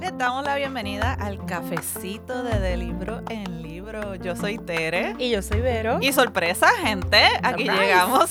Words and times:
Les 0.00 0.16
damos 0.16 0.44
la 0.44 0.54
bienvenida 0.54 1.12
al 1.14 1.44
cafecito 1.44 2.44
de 2.44 2.60
De 2.60 2.76
Libro 2.76 3.20
en 3.28 3.62
Libro. 3.62 4.14
Yo 4.14 4.36
soy 4.36 4.56
Tere. 4.58 5.16
Y 5.18 5.30
yo 5.30 5.42
soy 5.42 5.60
Vero. 5.60 5.98
Y 6.00 6.12
sorpresa, 6.12 6.68
gente, 6.84 7.20
aquí 7.42 7.64
Surprise. 7.64 7.82
llegamos 7.82 8.30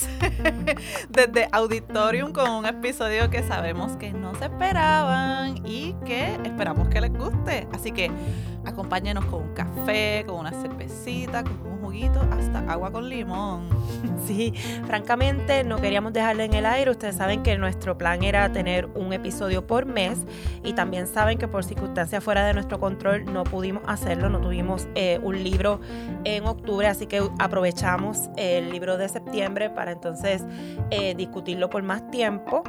desde 1.10 1.50
Auditorium 1.52 2.32
con 2.32 2.50
un 2.52 2.66
episodio 2.66 3.30
que 3.30 3.44
sabemos 3.44 3.98
que 3.98 4.14
no 4.14 4.34
se 4.36 4.46
esperaban 4.46 5.66
y 5.66 5.94
que 6.06 6.38
esperamos 6.46 6.88
que 6.88 7.02
les 7.02 7.12
guste. 7.12 7.68
Así 7.74 7.92
que 7.92 8.10
acompáñenos 8.66 9.26
con 9.26 9.44
un 9.44 9.54
café, 9.54 10.24
con 10.26 10.36
una 10.40 10.52
cervecita, 10.52 11.44
con 11.44 11.57
juguito, 11.88 12.20
hasta 12.32 12.60
agua 12.70 12.92
con 12.92 13.08
limón. 13.08 13.70
Sí, 14.28 14.54
francamente 14.86 15.64
no 15.64 15.78
queríamos 15.78 16.12
dejarle 16.12 16.44
en 16.44 16.54
el 16.54 16.66
aire. 16.66 16.92
Ustedes 16.92 17.16
saben 17.16 17.44
que 17.44 17.58
nuestro 17.58 17.98
plan 17.98 18.24
era 18.24 18.52
tener 18.52 18.88
un 18.88 19.14
episodio 19.14 19.66
por 19.66 19.86
mes 19.86 20.20
y 20.66 20.74
también 20.74 21.08
saben 21.08 21.38
que 21.38 21.48
por 21.48 21.64
circunstancias 21.64 22.22
fuera 22.22 22.46
de 22.46 22.54
nuestro 22.54 22.78
control 22.78 23.24
no 23.32 23.46
pudimos 23.46 23.84
hacerlo, 23.88 24.28
no 24.28 24.42
tuvimos 24.42 24.86
eh, 24.96 25.22
un 25.24 25.42
libro 25.42 25.80
en 26.26 26.46
octubre, 26.46 26.88
así 26.88 27.08
que 27.08 27.24
aprovechamos 27.40 28.30
el 28.36 28.70
libro 28.70 28.98
de 28.98 29.08
septiembre 29.08 29.70
para 29.70 29.94
entonces 29.94 30.44
eh, 30.92 31.16
discutirlo 31.16 31.70
por 31.70 31.84
más 31.84 32.12
tiempo. 32.12 32.64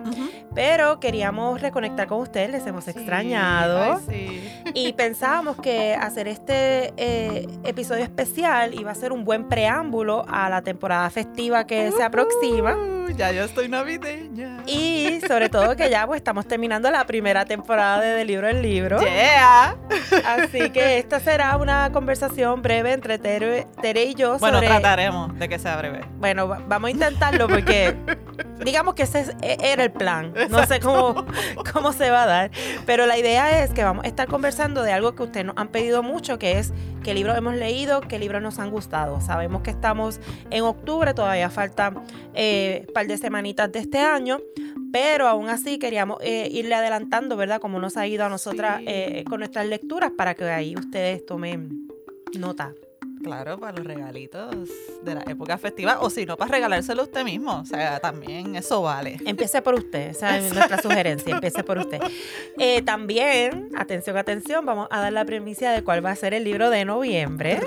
Pero 0.54 1.00
queríamos 1.00 1.60
reconectar 1.60 2.06
con 2.06 2.20
ustedes, 2.20 2.50
les 2.50 2.66
hemos 2.68 2.86
extrañado. 2.86 3.96
Ay, 3.96 3.98
sí. 4.08 4.47
Y 4.74 4.92
pensábamos 4.92 5.56
que 5.56 5.94
hacer 5.94 6.28
este 6.28 6.92
eh, 6.96 7.46
episodio 7.64 8.04
especial 8.04 8.74
iba 8.74 8.90
a 8.90 8.94
ser 8.94 9.12
un 9.12 9.24
buen 9.24 9.48
preámbulo 9.48 10.24
a 10.28 10.48
la 10.48 10.62
temporada 10.62 11.08
festiva 11.10 11.66
que 11.66 11.90
se 11.92 12.02
aproxima. 12.02 12.76
Ya 13.16 13.32
yo 13.32 13.44
estoy 13.44 13.68
navideña. 13.68 14.58
Y 14.66 15.20
sobre 15.26 15.48
todo 15.48 15.74
que 15.76 15.88
ya 15.90 16.06
pues 16.06 16.18
estamos 16.18 16.46
terminando 16.46 16.90
la 16.90 17.06
primera 17.06 17.44
temporada 17.46 18.00
de, 18.00 18.08
de 18.14 18.24
Libro 18.24 18.48
en 18.48 18.60
Libro. 18.62 19.00
Yeah. 19.00 19.76
Así 20.26 20.70
que 20.70 20.98
esta 20.98 21.18
será 21.18 21.56
una 21.56 21.90
conversación 21.92 22.60
breve 22.62 22.92
entre 22.92 23.18
Tere, 23.18 23.66
Tere 23.80 24.04
y 24.04 24.14
yo 24.14 24.38
Bueno, 24.38 24.56
sobre... 24.58 24.68
trataremos 24.68 25.36
de 25.38 25.48
que 25.48 25.58
sea 25.58 25.76
breve. 25.78 26.02
Bueno, 26.18 26.46
va- 26.48 26.60
vamos 26.68 26.88
a 26.88 26.90
intentarlo 26.90 27.48
porque 27.48 27.96
digamos 28.64 28.94
que 28.94 29.04
ese 29.04 29.20
es- 29.20 29.32
e- 29.42 29.58
era 29.60 29.84
el 29.84 29.92
plan. 29.92 30.32
No 30.50 30.66
sé 30.66 30.80
cómo, 30.80 31.24
cómo 31.72 31.92
se 31.92 32.10
va 32.10 32.24
a 32.24 32.26
dar. 32.26 32.50
Pero 32.86 33.06
la 33.06 33.18
idea 33.18 33.62
es 33.64 33.70
que 33.70 33.84
vamos 33.84 34.04
a 34.04 34.08
estar 34.08 34.28
conversando 34.28 34.82
de 34.82 34.92
algo 34.92 35.14
que 35.14 35.22
ustedes 35.24 35.46
nos 35.46 35.56
han 35.56 35.68
pedido 35.68 36.02
mucho, 36.02 36.38
que 36.38 36.58
es 36.58 36.72
qué 37.02 37.14
libros 37.14 37.36
hemos 37.36 37.54
leído, 37.54 38.00
qué 38.00 38.18
libros 38.18 38.42
nos 38.42 38.58
han 38.58 38.70
gustado. 38.70 39.20
Sabemos 39.20 39.62
que 39.62 39.70
estamos 39.70 40.20
en 40.50 40.64
octubre, 40.64 41.14
todavía 41.14 41.50
faltan 41.50 42.02
eh, 42.34 42.84
un 42.88 42.92
par 42.94 43.06
de 43.06 43.16
semanitas 43.18 43.70
de 43.72 43.78
este 43.80 43.98
año. 43.98 44.38
Pero 44.90 45.28
aún 45.28 45.50
así 45.50 45.78
queríamos 45.78 46.18
eh, 46.22 46.48
irle 46.50 46.74
adelantando, 46.74 47.36
¿verdad? 47.36 47.60
Como 47.60 47.78
nos 47.78 47.96
ha 47.98 48.06
ido 48.06 48.24
a 48.24 48.28
nosotras 48.30 48.78
Sí. 48.78 48.84
eh, 48.88 49.24
con 49.28 49.40
nuestras 49.40 49.66
lecturas 49.66 50.12
para 50.16 50.34
que 50.34 50.44
ahí 50.44 50.74
ustedes 50.76 51.26
tomen 51.26 51.88
nota. 52.38 52.72
Claro, 53.22 53.58
para 53.58 53.76
los 53.76 53.86
regalitos 53.86 54.68
de 55.02 55.14
la 55.14 55.22
época 55.22 55.58
festiva, 55.58 55.98
o 56.00 56.10
si 56.10 56.26
no, 56.26 56.36
para 56.36 56.52
regalárselo 56.52 57.02
a 57.02 57.04
usted 57.04 57.24
mismo. 57.24 57.60
O 57.60 57.64
sea, 57.64 57.98
también 58.00 58.56
eso 58.56 58.82
vale. 58.82 59.18
Empiece 59.24 59.60
por 59.62 59.74
usted, 59.74 60.10
esa 60.10 60.36
es 60.38 60.52
nuestra 60.52 60.80
sugerencia, 60.80 61.34
empiece 61.34 61.64
por 61.64 61.78
usted. 61.78 62.00
Eh, 62.58 62.82
también, 62.82 63.70
atención, 63.76 64.16
atención, 64.16 64.64
vamos 64.64 64.88
a 64.90 65.00
dar 65.00 65.12
la 65.12 65.24
premisa 65.24 65.72
de 65.72 65.82
cuál 65.82 66.04
va 66.04 66.10
a 66.10 66.16
ser 66.16 66.34
el 66.34 66.44
libro 66.44 66.70
de 66.70 66.84
noviembre 66.84 67.60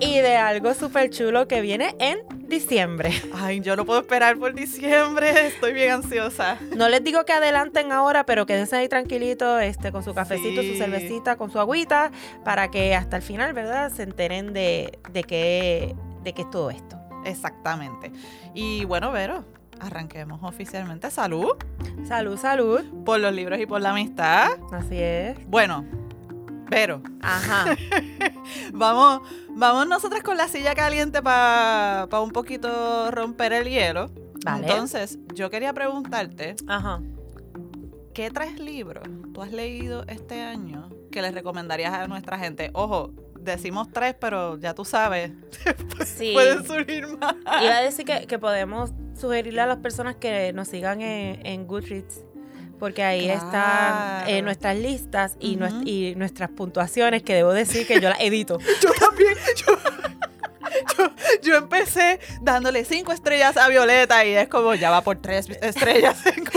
y 0.00 0.18
de 0.18 0.36
algo 0.36 0.74
súper 0.74 1.10
chulo 1.10 1.48
que 1.48 1.60
viene 1.60 1.94
en 1.98 2.18
diciembre. 2.48 3.10
Ay, 3.34 3.60
yo 3.60 3.76
no 3.76 3.84
puedo 3.84 4.00
esperar 4.00 4.36
por 4.38 4.54
diciembre, 4.54 5.46
estoy 5.48 5.72
bien 5.72 5.90
ansiosa. 5.92 6.58
No 6.76 6.88
les 6.88 7.02
digo 7.04 7.24
que 7.24 7.32
adelanten 7.32 7.92
ahora, 7.92 8.24
pero 8.26 8.46
quédense 8.46 8.76
ahí 8.76 8.88
tranquilitos 8.88 9.62
este, 9.62 9.92
con 9.92 10.02
su 10.02 10.14
cafecito, 10.14 10.62
Sí. 10.62 10.72
su 10.72 10.78
cervecita, 10.78 11.36
con 11.36 11.50
su 11.50 11.58
agüita, 11.58 12.10
para 12.44 12.70
que 12.70 12.94
hasta 12.94 13.16
el 13.16 13.22
final, 13.22 13.52
¿verdad?, 13.52 13.92
se 13.92 14.02
enteren 14.04 14.52
de, 14.52 14.98
de, 15.12 15.22
qué, 15.24 15.94
de 16.22 16.32
qué 16.32 16.42
es 16.42 16.50
todo 16.50 16.70
esto. 16.70 16.96
Exactamente. 17.24 18.12
Y 18.54 18.84
bueno, 18.84 19.10
Vero, 19.12 19.44
arranquemos 19.80 20.40
oficialmente. 20.42 21.10
Salud 21.10 21.52
Salud, 22.06 22.38
salud. 22.38 22.80
por 23.04 23.20
los 23.20 23.32
libros 23.34 23.58
y 23.60 23.66
por 23.66 23.80
la 23.80 23.90
amistad. 23.90 24.50
Así 24.72 24.96
es. 24.98 25.36
Bueno, 25.48 25.84
Vero, 26.68 27.02
Ajá. 27.22 27.76
vamos, 28.72 29.20
vamos 29.50 29.86
nosotras 29.86 30.22
con 30.22 30.36
la 30.36 30.48
silla 30.48 30.74
caliente 30.74 31.22
para 31.22 32.08
un 32.22 32.30
poquito 32.30 33.10
romper 33.10 33.52
el 33.52 33.68
hielo. 33.68 34.10
Vale. 34.44 34.66
Entonces, 34.66 35.18
yo 35.34 35.50
quería 35.50 35.72
preguntarte, 35.72 36.56
Ajá. 36.66 37.00
¿qué 38.14 38.30
tres 38.30 38.58
libros 38.58 39.04
tú 39.32 39.42
has 39.42 39.52
leído 39.52 40.04
este 40.08 40.40
año 40.42 40.88
que 41.10 41.22
les 41.22 41.34
recomendarías 41.34 41.92
a 41.92 42.06
nuestra 42.08 42.38
gente? 42.38 42.70
Ojo, 42.74 43.12
decimos 43.40 43.88
tres, 43.92 44.14
pero 44.20 44.58
ya 44.58 44.74
tú 44.74 44.84
sabes, 44.84 45.32
Sí. 46.04 46.32
pueden 46.32 46.64
surgir 46.66 47.06
más. 47.18 47.34
Iba 47.62 47.76
a 47.76 47.82
decir 47.82 48.04
que, 48.04 48.26
que 48.26 48.38
podemos 48.38 48.92
sugerirle 49.14 49.60
a 49.62 49.66
las 49.66 49.78
personas 49.78 50.16
que 50.16 50.52
nos 50.52 50.68
sigan 50.68 51.00
en, 51.00 51.44
en 51.46 51.66
Goodreads, 51.66 52.24
porque 52.78 53.02
ahí 53.02 53.28
están 53.28 53.50
Claro. 53.50 54.30
eh, 54.30 54.42
nuestras 54.42 54.76
listas 54.76 55.36
y, 55.40 55.56
nuestras 56.16 56.50
puntuaciones, 56.50 57.22
que 57.22 57.34
debo 57.34 57.52
decir 57.52 57.86
que 57.86 58.00
yo 58.00 58.08
las 58.08 58.20
edito. 58.20 58.58
Yo 58.82 58.90
también, 58.98 59.34
yo, 59.56 59.78
yo, 60.98 61.10
yo 61.42 61.56
empecé 61.56 62.20
dándole 62.40 62.84
cinco 62.84 63.12
estrellas 63.12 63.56
a 63.56 63.68
Violeta 63.68 64.24
y 64.24 64.32
es 64.34 64.48
como, 64.48 64.74
ya 64.74 64.90
va 64.90 65.00
por 65.02 65.16
tres 65.16 65.48
estrellas 65.62 66.24
en. 66.26 66.44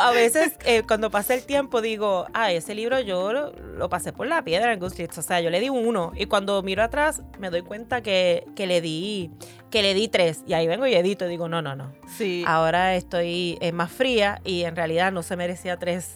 A, 0.00 0.10
veces, 0.12 0.54
eh, 0.64 0.82
cuando 0.86 1.10
pasa 1.10 1.34
el 1.34 1.44
tiempo, 1.44 1.80
digo, 1.80 2.26
ah, 2.34 2.52
ese 2.52 2.74
libro 2.74 3.00
yo 3.00 3.32
lo, 3.32 3.52
lo 3.52 3.88
pasé 3.88 4.12
por 4.12 4.26
la 4.26 4.42
piedra 4.42 4.72
en 4.72 4.80
Goodreads. 4.80 5.18
O 5.18 5.22
sea, 5.22 5.40
yo 5.40 5.50
le 5.50 5.60
di 5.60 5.68
un 5.68 5.86
uno. 5.86 6.12
Y 6.14 6.26
cuando 6.26 6.62
miro 6.62 6.82
atrás, 6.82 7.22
me 7.38 7.50
doy 7.50 7.62
cuenta 7.62 8.02
que, 8.02 8.46
que 8.54 8.66
le 8.66 8.80
di 8.80 9.30
que 9.74 9.82
le 9.82 9.92
di 9.92 10.06
tres. 10.06 10.44
Y 10.46 10.52
ahí 10.52 10.68
vengo 10.68 10.86
y 10.86 10.94
edito 10.94 11.26
y 11.26 11.28
digo, 11.28 11.48
no, 11.48 11.60
no, 11.60 11.74
no. 11.74 11.92
Sí, 12.06 12.44
Ahora 12.46 12.94
estoy 12.94 13.58
eh, 13.60 13.72
más 13.72 13.90
fría 13.90 14.40
y 14.44 14.62
en 14.62 14.76
realidad 14.76 15.10
no 15.10 15.24
se 15.24 15.34
merecía 15.34 15.80
tres 15.80 16.14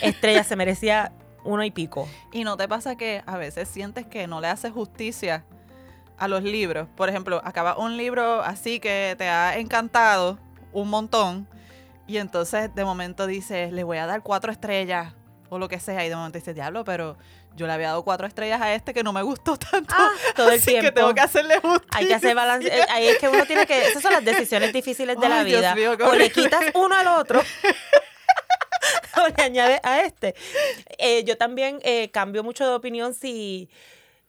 estrellas, 0.00 0.46
se 0.46 0.54
merecía 0.54 1.12
uno 1.42 1.64
y 1.64 1.72
pico. 1.72 2.08
y 2.32 2.44
no 2.44 2.56
te 2.56 2.68
pasa 2.68 2.94
que 2.94 3.24
a 3.26 3.36
veces 3.36 3.68
sientes 3.68 4.06
que 4.06 4.28
no 4.28 4.40
le 4.40 4.46
haces 4.46 4.70
justicia 4.70 5.44
a 6.18 6.28
los 6.28 6.44
libros. 6.44 6.86
Por 6.94 7.08
ejemplo, 7.08 7.40
acaba 7.44 7.76
un 7.76 7.96
libro 7.96 8.42
así 8.42 8.78
que 8.78 9.16
te 9.18 9.28
ha 9.28 9.58
encantado 9.58 10.38
un 10.72 10.88
montón 10.88 11.48
y 12.10 12.18
entonces 12.18 12.74
de 12.74 12.84
momento 12.84 13.28
dices, 13.28 13.72
le 13.72 13.84
voy 13.84 13.98
a 13.98 14.06
dar 14.06 14.22
cuatro 14.22 14.50
estrellas 14.50 15.14
o 15.48 15.60
lo 15.60 15.68
que 15.68 15.78
sea 15.78 16.04
y 16.04 16.08
de 16.08 16.16
momento 16.16 16.38
dices, 16.38 16.56
diablo, 16.56 16.82
pero 16.84 17.16
yo 17.54 17.68
le 17.68 17.72
había 17.72 17.88
dado 17.88 18.02
cuatro 18.02 18.26
estrellas 18.26 18.60
a 18.60 18.74
este 18.74 18.92
que 18.92 19.04
no 19.04 19.12
me 19.12 19.22
gustó 19.22 19.56
tanto. 19.56 19.94
Ah, 19.96 20.10
todo 20.34 20.48
el 20.48 20.58
así 20.58 20.70
tiempo. 20.70 20.86
que 20.86 20.92
tengo 20.92 21.14
que 21.14 21.20
hacerle 21.20 21.60
justicia. 21.60 21.88
Hay 21.92 22.08
que 22.08 22.14
hacer 22.14 22.34
balance. 22.34 22.72
Ahí 22.88 23.06
es 23.06 23.18
que 23.18 23.28
uno 23.28 23.46
tiene 23.46 23.64
que. 23.64 23.88
Esas 23.88 24.02
son 24.02 24.12
las 24.12 24.24
decisiones 24.24 24.72
difíciles 24.72 25.20
de 25.20 25.28
la 25.28 25.40
Ay, 25.40 25.44
vida. 25.44 25.74
mío, 25.76 25.96
o 26.04 26.14
le 26.16 26.30
quitas 26.32 26.64
uno 26.74 26.96
al 26.96 27.06
otro. 27.06 27.40
o 29.16 29.28
le 29.28 29.42
añades 29.44 29.78
a 29.84 30.00
este. 30.00 30.34
Eh, 30.98 31.22
yo 31.22 31.38
también 31.38 31.78
eh, 31.82 32.10
cambio 32.10 32.42
mucho 32.42 32.66
de 32.66 32.74
opinión 32.74 33.14
si 33.14 33.70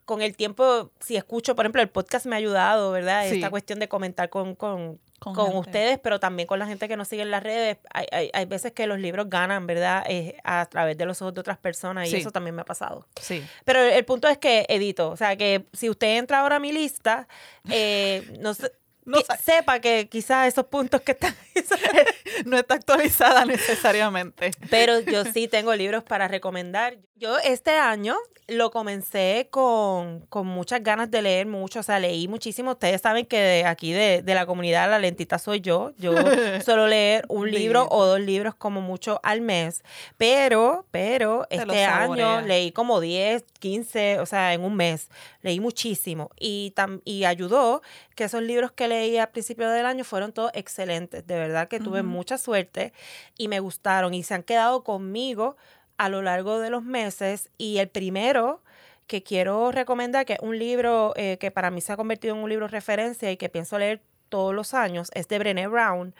con 0.05 0.21
el 0.21 0.35
tiempo, 0.35 0.91
si 0.99 1.15
escucho, 1.15 1.55
por 1.55 1.65
ejemplo, 1.65 1.81
el 1.81 1.89
podcast 1.89 2.27
me 2.27 2.35
ha 2.35 2.37
ayudado, 2.37 2.91
¿verdad? 2.91 3.27
Sí. 3.27 3.35
Esta 3.35 3.49
cuestión 3.49 3.79
de 3.79 3.87
comentar 3.87 4.29
con, 4.29 4.55
con, 4.55 4.99
Con 5.21 5.55
ustedes, 5.55 5.99
pero 5.99 6.19
también 6.19 6.47
con 6.47 6.57
la 6.57 6.65
gente 6.65 6.87
que 6.87 6.97
nos 6.97 7.07
sigue 7.07 7.21
en 7.21 7.29
las 7.29 7.43
redes. 7.43 7.77
Hay, 7.93 8.07
hay, 8.11 8.31
hay 8.33 8.45
veces 8.45 8.71
que 8.71 8.87
los 8.87 8.97
libros 8.99 9.29
ganan, 9.29 9.67
¿verdad? 9.67 10.03
Eh, 10.09 10.35
a 10.43 10.65
través 10.65 10.97
de 10.97 11.05
los 11.05 11.21
ojos 11.21 11.35
de 11.35 11.41
otras 11.41 11.59
personas 11.59 12.07
y 12.07 12.11
Sí. 12.11 12.17
eso 12.17 12.31
también 12.31 12.55
me 12.55 12.63
ha 12.63 12.65
pasado. 12.65 13.05
Sí. 13.21 13.45
Pero 13.63 13.81
el, 13.83 13.91
el 13.91 14.03
punto 14.05 14.27
es 14.27 14.39
que 14.39 14.65
edito. 14.67 15.09
O 15.11 15.17
sea, 15.17 15.35
que 15.35 15.67
si 15.73 15.89
usted 15.91 16.17
entra 16.17 16.39
ahora 16.39 16.55
a 16.55 16.59
mi 16.59 16.71
lista, 16.71 17.27
eh, 17.69 18.35
no 18.39 18.53
sé, 18.55 18.71
No 19.05 19.17
que 19.19 19.25
sepa 19.43 19.79
que 19.79 20.07
quizás 20.09 20.47
esos 20.47 20.65
puntos 20.65 21.01
que 21.01 21.11
están... 21.13 21.35
no 22.45 22.57
está 22.57 22.75
actualizada 22.75 23.45
necesariamente. 23.45 24.51
Pero 24.69 24.99
yo 24.99 25.25
sí 25.25 25.47
tengo 25.47 25.73
libros 25.75 26.03
para 26.03 26.27
recomendar. 26.27 26.97
Yo 27.15 27.37
este 27.39 27.71
año 27.71 28.15
lo 28.47 28.71
comencé 28.71 29.47
con, 29.49 30.21
con 30.27 30.47
muchas 30.47 30.83
ganas 30.83 31.09
de 31.09 31.21
leer 31.21 31.45
mucho, 31.47 31.79
o 31.79 31.83
sea, 31.83 31.99
leí 31.99 32.27
muchísimo. 32.27 32.71
Ustedes 32.71 33.01
saben 33.01 33.25
que 33.25 33.37
de 33.37 33.65
aquí 33.65 33.93
de, 33.93 34.21
de 34.23 34.35
la 34.35 34.45
comunidad 34.45 34.89
la 34.89 34.99
lentita 34.99 35.39
soy 35.39 35.61
yo. 35.61 35.91
Yo 35.97 36.13
suelo 36.65 36.87
leer 36.87 37.25
un 37.29 37.49
libro 37.49 37.87
o 37.89 38.05
dos 38.05 38.19
libros 38.19 38.55
como 38.55 38.81
mucho 38.81 39.19
al 39.23 39.41
mes. 39.41 39.83
Pero, 40.17 40.85
pero 40.91 41.45
Te 41.49 41.57
este 41.57 41.85
año 41.85 42.41
leí 42.41 42.71
como 42.71 42.99
10, 42.99 43.43
15, 43.59 44.19
o 44.19 44.25
sea, 44.25 44.53
en 44.53 44.61
un 44.61 44.75
mes. 44.75 45.09
Leí 45.41 45.59
muchísimo. 45.59 46.29
Y, 46.39 46.73
tam- 46.75 47.01
y 47.05 47.25
ayudó 47.25 47.81
que 48.15 48.25
esos 48.25 48.41
libros 48.43 48.71
que 48.71 48.87
leí 48.87 49.17
al 49.17 49.29
principio 49.29 49.69
del 49.69 49.85
año 49.85 50.03
fueron 50.03 50.31
todos 50.33 50.51
excelentes. 50.53 51.25
De 51.25 51.35
verdad 51.35 51.67
que 51.67 51.79
tuve 51.79 52.03
mucha 52.03 52.37
suerte 52.37 52.93
y 53.37 53.47
me 53.47 53.59
gustaron 53.59 54.13
y 54.13 54.23
se 54.23 54.33
han 54.35 54.43
quedado 54.43 54.83
conmigo 54.83 55.57
a 55.97 56.09
lo 56.09 56.21
largo 56.21 56.59
de 56.59 56.69
los 56.69 56.83
meses. 56.83 57.49
Y 57.57 57.77
el 57.79 57.89
primero 57.89 58.61
que 59.07 59.23
quiero 59.23 59.71
recomendar, 59.71 60.25
que 60.25 60.33
es 60.33 60.39
un 60.41 60.57
libro 60.57 61.13
eh, 61.15 61.37
que 61.39 61.51
para 61.51 61.69
mí 61.71 61.81
se 61.81 61.91
ha 61.91 61.97
convertido 61.97 62.35
en 62.35 62.41
un 62.43 62.49
libro 62.49 62.67
referencia 62.67 63.29
y 63.31 63.37
que 63.37 63.49
pienso 63.49 63.77
leer 63.77 64.01
todos 64.29 64.53
los 64.55 64.73
años, 64.73 65.11
es 65.13 65.27
de 65.27 65.39
Brené 65.39 65.67
Brown, 65.67 66.15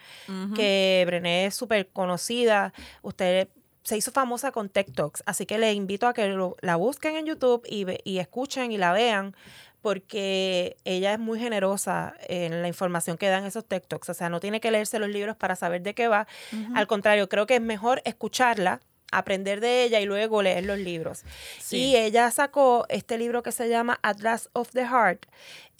que 0.54 1.02
Brené 1.06 1.46
es 1.46 1.54
súper 1.54 1.88
conocida. 1.88 2.74
Ustedes 3.00 3.48
se 3.82 3.96
hizo 3.96 4.12
famosa 4.12 4.52
con 4.52 4.68
TikToks, 4.68 5.22
así 5.26 5.46
que 5.46 5.58
les 5.58 5.74
invito 5.74 6.06
a 6.06 6.14
que 6.14 6.36
la 6.60 6.76
busquen 6.76 7.16
en 7.16 7.26
YouTube 7.26 7.64
y, 7.68 7.86
y 8.04 8.18
escuchen 8.18 8.72
y 8.72 8.78
la 8.78 8.92
vean, 8.92 9.34
porque 9.82 10.76
ella 10.84 11.12
es 11.12 11.18
muy 11.18 11.40
generosa 11.40 12.14
en 12.28 12.62
la 12.62 12.68
información 12.68 13.18
que 13.18 13.28
dan 13.28 13.44
esos 13.44 13.66
TikToks. 13.66 14.10
O 14.10 14.14
sea, 14.14 14.28
no 14.28 14.38
tiene 14.38 14.60
que 14.60 14.70
leerse 14.70 15.00
los 15.00 15.08
libros 15.08 15.36
para 15.36 15.56
saber 15.56 15.82
de 15.82 15.94
qué 15.94 16.06
va. 16.06 16.28
Al 16.74 16.86
contrario, 16.86 17.28
creo 17.28 17.46
que 17.46 17.56
es 17.56 17.60
mejor 17.60 18.00
escucharla 18.04 18.80
aprender 19.12 19.60
de 19.60 19.84
ella 19.84 20.00
y 20.00 20.06
luego 20.06 20.40
leer 20.40 20.64
los 20.64 20.78
libros. 20.78 21.22
Y 21.70 21.96
ella 21.96 22.30
sacó 22.30 22.86
este 22.88 23.18
libro 23.18 23.42
que 23.42 23.52
se 23.52 23.68
llama 23.68 23.98
Atlas 24.02 24.48
of 24.54 24.70
the 24.70 24.86
Heart. 24.86 25.26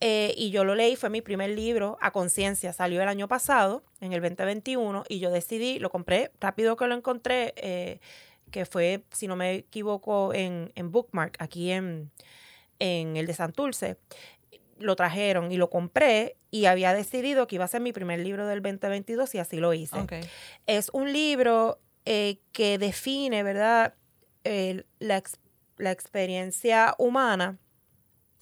Eh, 0.04 0.34
y 0.36 0.50
yo 0.50 0.64
lo 0.64 0.74
leí, 0.74 0.96
fue 0.96 1.10
mi 1.10 1.22
primer 1.22 1.50
libro 1.50 1.96
a 2.00 2.10
conciencia, 2.10 2.72
salió 2.72 3.00
el 3.00 3.06
año 3.06 3.28
pasado, 3.28 3.84
en 4.00 4.12
el 4.12 4.20
2021, 4.20 5.04
y 5.08 5.20
yo 5.20 5.30
decidí, 5.30 5.78
lo 5.78 5.90
compré 5.90 6.32
rápido 6.40 6.74
que 6.74 6.88
lo 6.88 6.96
encontré, 6.96 7.54
eh, 7.56 8.00
que 8.50 8.66
fue, 8.66 9.04
si 9.12 9.28
no 9.28 9.36
me 9.36 9.54
equivoco, 9.54 10.34
en, 10.34 10.72
en 10.74 10.90
Bookmark, 10.90 11.36
aquí 11.38 11.70
en, 11.70 12.10
en 12.80 13.16
el 13.16 13.26
de 13.26 13.34
Santurce 13.34 13.96
lo 14.80 14.96
trajeron 14.96 15.52
y 15.52 15.56
lo 15.56 15.70
compré 15.70 16.34
y 16.50 16.64
había 16.64 16.92
decidido 16.94 17.46
que 17.46 17.54
iba 17.54 17.64
a 17.64 17.68
ser 17.68 17.80
mi 17.80 17.92
primer 17.92 18.18
libro 18.18 18.48
del 18.48 18.60
2022 18.60 19.36
y 19.36 19.38
así 19.38 19.58
lo 19.58 19.72
hice. 19.72 20.04
Es 20.66 20.90
un 20.92 21.12
libro 21.12 21.78
eh, 22.06 22.40
que 22.50 22.76
define, 22.78 23.44
¿verdad?, 23.44 23.94
la, 24.98 25.22
la, 25.76 25.92
experiencia 25.92 26.96
humana 26.98 27.60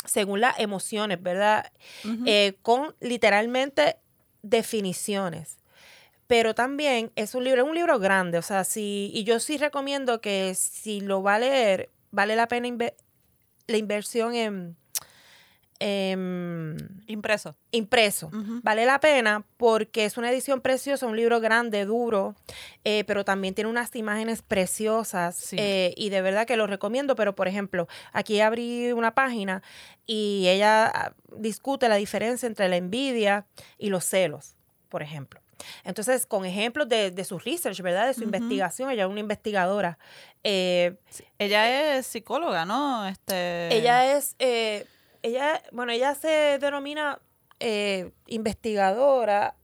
según 0.04 0.40
las 0.40 0.58
emociones, 0.58 1.22
¿verdad? 1.22 1.72
Eh, 2.26 2.54
con 2.62 2.94
literalmente 3.00 3.96
definiciones. 4.42 5.58
Pero 6.26 6.54
también 6.54 7.10
es 7.16 7.34
un 7.34 7.44
libro, 7.44 7.62
es 7.62 7.68
un 7.68 7.74
libro 7.74 7.98
grande, 7.98 8.38
o 8.38 8.42
sea, 8.42 8.64
sí, 8.64 9.10
y 9.12 9.24
yo 9.24 9.40
sí 9.40 9.58
recomiendo 9.58 10.20
que 10.20 10.54
si 10.54 11.00
lo 11.00 11.22
va 11.22 11.34
a 11.34 11.38
leer, 11.40 11.90
vale 12.12 12.36
la 12.36 12.46
pena 12.46 12.68
la 13.66 13.76
inversión 13.76 14.34
en, 14.34 14.76
Em, 15.82 16.76
impreso. 17.06 17.56
Impreso. 17.70 18.30
Vale 18.62 18.84
la 18.84 19.00
pena 19.00 19.46
porque 19.56 20.04
es 20.04 20.18
una 20.18 20.30
edición 20.30 20.60
preciosa, 20.60 21.06
un 21.06 21.16
libro 21.16 21.40
grande, 21.40 21.86
duro, 21.86 22.36
eh, 22.84 23.04
pero 23.06 23.24
también 23.24 23.54
tiene 23.54 23.70
unas 23.70 23.96
imágenes 23.96 24.42
preciosas 24.42 25.54
eh, 25.54 25.94
y 25.96 26.10
de 26.10 26.20
verdad 26.20 26.46
que 26.46 26.58
lo 26.58 26.66
recomiendo. 26.66 27.16
Pero, 27.16 27.34
por 27.34 27.48
ejemplo, 27.48 27.88
aquí 28.12 28.42
abrí 28.42 28.92
una 28.92 29.14
página 29.14 29.62
y 30.04 30.48
ella 30.48 30.92
ah, 30.94 31.14
discute 31.38 31.88
la 31.88 31.96
diferencia 31.96 32.46
entre 32.46 32.68
la 32.68 32.76
envidia 32.76 33.46
y 33.78 33.88
los 33.88 34.04
celos, 34.04 34.56
por 34.90 35.02
ejemplo. 35.02 35.40
Entonces, 35.84 36.26
con 36.26 36.44
ejemplos 36.44 36.90
de, 36.90 37.24
su 37.24 37.38
research, 37.38 37.80
¿verdad? 37.80 38.06
De 38.06 38.14
su 38.14 38.22
investigación, 38.22 38.90
ella 38.90 39.04
es 39.04 39.10
una 39.10 39.20
investigadora. 39.20 39.98
Eh, 40.44 40.96
ella 41.38 41.96
es 41.96 42.06
psicóloga, 42.06 42.66
¿no? 42.66 43.06
Este... 43.06 43.74
Ella 43.74 44.16
es 44.16 44.36
ella, 45.22 45.62
bueno, 45.72 45.92
ella 45.92 46.14
se 46.14 46.58
denomina 46.58 47.20
eh, 47.58 48.12
investigadora 48.26 49.56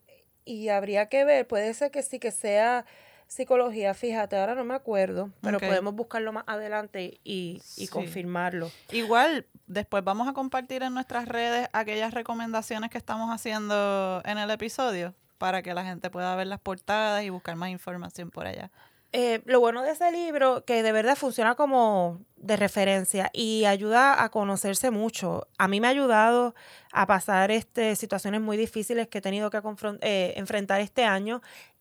y 0.45 0.69
habría 0.69 1.09
que 1.09 1.25
ver, 1.25 1.47
puede 1.47 1.73
ser 1.75 1.91
que 1.91 2.03
sí 2.03 2.19
que 2.19 2.31
sea 2.31 2.85
psicología, 3.27 3.93
fíjate, 3.95 4.37
ahora 4.37 4.55
no 4.55 4.65
me 4.65 4.75
acuerdo, 4.75 5.33
pero 5.41 5.59
podemos 5.59 5.95
buscarlo 5.95 6.33
más 6.33 6.45
adelante 6.47 7.21
y, 7.25 7.61
confirmarlo. 7.91 8.71
Igual, 8.93 9.47
después 9.67 10.05
vamos 10.05 10.29
a 10.29 10.33
compartir 10.33 10.83
en 10.83 10.95
nuestras 10.95 11.27
redes 11.27 11.69
aquellas 11.73 12.15
recomendaciones 12.15 12.91
que 12.91 12.99
estamos 12.99 13.31
haciendo 13.35 14.23
en 14.25 14.39
el 14.39 14.51
episodio 14.51 15.15
para 15.39 15.63
que 15.63 15.75
la 15.75 15.85
gente 15.85 16.09
pueda 16.11 16.35
ver 16.37 16.47
las 16.47 16.61
portadas 16.61 17.25
y 17.25 17.31
buscar 17.31 17.57
más 17.57 17.71
información 17.71 18.31
por 18.31 18.47
allá. 18.47 18.71
Eh, 19.19 19.41
lo 19.47 19.61
bueno 19.61 19.83
de 19.83 19.93
ese 19.93 20.13
libro, 20.13 20.67
que 20.67 20.83
de 20.83 20.93
verdad 20.93 21.17
funciona 21.17 21.55
como 21.55 22.21
de 22.37 22.55
referencia 22.59 23.31
y 23.33 23.65
ayuda 23.65 24.23
a 24.23 24.29
conocerse 24.29 24.91
mucho. 24.91 25.49
A 25.57 25.69
mí 25.69 25.81
me 25.81 25.87
ha 25.87 25.91
ayudado 25.91 26.55
a 26.93 27.07
pasar 27.07 27.51
este, 27.51 27.97
situaciones 27.97 28.43
muy 28.43 28.59
difíciles 28.59 29.09
que 29.09 29.19
he 29.19 29.21
tenido 29.23 29.49
que 29.49 29.63
eh, 30.03 30.35
enfrentar 30.37 30.83
este 30.83 31.05
año. 31.05 31.41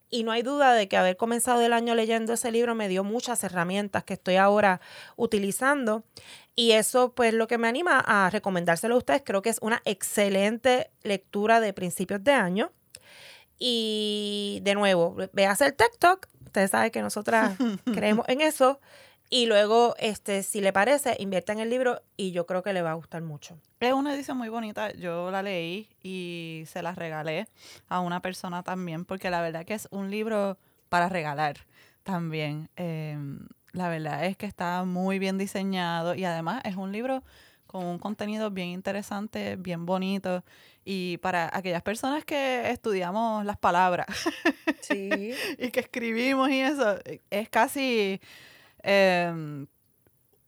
Y 0.10 0.24
no 0.24 0.32
hay 0.32 0.44
duda 0.44 0.76
de 0.76 0.88
que 0.88 0.96
haber 0.96 1.18
comenzado 1.18 1.60
el 1.62 1.74
año 1.74 1.94
leyendo 1.94 2.32
ese 2.32 2.54
libro 2.54 2.74
me 2.74 2.88
dio 2.88 3.04
muchas 3.04 3.44
herramientas 3.44 4.06
que 4.06 4.14
estoy 4.14 4.38
ahora 4.38 4.80
utilizando. 5.18 6.06
Y 6.56 6.72
eso, 6.72 7.16
pues, 7.16 7.34
lo 7.34 7.48
que 7.48 7.58
me 7.58 7.68
anima 7.68 8.00
a 8.00 8.30
recomendárselo 8.30 8.96
a 8.96 9.00
ustedes. 9.00 9.24
Creo 9.26 9.42
que 9.42 9.50
es 9.50 9.60
una 9.62 9.82
excelente 9.84 10.90
lectura 11.04 11.60
de 11.60 11.74
principios 11.74 12.24
de 12.24 12.32
año. 12.32 12.72
Y 13.60 14.60
de 14.64 14.76
nuevo, 14.76 15.16
veas 15.34 15.62
el 15.62 15.74
TikTok, 15.74 16.28
Ustedes 16.56 16.72
saben 16.72 16.90
que 16.90 17.02
nosotras 17.02 17.58
creemos 17.84 18.26
en 18.30 18.40
eso. 18.40 18.80
Y 19.30 19.46
luego, 19.46 19.94
este, 20.00 20.42
si 20.42 20.62
le 20.62 20.72
parece, 20.72 21.18
invierta 21.20 21.52
en 21.52 21.60
el 21.60 21.70
libro 21.70 22.02
y 22.16 22.32
yo 22.32 22.46
creo 22.46 22.64
que 22.64 22.72
le 22.72 22.82
va 22.82 22.92
a 22.92 22.94
gustar 22.94 23.22
mucho. 23.24 23.58
Es 23.82 23.92
una 23.92 24.16
edición 24.16 24.38
muy 24.38 24.48
bonita. 24.48 24.94
Yo 24.94 25.32
la 25.32 25.44
leí 25.44 25.90
y 26.02 26.64
se 26.68 26.82
la 26.82 26.96
regalé 26.96 27.50
a 27.90 28.00
una 28.00 28.22
persona 28.22 28.64
también, 28.64 29.04
porque 29.04 29.30
la 29.30 29.42
verdad 29.42 29.66
que 29.66 29.74
es 29.74 29.90
un 29.92 30.10
libro 30.10 30.58
para 30.88 31.10
regalar 31.10 31.58
también. 32.04 32.70
Em, 32.78 33.46
la 33.74 33.90
verdad 33.90 34.24
es 34.24 34.38
que 34.38 34.46
está 34.46 34.86
muy 34.86 35.20
bien 35.20 35.38
diseñado 35.38 36.16
y 36.16 36.24
además 36.24 36.62
es 36.64 36.78
un 36.78 36.94
libro 36.94 37.22
con 37.76 37.86
un 37.88 38.00
contenido 38.00 38.52
bien 38.52 38.70
interesante, 38.70 39.58
bien 39.58 39.86
bonito. 39.86 40.46
Y 40.86 41.18
para 41.18 41.50
aquellas 41.52 41.82
personas 41.82 42.24
que 42.24 42.70
estudiamos 42.70 43.44
las 43.44 43.58
palabras 43.58 44.08
y 44.90 45.72
que 45.72 45.82
escribimos 45.82 46.50
y 46.52 46.62
eso, 46.62 46.98
es 47.30 47.50
casi 47.50 48.22
em, 48.82 49.68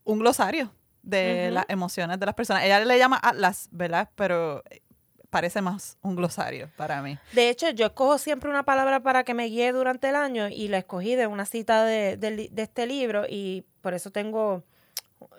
un 0.04 0.18
glosario 0.18 0.72
de 1.02 1.50
las 1.50 1.66
emociones 1.68 2.18
de 2.18 2.24
las 2.24 2.34
personas. 2.34 2.64
Ella 2.64 2.82
le 2.82 2.98
llama 2.98 3.20
Atlas, 3.22 3.68
¿verdad? 3.72 4.08
Pero 4.14 4.62
eh, 4.70 4.80
parece 5.28 5.60
más 5.60 5.98
un 6.00 6.16
glosario 6.16 6.70
para 6.78 7.02
mí. 7.02 7.18
De 7.34 7.50
hecho, 7.50 7.68
yo 7.72 7.86
escojo 7.86 8.16
siempre 8.16 8.48
una 8.48 8.62
palabra 8.62 9.00
para 9.00 9.22
que 9.22 9.34
me 9.34 9.44
guíe 9.44 9.70
durante 9.72 10.08
el 10.08 10.16
año 10.16 10.48
y 10.48 10.68
la 10.68 10.78
escogí 10.78 11.14
de 11.14 11.26
una 11.26 11.44
cita 11.44 11.84
de, 11.84 12.16
de 12.16 12.62
este 12.62 12.86
libro 12.86 13.26
y 13.28 13.66
por 13.82 13.92
eso 13.92 14.10
tengo 14.10 14.64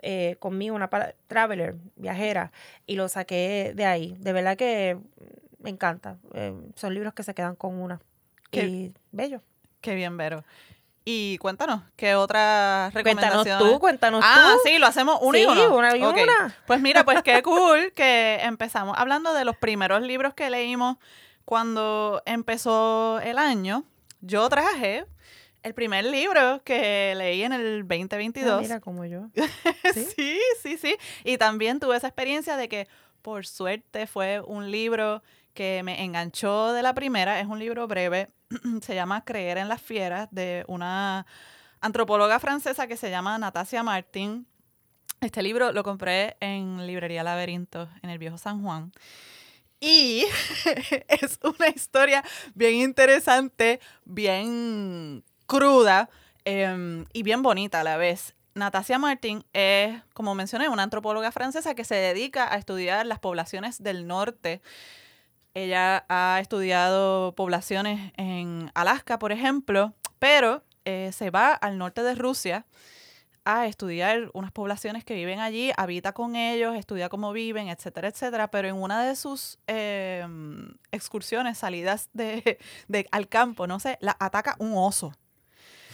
eh, 0.02 0.38
conmigo, 0.40 0.76
una 0.76 0.90
traveler, 1.28 1.76
viajera, 1.96 2.52
y 2.86 2.96
lo 2.96 3.08
saqué 3.08 3.74
de 3.76 3.86
ahí. 3.86 4.16
De 4.20 4.34
verdad 4.34 4.58
que 4.58 4.98
me 5.60 5.70
encanta. 5.70 6.18
Eh, 6.34 6.54
son 6.76 6.94
libros 6.94 7.14
que 7.14 7.24
se 7.24 7.34
quedan 7.34 7.56
con 7.56 7.80
una. 7.80 8.00
Qué, 8.52 8.66
y 8.66 8.94
bello. 9.12 9.42
Qué 9.82 9.96
bien, 9.96 10.18
Vero. 10.18 10.44
Y 11.06 11.38
cuéntanos, 11.40 11.82
¿qué 11.96 12.16
otra 12.16 12.92
recomendación? 12.94 13.44
Cuéntanos 13.44 13.74
tú, 13.74 13.80
cuéntanos 13.80 14.24
ah, 14.24 14.54
tú. 14.54 14.70
sí, 14.70 14.78
lo 14.78 14.86
hacemos 14.86 15.18
uno 15.22 15.38
sí, 15.38 15.44
y 15.44 15.46
uno. 15.48 15.76
una 15.76 15.98
y 15.98 16.04
una. 16.04 16.56
Pues 16.68 16.82
mira, 16.82 17.04
pues 17.04 17.24
qué 17.24 17.42
cool 17.42 17.94
que 17.94 18.40
empezamos 18.42 18.96
hablando 18.98 19.34
de 19.34 19.44
los 19.44 19.58
primeros 19.58 20.02
libros 20.02 20.34
que 20.34 20.50
leímos 20.50 20.98
cuando 21.46 22.22
empezó 22.26 23.20
el 23.22 23.40
año. 23.40 23.86
Yo 24.22 24.48
traje 24.50 25.06
el 25.64 25.74
primer 25.74 26.06
libro 26.06 26.62
que 26.64 27.14
leí 27.16 27.44
en 27.44 27.54
el 27.54 27.88
2022. 27.88 28.52
Ah, 28.52 28.60
mira, 28.62 28.80
como 28.80 29.06
yo. 29.06 29.30
¿Sí? 29.94 30.40
¿Sí? 30.62 30.78
sí, 30.78 30.96
Y 31.24 31.38
también 31.38 31.80
tuve 31.80 31.98
esa 31.98 32.08
experiencia 32.08 32.58
de 32.58 32.70
que, 32.70 32.88
por 33.22 33.46
suerte, 33.46 34.08
fue 34.08 34.42
un 34.42 34.72
libro 34.72 35.22
que 35.54 35.82
me 35.84 36.04
enganchó 36.04 36.72
de 36.74 36.84
la 36.84 36.94
primera. 36.94 37.40
Es 37.40 37.48
un 37.48 37.60
libro 37.60 37.88
breve. 37.88 38.28
se 38.82 38.96
llama 38.96 39.24
Creer 39.26 39.58
en 39.58 39.68
las 39.68 39.82
fieras, 39.82 40.28
de 40.32 40.64
una 40.68 41.26
antropóloga 41.82 42.40
francesa 42.40 42.88
que 42.88 42.98
se 42.98 43.10
llama 43.10 43.38
Natasia 43.38 43.84
Martin. 43.84 44.48
Este 45.22 45.44
libro 45.44 45.72
lo 45.74 45.84
compré 45.84 46.38
en 46.40 46.88
Librería 46.88 47.24
Laberinto, 47.24 47.90
en 48.02 48.10
el 48.10 48.18
Viejo 48.18 48.38
San 48.38 48.64
Juan. 48.64 48.92
Y 49.82 50.26
es 51.08 51.40
una 51.44 51.70
historia 51.70 52.24
bien 52.54 52.76
interesante, 52.76 53.80
bien 54.06 55.24
cruda 55.50 56.10
em, 56.46 57.06
y 57.12 57.24
bien 57.24 57.42
bonita 57.42 57.82
a 57.82 57.84
la 57.84 57.98
vez. 57.98 58.36
Natasia 58.54 59.00
Martin 59.00 59.44
es, 59.52 60.00
como 60.14 60.36
mencioné, 60.36 60.70
una 60.70 60.84
antropóloga 60.84 61.32
francesa 61.32 61.74
que 61.74 61.84
se 61.84 61.96
dedica 61.96 62.54
a 62.54 62.58
estudiar 62.58 63.06
las 63.08 63.20
poblaciones 63.20 63.82
del 63.82 64.06
norte. 64.06 64.62
Ella 65.56 66.06
ha 66.08 66.40
estudiado 66.40 67.34
poblaciones 67.36 68.14
en 68.16 68.72
Alaska, 68.76 69.18
por 69.18 69.32
ejemplo, 69.32 69.94
pero 70.20 70.64
eh, 70.86 71.10
se 71.14 71.32
va 71.32 71.54
al 71.54 71.80
norte 71.80 72.04
de 72.04 72.14
Rusia 72.14 72.66
a 73.44 73.66
estudiar 73.66 74.30
unas 74.34 74.52
poblaciones 74.52 75.04
que 75.04 75.16
viven 75.16 75.40
allí, 75.40 75.72
habita 75.76 76.14
con 76.14 76.36
ellos, 76.36 76.76
estudia 76.76 77.10
cómo 77.10 77.34
viven, 77.34 77.70
etcétera, 77.70 78.10
etcétera. 78.10 78.52
Pero 78.52 78.68
en 78.68 78.76
una 78.76 79.04
de 79.04 79.16
sus 79.16 79.58
em, 79.66 80.76
excursiones, 80.92 81.58
salidas 81.58 82.10
de, 82.14 82.60
al 83.12 83.28
campo, 83.28 83.66
no 83.66 83.80
sé, 83.80 83.98
la 84.02 84.16
ataca 84.20 84.56
un 84.60 84.74
oso. 84.76 85.14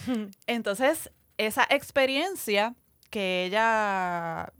Entonces, 0.46 1.10
esa 1.38 1.66
experiencia 1.70 2.74
que 3.10 3.44
ella, 3.46 4.52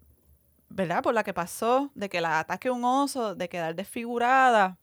¿verdad? 0.69 1.03
Por 1.03 1.15
la 1.15 1.25
que 1.25 1.35
pasó, 1.35 1.91
de 1.95 2.09
que 2.09 2.21
la 2.21 2.41
ataque 2.41 2.71
un 2.71 2.85
oso, 2.85 3.35
de 3.35 3.49
quedar 3.49 3.75
desfigurada, 3.75 4.79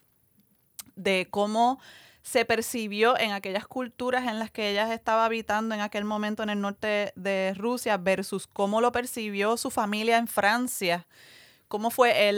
de 0.95 1.27
cómo 1.29 1.79
se 2.21 2.45
percibió 2.45 3.17
en 3.19 3.31
aquellas 3.31 3.67
culturas 3.67 4.27
en 4.27 4.39
las 4.39 4.49
que 4.49 4.71
ella 4.71 4.93
estaba 4.93 5.25
habitando 5.25 5.75
en 5.75 5.81
aquel 5.81 6.05
momento 6.05 6.41
en 6.41 6.49
el 6.49 6.61
norte 6.61 7.11
de 7.15 7.53
Rusia 7.57 7.97
versus 7.97 8.47
cómo 8.47 8.79
lo 8.79 8.91
percibió 8.93 9.57
su 9.57 9.69
familia 9.69 10.17
en 10.17 10.27
Francia. 10.27 11.05
Cómo 11.67 11.89
fue 11.89 12.31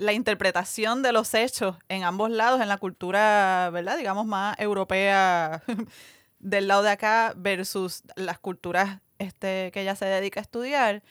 la 0.00 0.12
interpretación 0.14 1.02
de 1.02 1.12
los 1.12 1.34
hechos 1.34 1.76
en 1.88 2.02
ambos 2.02 2.30
lados, 2.30 2.60
en 2.60 2.68
la 2.68 2.78
cultura, 2.78 3.68
¿verdad? 3.72 3.98
Digamos, 3.98 4.26
más 4.26 4.58
europea 4.58 5.62
del 6.40 6.68
lado 6.68 6.82
de 6.82 6.90
acá 6.90 7.32
versus 7.36 8.02
las 8.16 8.38
culturas 8.38 9.00
este, 9.18 9.70
que 9.72 9.82
ella 9.82 9.94
se 9.94 10.06
dedica 10.06 10.40
a 10.40 10.42
estudiar. 10.42 11.02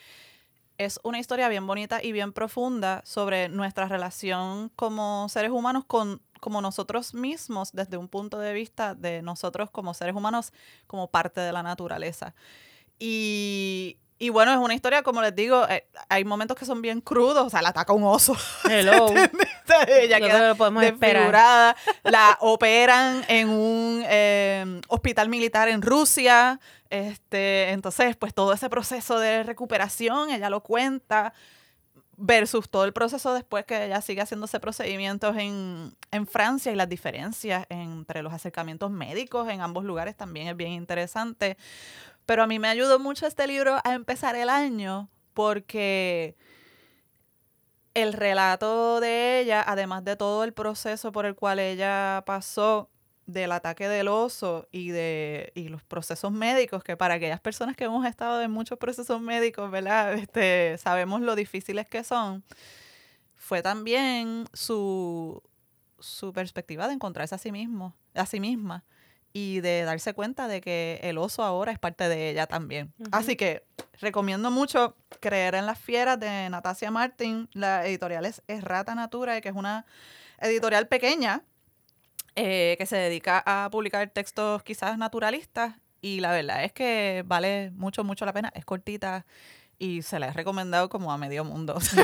Es 0.77 0.99
una 1.03 1.19
historia 1.19 1.49
bien 1.49 1.67
bonita 1.67 2.03
y 2.03 2.11
bien 2.11 2.33
profunda 2.33 3.01
sobre 3.05 3.49
nuestra 3.49 3.87
relación 3.87 4.69
como 4.75 5.27
seres 5.29 5.51
humanos 5.51 5.85
con 5.85 6.21
como 6.39 6.61
nosotros 6.61 7.13
mismos 7.13 7.71
desde 7.73 7.97
un 7.97 8.07
punto 8.07 8.39
de 8.39 8.53
vista 8.53 8.95
de 8.95 9.21
nosotros 9.21 9.69
como 9.71 9.93
seres 9.93 10.15
humanos 10.15 10.53
como 10.87 11.09
parte 11.11 11.41
de 11.41 11.51
la 11.51 11.63
naturaleza. 11.63 12.33
Y, 12.97 13.97
y 14.21 14.29
bueno, 14.29 14.51
es 14.51 14.57
una 14.57 14.73
historia, 14.73 15.01
como 15.01 15.21
les 15.21 15.33
digo, 15.33 15.65
eh, 15.69 15.87
hay 16.09 16.25
momentos 16.25 16.57
que 16.57 16.65
son 16.65 16.81
bien 16.81 16.99
crudos, 16.99 17.47
o 17.47 17.49
sea, 17.49 17.61
la 17.61 17.69
ataca 17.69 17.93
un 17.93 18.03
oso. 18.03 18.35
Hello. 18.69 19.07
Ella 19.87 20.19
queda 20.19 20.53
desfigurada. 20.53 21.75
La 22.03 22.37
operan 22.41 23.23
en 23.29 23.47
un 23.47 24.03
eh, 24.05 24.81
hospital 24.89 25.29
militar 25.29 25.69
en 25.69 25.81
Rusia. 25.81 26.59
Este, 26.89 27.69
entonces, 27.69 28.17
pues 28.17 28.33
todo 28.33 28.51
ese 28.51 28.69
proceso 28.69 29.19
de 29.19 29.43
recuperación, 29.43 30.31
ella 30.31 30.49
lo 30.49 30.61
cuenta 30.63 31.33
versus 32.21 32.69
todo 32.69 32.83
el 32.83 32.91
proceso 32.91 33.33
después 33.33 33.63
que 33.63 33.85
ella 33.85 34.01
sigue 34.01 34.21
haciéndose 34.21 34.59
procedimientos 34.59 35.37
en, 35.37 35.95
en, 36.11 36.27
Francia 36.27 36.69
y 36.69 36.75
las 36.75 36.89
diferencias 36.89 37.65
entre 37.69 38.21
los 38.21 38.33
acercamientos 38.33 38.91
médicos 38.91 39.47
en 39.47 39.61
ambos 39.61 39.85
lugares 39.85 40.17
también 40.17 40.49
es 40.49 40.57
bien 40.57 40.73
interesante. 40.73 41.55
Pero 42.29 42.43
a 42.43 42.47
mí 42.47 42.59
me 42.59 42.67
ayudó 42.67 42.99
mucho 42.99 43.25
este 43.25 43.47
libro 43.47 43.79
a 43.83 43.95
empezar 43.95 44.35
el 44.35 44.49
año 44.49 45.09
porque 45.33 46.37
el 47.95 48.13
relato 48.13 48.99
de 48.99 49.39
ella, 49.39 49.63
además 49.65 50.05
de 50.05 50.15
todo 50.15 50.43
el 50.43 50.53
proceso 50.53 51.11
por 51.11 51.25
el 51.25 51.33
cual 51.33 51.57
ella 51.57 52.21
pasó, 52.27 52.91
del 53.25 53.51
ataque 53.51 53.87
del 53.87 54.09
oso 54.09 54.67
y 54.71 54.91
de 54.91 55.51
y 55.55 55.69
los 55.69 55.81
procesos 55.81 56.31
médicos, 56.31 56.83
que 56.83 56.95
para 56.95 57.15
aquellas 57.15 57.41
personas 57.41 57.75
que 57.75 57.85
hemos 57.85 58.05
estado 58.05 58.43
en 58.43 58.51
muchos 58.51 58.77
procesos 58.77 59.19
médicos, 59.19 59.71
¿verdad? 59.71 60.13
Este, 60.19 60.77
sabemos 60.77 61.21
lo 61.21 61.35
difíciles 61.35 61.87
que 61.89 62.03
son, 62.03 62.43
fue 63.37 63.63
también 63.63 64.45
su, 64.53 65.41
su 65.97 66.31
perspectiva 66.31 66.87
de 66.87 66.93
encontrarse 66.93 67.33
a 67.33 67.39
sí 67.39 67.51
mismo, 67.51 67.95
a 68.13 68.27
sí 68.27 68.39
misma, 68.39 68.83
y 69.33 69.59
de 69.61 69.83
darse 69.83 70.13
cuenta 70.13 70.47
de 70.47 70.61
que 70.61 70.99
el 71.03 71.17
oso 71.17 71.43
ahora 71.43 71.71
es 71.71 71.79
parte 71.79 72.09
de 72.09 72.29
ella 72.29 72.47
también. 72.47 72.93
Así 73.11 73.35
que 73.35 73.63
recomiendo 73.99 74.51
mucho 74.51 74.95
Creer 75.19 75.55
en 75.55 75.65
las 75.65 75.79
Fieras 75.79 76.19
de 76.19 76.49
Natasia 76.49 76.91
Martin. 76.91 77.49
La 77.53 77.85
editorial 77.85 78.25
es 78.25 78.41
Errata 78.47 78.95
Natura, 78.95 79.39
que 79.41 79.49
es 79.49 79.55
una 79.55 79.85
editorial 80.39 80.87
pequeña, 80.87 81.43
eh, 82.35 82.75
que 82.77 82.85
se 82.85 82.97
dedica 82.97 83.43
a 83.45 83.69
publicar 83.69 84.09
textos 84.09 84.63
quizás 84.63 84.97
naturalistas 84.97 85.75
y 86.01 86.21
la 86.21 86.31
verdad 86.31 86.63
es 86.63 86.71
que 86.71 87.23
vale 87.25 87.71
mucho, 87.71 88.03
mucho 88.03 88.25
la 88.25 88.33
pena. 88.33 88.51
Es 88.55 88.65
cortita 88.65 89.25
y 89.77 90.01
se 90.01 90.19
la 90.19 90.27
he 90.27 90.33
recomendado 90.33 90.89
como 90.89 91.11
a 91.11 91.17
medio 91.17 91.43
mundo. 91.43 91.75
Así 91.77 91.95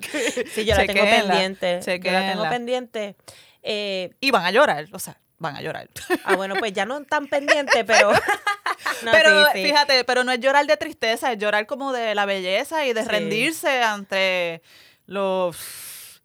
que 0.00 0.46
sí, 0.48 0.64
yo 0.64 0.74
la 0.74 0.86
tengo 0.86 1.02
pendiente. 1.02 1.80
Yo 1.84 2.12
la 2.12 2.32
tengo 2.32 2.48
pendiente. 2.48 3.16
Eh, 3.62 4.14
y 4.20 4.30
van 4.30 4.44
a 4.44 4.50
llorar, 4.50 4.86
o 4.92 4.98
sea, 4.98 5.20
van 5.38 5.56
a 5.56 5.62
llorar. 5.62 5.88
Ah, 6.24 6.36
bueno, 6.36 6.54
pues 6.56 6.72
ya 6.72 6.86
no 6.86 7.02
tan 7.04 7.26
pendiente, 7.26 7.84
pero... 7.84 8.12
pero 9.04 9.46
fíjate, 9.52 10.04
pero 10.04 10.24
no 10.24 10.32
es 10.32 10.40
llorar 10.40 10.66
de 10.66 10.76
tristeza, 10.76 11.32
es 11.32 11.38
llorar 11.38 11.66
como 11.66 11.92
de 11.92 12.14
la 12.14 12.26
belleza 12.26 12.86
y 12.86 12.92
de 12.92 13.04
rendirse 13.04 13.82
ante 13.82 14.62
los 15.06 16.22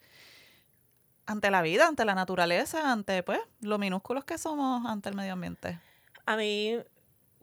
ante 1.25 1.51
la 1.51 1.61
vida, 1.61 1.87
ante 1.87 2.03
la 2.05 2.15
naturaleza, 2.15 2.91
ante 2.91 3.23
pues 3.23 3.39
lo 3.61 3.77
minúsculos 3.77 4.25
que 4.25 4.37
somos 4.37 4.85
ante 4.85 5.09
el 5.09 5.15
medio 5.15 5.33
ambiente. 5.33 5.79
A 6.25 6.35
mí 6.35 6.77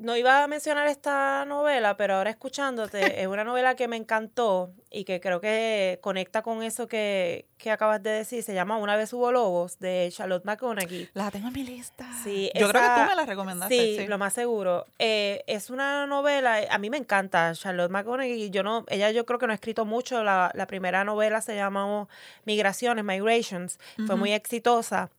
no 0.00 0.16
iba 0.16 0.42
a 0.42 0.49
mencionar 0.49 0.88
esta 0.88 1.45
novela, 1.45 1.97
pero 1.97 2.14
ahora 2.14 2.30
escuchándote, 2.30 3.00
es 3.23 3.26
una 3.26 3.45
novela 3.45 3.76
que 3.76 3.87
me 3.87 3.97
encantó 3.97 4.73
y 4.90 5.04
que 5.04 5.21
creo 5.21 5.40
que 5.40 5.99
conecta 6.02 6.42
con 6.42 6.62
eso 6.62 6.88
que, 6.88 7.47
acabas 7.71 8.02
de 8.02 8.11
decir. 8.11 8.42
Se 8.42 8.54
llama 8.54 8.78
Una 8.78 8.97
vez 8.97 9.12
hubo 9.12 9.30
lobos, 9.30 9.78
de 9.78 10.09
Charlotte 10.11 10.45
McConaughey. 10.45 11.11
La 11.12 11.30
tengo 11.30 11.49
en 11.49 11.52
mi 11.52 11.62
lista. 11.62 12.11
Sí, 12.25 12.50
Yo 12.54 12.69
creo 12.71 12.83
que 12.83 13.02
tú 13.02 13.09
me 13.09 13.14
la 13.14 13.26
recomendaste. 13.26 13.99
Sí, 13.99 14.07
lo 14.07 14.19
más 14.19 14.33
seguro. 14.33 14.87
Eh, 14.99 15.45
es 15.47 15.71
una 15.71 16.07
novela, 16.07 16.61
a 16.71 16.78
mí 16.78 16.90
me 16.90 16.97
encanta 16.97 17.52
Charlotte 17.54 17.90
McConaughey. 17.90 18.50
Yo 18.50 18.62
no, 18.62 18.85
ella 18.88 19.11
yo 19.11 19.26
creo 19.26 19.38
que 19.38 19.47
no 19.47 19.52
ha 19.52 19.54
escrito 19.54 19.85
mucho. 19.85 20.25
La, 20.25 20.50
primera 20.66 21.04
novela 21.04 21.40
se 21.40 21.54
llama 21.54 22.09
Migraciones, 22.45 23.04
Migrations. 23.04 23.78
Fue 24.07 24.16
muy 24.16 24.33
exitosa 24.33 25.11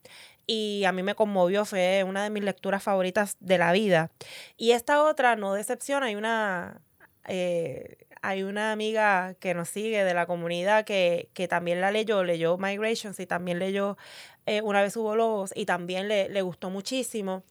y 0.53 0.83
a 0.83 0.91
mí 0.91 1.01
me 1.01 1.15
conmovió, 1.15 1.63
fue 1.63 2.03
una 2.03 2.23
de 2.25 2.29
mis 2.29 2.43
lecturas 2.43 2.83
favoritas 2.83 3.37
de 3.39 3.57
la 3.57 3.71
vida. 3.71 4.11
Y 4.57 4.71
esta 4.71 5.01
otra 5.01 5.37
no 5.37 5.53
decepciona, 5.53 6.07
hay 6.07 6.15
una, 6.15 6.81
eh, 7.25 7.95
hay 8.21 8.43
una 8.43 8.73
amiga 8.73 9.35
que 9.39 9.53
nos 9.53 9.69
sigue 9.69 10.03
de 10.03 10.13
la 10.13 10.25
comunidad 10.25 10.83
que, 10.83 11.29
que 11.33 11.47
también 11.47 11.79
la 11.79 11.89
leyó, 11.91 12.25
leyó 12.25 12.57
Migrations 12.57 13.17
y 13.21 13.25
también 13.25 13.59
leyó 13.59 13.97
eh, 14.45 14.61
Una 14.61 14.81
vez 14.81 14.95
hubo 14.97 15.15
lobos 15.15 15.51
y 15.55 15.65
también 15.65 16.07
le, 16.07 16.29
le 16.29 16.41
gustó 16.41 16.69
muchísimo. 16.69 17.43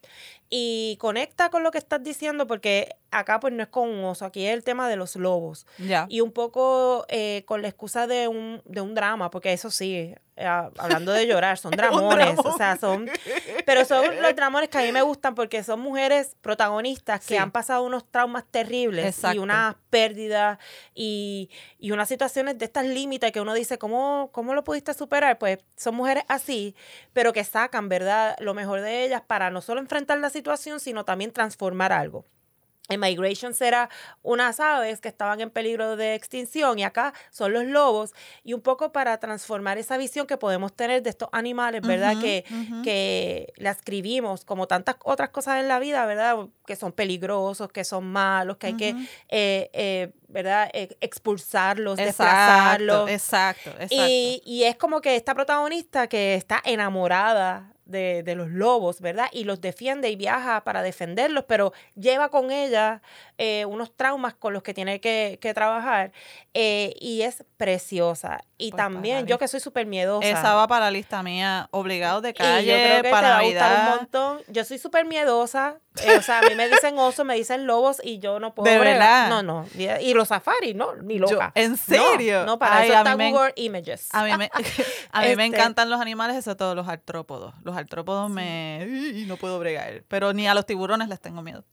Y 0.53 0.97
conecta 1.01 1.49
con 1.49 1.63
lo 1.63 1.71
que 1.71 1.79
estás 1.79 2.03
diciendo 2.03 2.49
porque 2.49 2.97
acá 3.13 3.39
pues 3.41 3.53
no 3.53 3.63
es 3.63 3.69
con 3.69 3.89
un 3.89 4.05
oso, 4.05 4.25
aquí 4.25 4.47
es 4.47 4.53
el 4.55 4.65
tema 4.65 4.89
de 4.89 4.97
los 4.97 5.15
lobos. 5.17 5.67
Y 6.09 6.21
un 6.21 6.33
poco 6.33 7.05
eh, 7.09 7.45
con 7.47 7.63
la 7.63 7.69
excusa 7.69 8.07
de 8.07 8.27
un, 8.29 8.61
de 8.65 8.81
un 8.81 8.95
drama, 8.95 9.31
porque 9.31 9.53
eso 9.53 9.71
sí, 9.71 10.15
eh, 10.37 10.45
hablando 10.47 11.13
de 11.13 11.27
llorar, 11.27 11.59
son 11.59 11.71
dramones, 11.77 12.39
o 12.39 12.57
sea, 12.57 12.77
son... 12.77 13.09
Pero 13.65 13.85
son 13.85 14.05
los 14.23 14.35
dramones 14.35 14.69
que 14.69 14.79
a 14.79 14.83
mí 14.83 14.91
me 14.91 15.03
gustan 15.03 15.35
porque 15.35 15.63
son 15.63 15.81
mujeres 15.81 16.37
protagonistas 16.41 17.25
que 17.25 17.39
han 17.39 17.53
pasado 17.53 17.85
unos 17.85 18.05
traumas 18.11 18.45
terribles 18.51 19.21
y 19.33 19.39
unas 19.39 19.77
pérdidas 19.91 20.59
y, 20.95 21.51
y 21.79 21.93
unas 21.93 22.09
situaciones 22.09 22.59
de 22.59 22.65
estas 22.65 22.87
límites 22.87 23.31
que 23.33 23.41
uno 23.41 23.55
dice, 23.55 23.79
¿cómo, 23.79 24.31
¿cómo 24.33 24.55
lo 24.55 24.65
pudiste 24.65 24.95
superar? 24.95 25.39
Pues 25.39 25.59
son 25.77 25.95
mujeres 25.95 26.25
así, 26.29 26.75
pero 27.13 27.33
que 27.33 27.45
sacan, 27.45 27.89
¿verdad? 27.89 28.37
Lo 28.41 28.55
mejor 28.55 28.81
de 28.81 29.05
ellas 29.05 29.23
para 29.27 29.51
no 29.51 29.61
solo 29.61 29.81
enfrentar 29.81 30.19
la 30.19 30.31
situación, 30.31 30.81
sino 30.81 31.05
también 31.05 31.33
transformar 31.33 31.93
algo. 31.93 32.25
En 32.91 33.01
Migration 33.01 33.55
era 33.61 33.89
unas 34.23 34.59
aves 34.59 35.01
que 35.01 35.09
estaban 35.09 35.41
en 35.41 35.51
peligro 35.51 35.97
de 35.97 36.15
extinción 36.15 36.79
y 36.79 36.83
acá 36.83 37.15
son 37.31 37.53
los 37.53 37.65
lobos 37.65 38.13
y 38.43 38.53
un 38.53 38.61
poco 38.61 38.93
para 38.93 39.19
transformar 39.19 39.79
esa 39.79 39.97
visión 39.97 40.27
que 40.27 40.37
podemos 40.37 40.75
tener 40.75 41.03
de 41.03 41.11
estos 41.11 41.29
animales, 41.33 41.83
¿verdad? 41.83 42.21
que, 42.21 42.45
que 42.83 43.53
la 43.57 43.71
escribimos 43.71 44.45
como 44.45 44.67
tantas 44.67 44.97
otras 45.05 45.31
cosas 45.31 45.61
en 45.61 45.69
la 45.69 45.79
vida, 45.79 46.05
¿verdad? 46.05 46.49
Que 46.67 46.75
son 46.75 46.93
peligrosos, 46.93 47.71
que 47.71 47.85
son 47.85 48.11
malos, 48.11 48.57
que 48.57 48.67
hay 48.67 48.77
que, 48.77 48.89
eh, 49.29 49.71
eh, 49.73 50.13
¿verdad? 50.29 50.69
E, 50.73 50.97
expulsarlos, 51.01 51.97
desplazarlos. 51.97 53.09
Exacto, 53.09 53.71
exacto. 53.71 53.95
Y, 53.95 54.43
y 54.45 54.65
es 54.65 54.77
como 54.77 55.01
que 55.01 55.15
esta 55.15 55.35
protagonista 55.35 56.09
que 56.09 56.35
está 56.35 56.61
enamorada 56.65 57.73
de, 57.91 58.35
los 58.37 58.49
lobos, 58.51 59.01
¿verdad? 59.01 59.27
Y 59.33 59.45
los 59.45 59.61
defiende 59.61 60.11
y 60.11 60.17
viaja 60.17 60.63
para 60.65 60.83
defenderlos, 60.83 61.45
pero 61.47 61.73
lleva 61.95 62.29
con 62.31 62.51
ella 62.51 63.03
eh, 63.43 63.65
unos 63.65 63.97
traumas 63.97 64.35
con 64.35 64.53
los 64.53 64.63
que 64.63 64.75
tiene 64.75 65.01
que, 65.01 65.39
trabajar 65.55 66.13
eh, 66.53 66.95
y 67.01 67.23
es 67.23 67.43
preciosa. 67.57 68.45
Y 68.59 68.71
pues 68.71 68.77
también 68.77 69.27
yo 69.27 69.39
que 69.39 69.49
soy 69.49 69.61
súper 69.61 69.87
miedosa. 69.87 70.29
Esa 70.29 70.53
va 70.53 70.69
para 70.69 70.85
la 70.85 70.91
lista 70.91 71.23
mía, 71.23 71.67
obligado 71.71 72.21
de 72.21 72.35
calle, 72.35 72.67
yo 72.67 72.75
creo 72.75 73.03
que 73.03 73.11
para 73.11 73.41
te 73.41 73.55
va 73.55 73.65
a 73.65 73.93
un 73.93 73.97
montón. 73.97 74.41
Yo 74.49 74.63
soy 74.67 74.77
súper 74.77 75.07
miedosa, 75.07 75.79
eh, 76.03 76.19
o 76.19 76.21
sea, 76.21 76.41
a 76.41 76.43
mí 76.43 76.55
me 76.55 76.69
dicen 76.69 76.99
osos, 76.99 77.25
me 77.25 77.35
dicen 77.35 77.67
lobos 77.67 78.03
y 78.05 78.19
yo 78.19 78.41
no 78.41 78.55
puedo. 78.55 78.71
De 78.71 78.79
verdad. 78.79 79.31
No, 79.31 79.43
no. 79.43 79.65
Y 79.75 80.13
los 80.13 80.29
safaris, 80.29 80.75
no, 80.75 80.97
ni 80.97 81.19
loca. 81.19 81.51
¿En 81.55 81.79
serio? 81.79 82.45
No, 82.45 82.59
para 82.59 82.85
eso 82.85 82.93
está 82.93 83.15
Google 83.15 83.55
Images. 83.57 84.11
A 84.13 84.25
mí, 84.25 84.37
me, 84.37 84.51
a 85.13 85.23
mí 85.23 85.35
me 85.35 85.47
este 85.47 85.57
encantan 85.57 85.89
los 85.89 85.99
animales, 85.99 86.37
eso 86.37 86.59
todos 86.59 86.77
los 86.77 86.89
artrópodos. 86.89 87.55
Los 87.63 87.75
artrópodos 87.75 88.29
me... 88.29 88.85
no 89.27 89.39
puedo 89.39 89.59
bregar. 89.59 90.05
Pero 90.09 90.35
ni 90.35 90.47
a 90.47 90.53
los 90.53 90.67
tiburones 90.67 91.09
les 91.09 91.21
tengo 91.23 91.41
miedo 91.41 91.65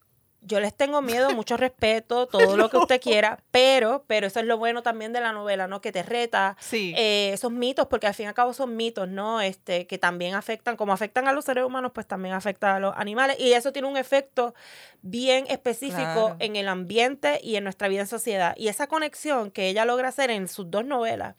yo 0.48 0.60
les 0.60 0.74
tengo 0.76 1.02
miedo, 1.02 1.30
mucho 1.32 1.58
respeto, 1.58 2.28
todo 2.28 2.58
lo 2.58 2.70
que 2.70 2.78
usted 2.78 3.02
quiera, 3.02 3.44
pero, 3.52 4.06
pero 4.08 4.28
eso 4.28 4.40
es 4.40 4.46
lo 4.46 4.58
bueno 4.58 4.82
también 4.82 5.14
de 5.14 5.22
la 5.22 5.34
novela, 5.34 5.68
¿no? 5.68 5.82
Que 5.82 5.92
te 5.92 6.04
reta 6.04 6.58
eh, 6.72 7.32
esos 7.34 7.52
mitos, 7.52 7.88
porque 7.88 8.08
al 8.08 8.14
fin 8.14 8.26
y 8.26 8.28
al 8.28 8.34
cabo 8.34 8.54
son 8.54 8.76
mitos, 8.76 9.08
¿no? 9.08 9.42
Este, 9.42 9.86
que 9.86 9.98
también 9.98 10.36
afectan, 10.36 10.78
como 10.78 10.94
afectan 10.94 11.28
a 11.28 11.34
los 11.34 11.46
seres 11.46 11.64
humanos, 11.64 11.92
pues 11.94 12.08
también 12.08 12.34
afectan 12.34 12.76
a 12.76 12.80
los 12.80 12.96
animales. 12.96 13.38
Y 13.40 13.54
eso 13.54 13.72
tiene 13.72 13.88
un 13.88 13.98
efecto 13.98 14.56
bien 15.02 15.46
específico 15.50 16.36
en 16.40 16.56
el 16.56 16.68
ambiente 16.68 17.40
y 17.44 17.58
en 17.58 17.64
nuestra 17.64 17.88
vida 17.88 18.02
en 18.02 18.08
sociedad. 18.08 18.54
Y 18.58 18.70
esa 18.70 18.88
conexión 18.88 19.52
que 19.52 19.68
ella 19.68 19.86
logra 19.86 20.08
hacer 20.08 20.32
en 20.32 20.48
sus 20.48 20.72
dos 20.72 20.86
novelas 20.86 21.36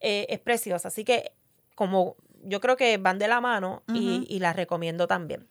eh, 0.00 0.26
es 0.28 0.38
preciosa. 0.38 0.88
Así 0.88 1.04
que, 1.04 1.32
como 1.74 2.16
yo 2.42 2.60
creo 2.60 2.76
que 2.76 2.96
van 2.98 3.18
de 3.18 3.26
la 3.28 3.40
mano 3.40 3.82
y, 3.92 4.26
y 4.28 4.38
las 4.38 4.54
recomiendo 4.54 5.06
también. 5.06 5.48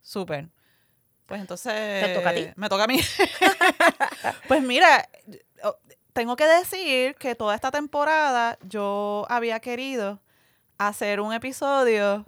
Súper. 0.00 0.48
Pues 1.28 1.42
entonces. 1.42 2.04
¿Te 2.04 2.14
toca 2.14 2.30
a 2.30 2.34
ti? 2.34 2.48
Me 2.56 2.68
toca 2.68 2.84
a 2.84 2.86
mí. 2.86 2.98
pues 4.48 4.62
mira, 4.62 5.08
tengo 6.14 6.36
que 6.36 6.46
decir 6.46 7.14
que 7.16 7.34
toda 7.34 7.54
esta 7.54 7.70
temporada 7.70 8.58
yo 8.62 9.26
había 9.28 9.60
querido 9.60 10.20
hacer 10.78 11.20
un 11.20 11.34
episodio 11.34 12.24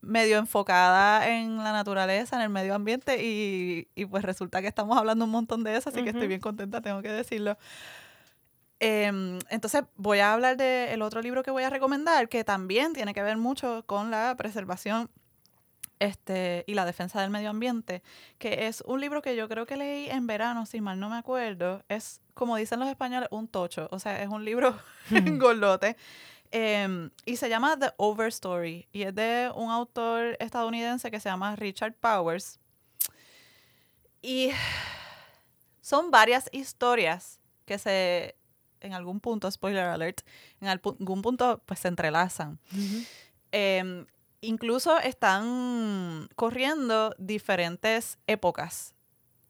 medio 0.00 0.38
enfocada 0.38 1.28
en 1.28 1.58
la 1.58 1.72
naturaleza, 1.72 2.36
en 2.36 2.42
el 2.42 2.48
medio 2.48 2.74
ambiente, 2.74 3.22
y, 3.22 3.88
y 3.94 4.06
pues 4.06 4.24
resulta 4.24 4.60
que 4.60 4.68
estamos 4.68 4.98
hablando 4.98 5.24
un 5.24 5.30
montón 5.30 5.62
de 5.64 5.76
eso, 5.76 5.90
así 5.90 6.02
que 6.02 6.10
estoy 6.10 6.26
bien 6.26 6.40
contenta, 6.40 6.80
tengo 6.80 7.02
que 7.02 7.10
decirlo. 7.10 7.56
Em, 8.80 9.38
entonces 9.50 9.84
voy 9.96 10.18
a 10.18 10.32
hablar 10.32 10.56
del 10.56 11.00
otro 11.00 11.22
libro 11.22 11.42
que 11.42 11.50
voy 11.50 11.62
a 11.62 11.70
recomendar, 11.70 12.28
que 12.28 12.44
también 12.44 12.92
tiene 12.92 13.14
que 13.14 13.22
ver 13.22 13.36
mucho 13.36 13.84
con 13.86 14.10
la 14.10 14.34
preservación 14.36 15.10
este, 15.98 16.64
y 16.66 16.74
la 16.74 16.84
defensa 16.84 17.20
del 17.20 17.30
medio 17.30 17.50
ambiente, 17.50 18.02
que 18.38 18.66
es 18.66 18.82
un 18.86 19.00
libro 19.00 19.22
que 19.22 19.36
yo 19.36 19.48
creo 19.48 19.66
que 19.66 19.76
leí 19.76 20.08
en 20.10 20.26
verano, 20.26 20.66
si 20.66 20.80
mal 20.80 21.00
no 21.00 21.08
me 21.08 21.16
acuerdo. 21.16 21.84
Es, 21.88 22.20
como 22.34 22.56
dicen 22.56 22.80
los 22.80 22.88
españoles, 22.88 23.28
un 23.32 23.48
tocho, 23.48 23.88
o 23.90 23.98
sea, 23.98 24.22
es 24.22 24.28
un 24.28 24.44
libro 24.44 24.78
gordote. 25.38 25.96
Em, 26.52 27.10
y 27.24 27.36
se 27.36 27.48
llama 27.48 27.76
The 27.78 27.92
Overstory 27.96 28.88
y 28.92 29.02
es 29.02 29.14
de 29.14 29.50
un 29.54 29.70
autor 29.70 30.36
estadounidense 30.38 31.10
que 31.10 31.18
se 31.20 31.28
llama 31.28 31.56
Richard 31.56 31.94
Powers. 31.94 32.58
Y 34.22 34.50
son 35.80 36.10
varias 36.10 36.48
historias 36.52 37.40
que 37.64 37.78
se, 37.78 38.36
en 38.80 38.92
algún 38.92 39.20
punto, 39.20 39.50
spoiler 39.50 39.84
alert, 39.84 40.20
en 40.60 40.68
algún 40.68 41.22
punto 41.22 41.62
pues 41.66 41.80
se 41.80 41.88
entrelazan. 41.88 42.60
Incluso 44.40 44.98
están 44.98 46.28
corriendo 46.36 47.14
diferentes 47.18 48.18
épocas 48.26 48.94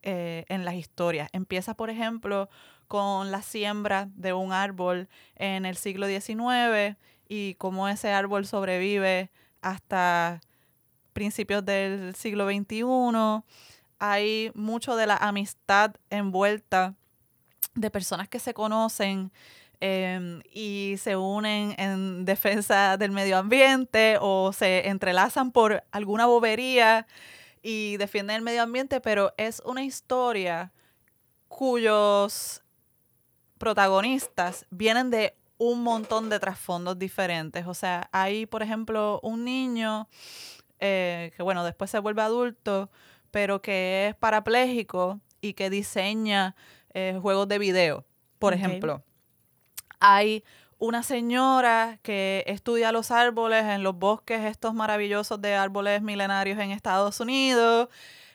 eh, 0.02 0.44
en 0.48 0.64
las 0.64 0.74
historias. 0.74 1.28
Empieza, 1.32 1.74
por 1.74 1.90
ejemplo, 1.90 2.48
con 2.88 3.30
la 3.30 3.42
siembra 3.42 4.08
de 4.14 4.32
un 4.32 4.52
árbol 4.52 5.08
en 5.34 5.66
el 5.66 5.76
siglo 5.76 6.06
XIX 6.06 6.96
y 7.28 7.54
cómo 7.54 7.88
ese 7.88 8.12
árbol 8.12 8.46
sobrevive 8.46 9.30
hasta 9.62 10.40
principios 11.12 11.64
del 11.64 12.14
siglo 12.14 12.46
XXI. 12.46 12.84
Hay 13.98 14.52
mucho 14.54 14.94
de 14.96 15.06
la 15.06 15.16
amistad 15.16 15.94
envuelta 16.10 16.94
de 17.74 17.90
personas 17.90 18.28
que 18.28 18.38
se 18.38 18.54
conocen 18.54 19.32
em, 19.80 20.42
y 20.52 20.96
se 20.98 21.16
unen 21.16 21.74
en 21.78 22.24
defensa 22.24 22.96
del 22.96 23.10
medio 23.10 23.38
ambiente 23.38 24.18
o 24.20 24.52
se 24.52 24.88
entrelazan 24.88 25.52
por 25.52 25.84
alguna 25.90 26.26
bobería 26.26 27.06
y 27.62 27.96
defienden 27.96 28.36
el 28.36 28.42
medio 28.42 28.62
ambiente, 28.62 29.00
pero 29.00 29.34
es 29.36 29.60
una 29.64 29.84
historia 29.84 30.72
cuyos 31.48 32.62
protagonistas 33.58 34.66
vienen 34.70 35.10
de 35.10 35.34
un 35.58 35.82
montón 35.82 36.28
de 36.28 36.38
trasfondos 36.38 36.98
diferentes. 36.98 37.66
O 37.66 37.74
sea, 37.74 38.08
hay, 38.12 38.46
por 38.46 38.62
ejemplo, 38.62 39.20
un 39.22 39.44
niño 39.44 40.08
eh, 40.78 41.32
que, 41.36 41.42
bueno, 41.42 41.64
después 41.64 41.90
se 41.90 41.98
vuelve 41.98 42.22
adulto, 42.22 42.90
pero 43.30 43.62
que 43.62 44.08
es 44.08 44.14
parapléjico 44.14 45.20
y 45.40 45.54
que 45.54 45.70
diseña 45.70 46.54
eh, 46.92 47.18
juegos 47.20 47.48
de 47.48 47.58
video, 47.58 48.04
por 48.38 48.54
ejemplo. 48.54 49.02
Hay 50.00 50.44
una 50.78 51.02
señora 51.02 51.98
que 52.02 52.44
estudia 52.46 52.92
los 52.92 53.10
árboles 53.10 53.64
en 53.64 53.82
los 53.82 53.96
bosques 53.98 54.44
estos 54.44 54.74
maravillosos 54.74 55.40
de 55.40 55.54
árboles 55.54 56.02
milenarios 56.02 56.58
en 56.58 56.70
Estados 56.70 57.18
Unidos 57.20 57.88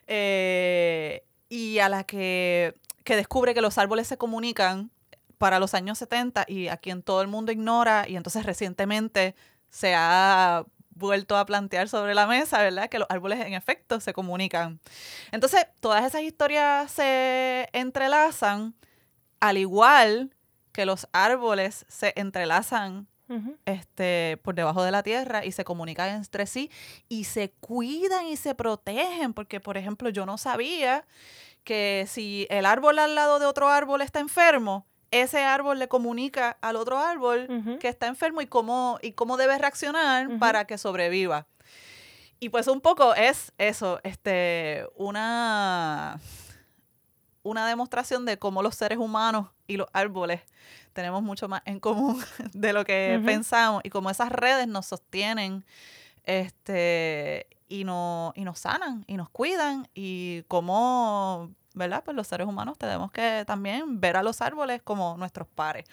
eh, 0.07 1.23
y 1.49 1.79
a 1.79 1.89
la 1.89 2.03
que, 2.03 2.75
que 3.03 3.15
descubre 3.15 3.53
que 3.53 3.61
los 3.61 3.77
árboles 3.77 4.07
se 4.07 4.17
comunican 4.17 4.89
para 5.37 5.59
los 5.59 5.73
años 5.73 5.97
70 5.99 6.45
y 6.47 6.67
a 6.67 6.77
quien 6.77 7.03
todo 7.03 7.21
el 7.21 7.27
mundo 7.27 7.51
ignora 7.51 8.05
y 8.07 8.15
entonces 8.15 8.45
recientemente 8.45 9.35
se 9.69 9.93
ha 9.95 10.65
vuelto 10.89 11.37
a 11.37 11.45
plantear 11.45 11.89
sobre 11.89 12.13
la 12.13 12.27
mesa, 12.27 12.61
¿verdad? 12.61 12.89
Que 12.89 12.99
los 12.99 13.07
árboles 13.09 13.39
en 13.39 13.53
efecto 13.53 13.99
se 13.99 14.13
comunican. 14.13 14.79
Entonces, 15.31 15.65
todas 15.79 16.05
esas 16.05 16.21
historias 16.21 16.91
se 16.91 17.69
entrelazan 17.73 18.75
al 19.39 19.57
igual 19.57 20.35
que 20.71 20.85
los 20.85 21.07
árboles 21.11 21.85
se 21.87 22.13
entrelazan 22.15 23.07
este, 23.65 24.37
por 24.43 24.55
debajo 24.55 24.83
de 24.83 24.91
la 24.91 25.03
tierra 25.03 25.45
y 25.45 25.53
se 25.53 25.63
comunican 25.63 26.09
entre 26.09 26.45
sí 26.45 26.69
y 27.07 27.23
se 27.23 27.51
cuidan 27.51 28.25
y 28.25 28.35
se 28.35 28.55
protegen, 28.55 29.33
porque 29.33 29.61
por 29.61 29.77
ejemplo 29.77 30.09
yo 30.09 30.25
no 30.25 30.37
sabía 30.37 31.05
que 31.63 32.05
si 32.09 32.45
el 32.49 32.65
árbol 32.65 32.99
al 32.99 33.15
lado 33.15 33.39
de 33.39 33.45
otro 33.45 33.69
árbol 33.69 34.01
está 34.01 34.19
enfermo, 34.19 34.85
ese 35.11 35.43
árbol 35.43 35.79
le 35.79 35.87
comunica 35.87 36.57
al 36.61 36.75
otro 36.75 36.97
árbol 36.97 37.47
que 37.79 37.89
está 37.89 38.07
enfermo 38.07 38.41
y 38.41 38.47
cómo, 38.47 38.97
y 39.01 39.11
cómo 39.11 39.37
debe 39.37 39.57
reaccionar 39.57 40.39
para 40.39 40.65
que 40.65 40.77
sobreviva. 40.77 41.47
Y 42.39 42.49
pues 42.49 42.67
un 42.67 42.81
poco 42.81 43.13
es 43.13 43.51
eso, 43.57 43.99
este, 44.03 44.87
una, 44.95 46.19
una 47.43 47.67
demostración 47.67 48.25
de 48.25 48.37
cómo 48.37 48.61
los 48.61 48.75
seres 48.75 48.97
humanos 48.97 49.47
y 49.67 49.77
los 49.77 49.87
árboles 49.93 50.41
tenemos 50.93 51.23
mucho 51.23 51.47
más 51.47 51.61
en 51.65 51.79
común 51.79 52.21
de 52.53 52.73
lo 52.73 52.85
que 52.85 53.21
pensamos 53.25 53.81
y 53.83 53.89
cómo 53.89 54.09
esas 54.09 54.31
redes 54.31 54.67
nos 54.67 54.85
sostienen 54.85 55.65
este, 56.23 57.47
y, 57.67 57.83
no, 57.83 58.33
y 58.35 58.43
nos 58.43 58.59
sanan 58.59 59.05
y 59.07 59.17
nos 59.17 59.29
cuidan 59.29 59.87
y 59.95 60.43
cómo, 60.47 61.49
¿verdad? 61.73 62.03
Pues 62.03 62.15
los 62.15 62.27
seres 62.27 62.47
humanos 62.47 62.77
tenemos 62.77 63.11
que 63.11 63.43
también 63.47 63.99
ver 63.99 64.17
a 64.17 64.23
los 64.23 64.41
árboles 64.41 64.81
como 64.83 65.15
nuestros 65.17 65.47
pares. 65.47 65.85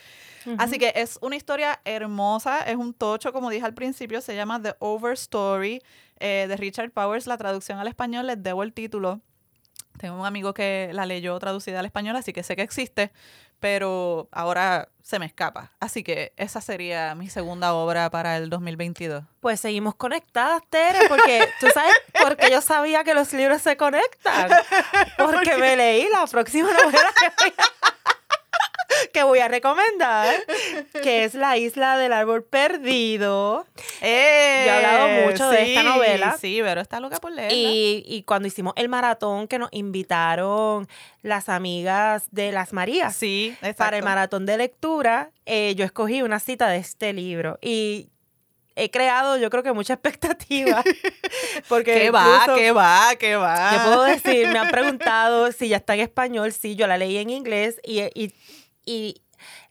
Así 0.59 0.79
que 0.79 0.93
es 0.97 1.19
una 1.23 1.37
historia 1.37 1.81
hermosa, 1.85 2.63
es 2.63 2.77
un 2.77 2.93
tocho, 2.93 3.33
como 3.33 3.49
dije 3.49 3.65
al 3.65 3.75
principio, 3.75 4.21
se 4.21 4.35
llama 4.35 4.61
The 4.61 4.75
Overstory 4.81 5.83
eh, 6.19 6.47
de 6.49 6.57
Richard 6.57 6.91
Powers. 6.91 7.27
La 7.27 7.39
traducción 7.39 7.79
al 7.79 7.89
español 7.89 8.27
les 8.27 8.43
debo 8.43 8.63
el 8.63 8.73
título. 8.73 9.21
Tengo 9.99 10.19
un 10.19 10.27
amigo 10.27 10.55
que 10.55 10.91
la 10.93 11.07
leyó 11.07 11.39
traducida 11.39 11.81
al 11.81 11.87
español, 11.87 12.17
así 12.17 12.33
que 12.33 12.43
sé 12.43 12.57
que 12.57 12.63
existe, 12.63 13.13
pero 13.61 14.29
ahora 14.31 14.89
se 15.03 15.19
me 15.19 15.27
escapa. 15.27 15.73
Así 15.81 16.03
que 16.03 16.33
esa 16.37 16.61
sería 16.61 17.15
mi 17.15 17.29
segunda 17.29 17.75
obra 17.75 18.11
para 18.11 18.37
el 18.37 18.51
2022. 18.51 19.25
Pues 19.41 19.61
seguimos 19.61 19.95
conectadas, 19.95 20.63
Tere, 20.71 21.09
porque 21.09 21.49
tú 21.61 21.67
sabes 21.73 21.95
por 22.23 22.37
qué 22.37 22.51
yo 22.51 22.61
sabía 22.61 23.05
que 23.05 23.15
los 23.15 23.33
libros 23.33 23.63
se 23.63 23.77
conectan. 23.77 24.51
Porque 25.19 25.57
me 25.57 25.77
leí 25.77 26.09
la 26.11 26.27
próxima 26.27 26.71
novela 26.73 27.11
que 27.19 27.27
voy 27.39 27.55
a, 27.59 27.98
que 29.13 29.23
voy 29.23 29.39
a 29.41 29.49
recomendar, 29.49 30.35
que 31.03 31.25
es 31.25 31.35
La 31.35 31.57
Isla 31.57 31.97
del 31.97 32.13
Árbol 32.13 32.45
Perdido. 32.45 33.67
¡Eh! 34.01 34.65
Yo 34.67 34.73
he 34.73 34.77
hablado 34.77 35.29
mucho 35.31 35.51
de 35.51 35.75
esta 35.75 35.83
novela. 35.83 36.37
Sí, 36.41 36.61
pero 36.63 36.81
está 36.81 37.01
loca 37.01 37.19
por 37.19 37.33
leerla. 37.33 37.57
Y, 37.57 38.05
y 38.07 38.23
cuando 38.23 38.49
hicimos 38.49 38.73
el 38.77 38.89
maratón 38.89 39.49
que 39.49 39.59
nos 39.59 39.69
invitaron 39.73 40.89
las 41.23 41.49
amigas 41.49 42.29
de 42.31 42.53
las 42.53 42.73
Marías 42.73 43.15
sí, 43.15 43.49
exacto. 43.57 43.79
para 43.79 43.99
el 43.99 44.05
maratón 44.05 44.47
de 44.47 44.57
lectura, 44.57 45.31
eh, 45.47 45.75
yo 45.77 45.85
escogí 45.85 46.23
una 46.23 46.41
cita 46.41 46.69
de 46.69 46.79
este 46.79 47.13
libro 47.13 47.59
y 47.61 48.11
he 48.79 48.91
creado 48.91 49.37
yo 49.37 49.51
creo 49.51 49.63
que 49.63 49.73
mucha 49.73 49.95
expectativa. 49.95 50.83
Porque 51.69 51.95
¿Qué 51.95 52.11
va? 52.11 52.47
¿Qué 52.55 52.73
va? 52.73 53.11
¿Qué 53.19 53.37
va? 53.37 53.71
¿Qué 53.71 53.79
puedo 53.85 54.03
decir? 54.05 54.49
Me 54.49 54.59
han 54.59 54.71
preguntado 54.71 55.51
si 55.53 55.69
ya 55.69 55.77
está 55.79 55.95
en 55.95 56.01
español. 56.01 56.53
Sí, 56.53 56.77
yo 56.77 56.87
la 56.87 56.97
leí 56.97 57.19
en 57.19 57.31
inglés 57.31 57.81
y, 57.83 58.01
y, 58.15 58.33
y 58.89 59.21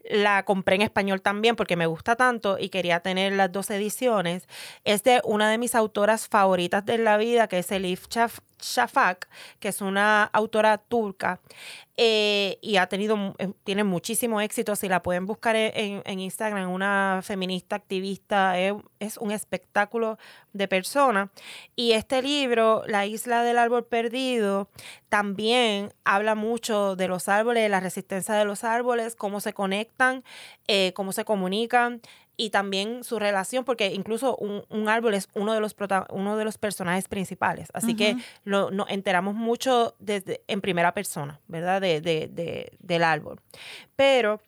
la 0.09 0.45
compré 0.45 0.75
en 0.75 0.83
español 0.83 1.21
también 1.21 1.55
porque 1.55 1.75
me 1.75 1.87
gusta 1.87 2.15
tanto 2.15 2.57
y 2.59 2.69
quería 2.69 3.01
tener 3.01 3.33
las 3.33 3.51
dos 3.51 3.69
ediciones. 3.71 4.47
Es 4.85 5.03
de 5.03 5.21
una 5.25 5.49
de 5.49 5.57
mis 5.57 5.75
autoras 5.75 6.27
favoritas 6.27 6.85
de 6.85 6.99
la 6.99 7.17
vida, 7.17 7.47
que 7.47 7.59
es 7.59 7.71
Elif 7.71 8.07
Shafak, 8.59 9.27
que 9.59 9.69
es 9.69 9.81
una 9.81 10.23
autora 10.23 10.77
turca 10.77 11.39
eh, 11.95 12.59
y 12.61 12.77
ha 12.77 12.87
tenido, 12.87 13.35
eh, 13.39 13.51
tiene 13.63 13.83
muchísimo 13.83 14.39
éxito. 14.41 14.75
Si 14.75 14.87
la 14.87 15.01
pueden 15.01 15.25
buscar 15.25 15.55
en, 15.55 16.19
Instagram, 16.19 16.69
una 16.71 17.21
feminista 17.23 17.75
activista, 17.75 18.59
es, 18.59 18.73
es 18.99 19.17
un 19.17 19.31
espectáculo 19.31 20.17
de 20.53 20.67
persona. 20.67 21.31
Y 21.75 21.93
este 21.93 22.21
libro, 22.21 22.83
La 22.87 23.05
isla 23.05 23.43
del 23.43 23.57
árbol 23.57 23.85
perdido, 23.85 24.69
también 25.09 25.93
habla 26.03 26.35
mucho 26.35 26.95
de 26.95 27.07
los 27.07 27.27
árboles, 27.27 27.63
de 27.63 27.69
la 27.69 27.79
resistencia 27.79 28.35
de 28.35 28.45
los 28.45 28.63
árboles, 28.63 29.15
cómo 29.15 29.39
se 29.39 29.53
conectan, 29.53 30.23
eh, 30.67 30.93
cómo 30.93 31.11
se 31.13 31.25
comunican 31.25 32.01
y 32.39 32.51
también 32.51 33.03
su 33.03 33.17
relación, 33.17 33.65
porque 33.65 33.87
incluso 33.87 34.35
un, 34.37 34.63
un 34.69 34.87
árbol 34.89 35.15
es 35.15 35.27
uno 35.33 35.53
de 35.53 35.59
los, 35.59 35.75
uno 36.11 36.37
de 36.37 36.45
los 36.45 36.57
personajes 36.59 37.07
principales. 37.07 37.69
Así 37.73 37.95
que 37.95 38.15
lo, 38.43 38.69
nos 38.69 38.89
enteramos 38.91 39.33
mucho 39.33 39.95
desde, 39.99 40.41
en 40.47 40.61
primera 40.61 40.93
persona, 40.93 41.39
¿verdad? 41.47 41.81
De, 41.81 41.99
de- 41.99 42.27
de- 42.27 42.71
del 42.79 43.03
árbol. 43.03 43.41
Pero 43.95 44.39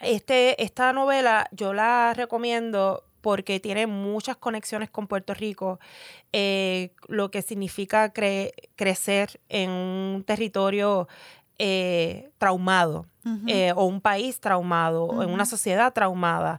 este, 0.00 0.62
esta 0.62 0.92
novela 0.92 1.48
yo 1.52 1.72
la 1.74 2.12
recomiendo 2.14 3.04
porque 3.20 3.60
tiene 3.60 3.86
muchas 3.86 4.36
conexiones 4.38 4.88
con 4.88 5.06
Puerto 5.06 5.34
Rico, 5.34 5.78
eh, 6.32 6.92
lo 7.06 7.30
que 7.30 7.42
significa 7.42 8.12
crecer 8.14 9.40
en 9.50 9.70
un 9.70 10.24
territorio 10.24 11.06
eh, 11.62 12.30
traumado 12.38 13.04
eh, 13.46 13.72
o 13.76 13.84
un 13.84 14.00
país 14.00 14.40
traumado, 14.40 15.04
o 15.04 15.22
en 15.22 15.28
una 15.28 15.44
sociedad 15.44 15.92
traumada 15.92 16.58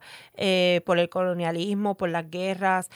por 0.85 0.99
el 0.99 1.09
colonialismo, 1.09 1.97
por 1.97 2.09
las 2.09 2.29
guerras, 2.29 2.89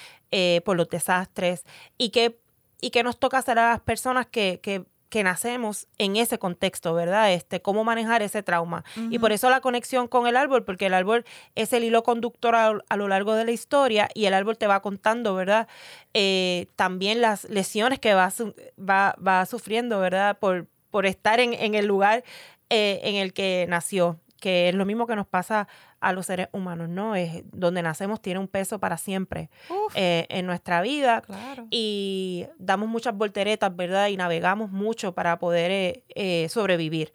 por 0.63 0.77
los 0.77 0.87
desastres, 0.87 1.65
y 1.97 2.09
que, 2.09 2.39
y 2.79 2.91
que 2.91 3.01
nos 3.01 3.17
toca 3.17 3.41
ser 3.41 3.57
a 3.57 3.69
las 3.69 3.79
personas 3.79 4.27
que, 4.27 4.59
que 4.61 4.85
que 5.09 5.23
nacemos 5.23 5.87
en 5.97 6.17
ese 6.17 6.39
contexto, 6.39 6.93
¿verdad? 6.93 7.31
Este, 7.31 7.61
cómo 7.61 7.85
manejar 7.85 8.21
ese 8.21 8.43
trauma. 8.43 8.83
Y 9.09 9.17
por 9.17 9.31
eso 9.31 9.49
la 9.49 9.61
conexión 9.61 10.09
con 10.09 10.27
el 10.27 10.35
árbol, 10.35 10.65
porque 10.65 10.87
el 10.87 10.93
árbol 10.93 11.23
es 11.55 11.71
el 11.71 11.85
hilo 11.85 12.03
conductor 12.03 12.53
a, 12.53 12.97
lo 12.97 13.07
largo 13.07 13.33
de 13.33 13.45
la 13.45 13.51
historia 13.51 14.09
y 14.13 14.25
el 14.25 14.33
árbol 14.33 14.57
te 14.57 14.67
va 14.67 14.81
contando, 14.81 15.33
¿verdad? 15.33 15.69
Eh, 16.13 16.67
también 16.75 17.21
las 17.21 17.45
lesiones 17.45 17.99
que 17.99 18.13
va, 18.13 18.29
va, 18.77 19.15
va 19.25 19.45
sufriendo, 19.45 20.01
¿verdad? 20.01 20.37
Por, 20.37 20.67
por 20.95 21.05
estar 21.05 21.41
en, 21.41 21.51
en 21.51 21.75
el 21.75 21.87
lugar 21.87 22.23
eh, 22.69 23.01
en 23.03 23.15
el 23.15 23.33
que 23.33 23.65
nació 23.67 24.17
que 24.39 24.69
es 24.69 24.75
lo 24.75 24.85
mismo 24.85 25.07
que 25.07 25.15
nos 25.17 25.27
pasa 25.27 25.67
a 25.99 26.13
los 26.13 26.27
seres 26.27 26.47
humanos, 26.53 26.87
¿no? 26.87 27.17
Es 27.17 27.43
donde 27.51 27.81
nacemos 27.81 28.21
tiene 28.21 28.39
un 28.39 28.47
peso 28.47 28.79
para 28.79 28.95
siempre 28.95 29.49
eh, 29.93 30.25
en 30.29 30.45
nuestra 30.45 30.81
vida 30.81 31.21
y 31.69 32.45
damos 32.59 32.87
muchas 32.87 33.13
volteretas, 33.13 33.75
¿verdad? 33.75 34.07
Y 34.07 34.15
navegamos 34.15 34.71
mucho 34.71 35.13
para 35.13 35.37
poder 35.37 36.03
eh, 36.15 36.47
sobrevivir. 36.47 37.11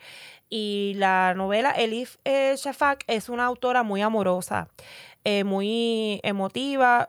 Y 0.51 0.93
la 0.97 1.33
novela 1.35 1.71
Elif 1.71 2.19
Shafak 2.27 3.05
es 3.07 3.31
una 3.31 3.47
autora 3.47 3.83
muy 3.83 4.03
amorosa, 4.03 4.69
muy 5.47 6.21
emotiva, 6.23 7.09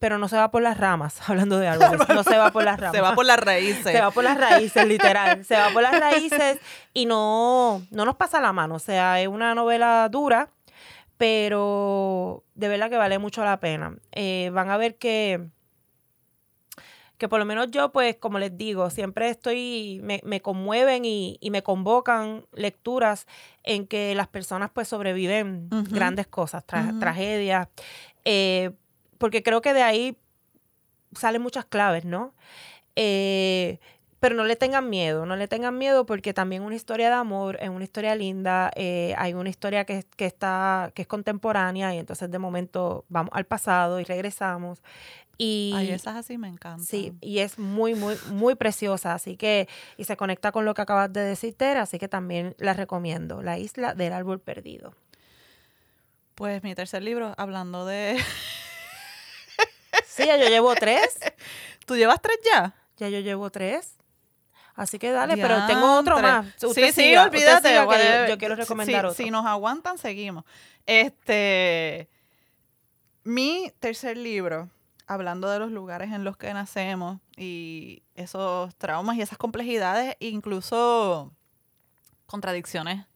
pero 0.00 0.18
no 0.18 0.28
se 0.28 0.36
va 0.36 0.50
por 0.50 0.62
las 0.62 0.78
ramas, 0.78 1.20
hablando 1.28 1.58
de 1.58 1.68
árboles, 1.68 2.08
no 2.08 2.22
se 2.24 2.36
va 2.36 2.50
por 2.50 2.64
las 2.64 2.78
ramas. 2.78 2.94
Se 2.94 3.00
va 3.00 3.14
por 3.14 3.26
las 3.26 3.38
raíces. 3.38 3.92
Se 3.92 4.00
va 4.00 4.10
por 4.10 4.24
las 4.24 4.38
raíces, 4.38 4.86
literal. 4.86 5.44
Se 5.44 5.56
va 5.56 5.70
por 5.70 5.82
las 5.82 5.98
raíces 5.98 6.58
y 6.92 7.06
no, 7.06 7.82
no 7.90 8.04
nos 8.04 8.16
pasa 8.16 8.40
la 8.40 8.52
mano. 8.52 8.74
O 8.76 8.78
sea, 8.78 9.20
es 9.20 9.28
una 9.28 9.54
novela 9.54 10.08
dura, 10.10 10.50
pero 11.16 12.44
de 12.54 12.68
verdad 12.68 12.90
que 12.90 12.96
vale 12.96 13.18
mucho 13.18 13.44
la 13.44 13.60
pena. 13.60 13.96
Eh, 14.12 14.50
van 14.52 14.70
a 14.70 14.76
ver 14.76 14.96
que 14.96 15.48
que 17.18 17.28
por 17.28 17.38
lo 17.38 17.44
menos 17.44 17.70
yo, 17.70 17.92
pues, 17.92 18.16
como 18.16 18.40
les 18.40 18.56
digo, 18.56 18.90
siempre 18.90 19.30
estoy, 19.30 20.00
me, 20.02 20.20
me 20.24 20.42
conmueven 20.42 21.04
y, 21.04 21.38
y, 21.40 21.50
me 21.50 21.62
convocan 21.62 22.44
lecturas 22.52 23.26
en 23.62 23.86
que 23.86 24.14
las 24.16 24.26
personas, 24.26 24.70
pues, 24.74 24.88
sobreviven 24.88 25.68
grandes 25.90 26.26
cosas, 26.26 26.64
tragedias. 26.66 27.68
Eh, 28.24 28.72
porque 29.18 29.42
creo 29.42 29.60
que 29.60 29.74
de 29.74 29.82
ahí 29.82 30.18
salen 31.12 31.42
muchas 31.42 31.64
claves, 31.64 32.04
¿no? 32.04 32.34
Eh, 32.96 33.78
pero 34.24 34.36
no 34.36 34.44
le 34.44 34.56
tengan 34.56 34.88
miedo, 34.88 35.26
no 35.26 35.36
le 35.36 35.48
tengan 35.48 35.76
miedo 35.76 36.06
porque 36.06 36.32
también 36.32 36.62
una 36.62 36.74
historia 36.74 37.08
de 37.08 37.14
amor 37.14 37.58
es 37.60 37.68
una 37.68 37.84
historia 37.84 38.14
linda, 38.14 38.70
eh, 38.74 39.14
hay 39.18 39.34
una 39.34 39.50
historia 39.50 39.84
que, 39.84 40.06
está, 40.16 40.92
que 40.94 41.02
es 41.02 41.08
contemporánea 41.08 41.94
y 41.94 41.98
entonces 41.98 42.30
de 42.30 42.38
momento 42.38 43.04
vamos 43.10 43.32
al 43.34 43.44
pasado 43.44 44.00
y 44.00 44.04
regresamos. 44.04 44.82
Y, 45.36 45.72
Ay, 45.76 45.90
esas 45.90 46.16
así 46.16 46.38
me 46.38 46.48
encantan. 46.48 46.86
Sí, 46.86 47.12
y 47.20 47.40
es 47.40 47.58
muy, 47.58 47.94
muy, 47.94 48.16
muy 48.30 48.54
preciosa, 48.54 49.12
así 49.12 49.36
que, 49.36 49.68
y 49.98 50.04
se 50.04 50.16
conecta 50.16 50.52
con 50.52 50.64
lo 50.64 50.72
que 50.72 50.80
acabas 50.80 51.12
de 51.12 51.20
decir, 51.20 51.54
Tera, 51.54 51.82
así 51.82 51.98
que 51.98 52.08
también 52.08 52.54
la 52.58 52.72
recomiendo, 52.72 53.42
La 53.42 53.58
Isla 53.58 53.94
del 53.94 54.14
Árbol 54.14 54.40
Perdido. 54.40 54.94
Pues 56.34 56.62
mi 56.62 56.74
tercer 56.74 57.02
libro, 57.02 57.34
hablando 57.36 57.84
de 57.84 58.16
Sí, 60.14 60.26
ya 60.26 60.36
yo 60.36 60.48
llevo 60.48 60.74
tres. 60.74 61.18
¿Tú 61.86 61.96
llevas 61.96 62.20
tres 62.22 62.38
ya? 62.44 62.74
Ya 62.96 63.08
yo 63.08 63.18
llevo 63.18 63.50
tres. 63.50 63.96
Así 64.76 64.98
que 64.98 65.10
dale, 65.10 65.36
pero 65.36 65.66
tengo 65.66 65.98
otro 65.98 66.20
más. 66.20 66.46
sí, 66.56 66.92
sí, 66.92 67.16
olvídate. 67.16 67.74
yo, 68.28 68.38
quiero 68.38 68.56
recomendar 68.56 69.06
otro. 69.06 69.14
Si 69.14 69.30
nos 69.30 69.46
aguantan, 69.46 69.98
seguimos. 69.98 70.44
Este, 70.86 72.08
mi 73.24 73.72
tercer 73.80 74.16
libro, 74.16 74.68
hablando 75.06 75.48
de 75.48 75.58
los 75.58 75.70
lugares 75.70 76.12
en 76.12 76.24
los 76.24 76.36
que 76.36 76.52
nacemos 76.52 77.20
y 77.36 78.02
esos 78.14 78.74
traumas 78.76 79.16
y 79.16 79.22
esas 79.22 79.38
complejidades, 79.38 80.16
incluso 80.20 81.32
contradicciones 82.26 83.06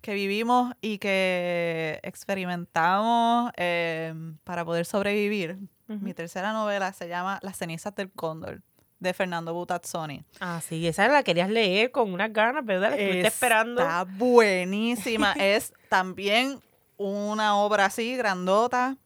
que 0.00 0.14
vivimos 0.14 0.74
y 0.80 0.98
que 0.98 2.00
experimentamos 2.02 3.52
em, 3.56 4.36
para 4.44 4.64
poder 4.64 4.84
sobrevivir. 4.84 5.58
Mi 5.86 6.14
tercera 6.14 6.52
novela 6.52 6.92
se 6.92 7.08
llama 7.08 7.38
Las 7.42 7.58
cenizas 7.58 7.94
del 7.94 8.10
cóndor 8.10 8.62
de 8.98 9.12
Fernando 9.12 9.52
Butazzoni. 9.52 10.24
Ah, 10.40 10.60
sí, 10.66 10.86
esa 10.86 11.08
la 11.08 11.22
querías 11.22 11.50
leer 11.50 11.90
con 11.90 12.12
unas 12.12 12.32
ganas, 12.32 12.64
¿verdad? 12.64 12.90
La 12.90 12.96
estoy 12.96 13.20
esperando. 13.20 13.82
Está 13.82 14.04
buenísima. 14.04 15.32
es 15.38 15.74
también 15.88 16.60
una 16.96 17.56
obra 17.56 17.86
así, 17.86 18.16
grandota, 18.16 18.96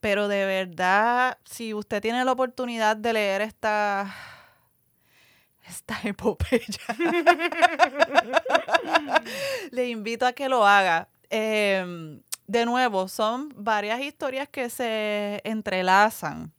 pero 0.00 0.28
de 0.28 0.46
verdad, 0.46 1.38
si 1.44 1.74
usted 1.74 2.00
tiene 2.00 2.24
la 2.24 2.32
oportunidad 2.32 2.96
de 2.96 3.12
leer 3.12 3.42
esta 3.42 4.12
esta 5.68 5.98
epopeya. 6.04 6.84
Le 9.70 9.88
invito 9.88 10.26
a 10.26 10.32
que 10.32 10.48
lo 10.48 10.66
haga. 10.66 11.08
Em, 11.30 12.20
de 12.54 12.66
nuevo, 12.66 13.08
son 13.08 13.52
varias 13.56 14.00
historias 14.00 14.48
que 14.48 14.70
se 14.70 15.40
entrelazan 15.42 16.52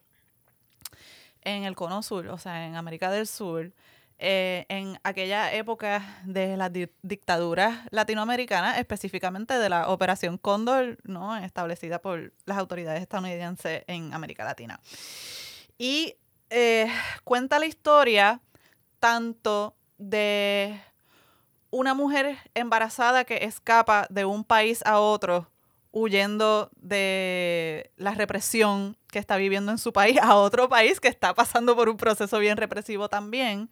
en 1.41 1.63
el 1.63 1.73
Cono 1.73 2.03
Sur, 2.03 2.27
o 2.27 2.37
sea, 2.37 2.67
en 2.67 2.75
América 2.75 3.09
del 3.09 3.25
Sur, 3.25 3.71
eh, 4.19 4.65
en 4.67 4.99
aquella 5.03 5.53
época 5.53 6.21
de 6.25 6.57
las 6.57 6.69
dictaduras 7.01 7.79
latinoamericanas, 7.91 8.77
específicamente 8.77 9.57
de 9.57 9.69
la 9.69 9.87
Operación 9.87 10.37
Cóndor, 10.37 10.97
¿no? 11.03 11.37
establecida 11.37 11.99
por 11.99 12.33
las 12.43 12.57
autoridades 12.57 13.01
estadounidenses 13.01 13.85
en 13.87 14.13
América 14.13 14.43
Latina. 14.43 14.81
Y 15.77 16.17
eh, 16.49 16.91
cuenta 17.23 17.57
la 17.57 17.67
historia 17.67 18.41
tanto 18.99 19.77
de 19.97 20.77
una 21.69 21.93
mujer 21.93 22.37
embarazada 22.53 23.23
que 23.23 23.45
escapa 23.45 24.07
de 24.09 24.25
un 24.25 24.43
país 24.43 24.85
a 24.85 24.99
otro 24.99 25.54
huyendo 25.97 26.69
de 26.75 27.89
la 27.95 28.11
represión 28.11 28.97
que 29.07 29.17
está 29.17 29.37
viviendo 29.37 29.71
en 29.71 29.77
su 29.77 29.93
país 29.93 30.19
a 30.21 30.35
otro 30.35 30.67
país 30.67 30.99
que 30.99 31.07
está 31.07 31.33
pasando 31.33 31.73
por 31.73 31.87
un 31.87 31.95
proceso 31.95 32.37
bien 32.37 32.57
represivo 32.57 33.07
también, 33.07 33.71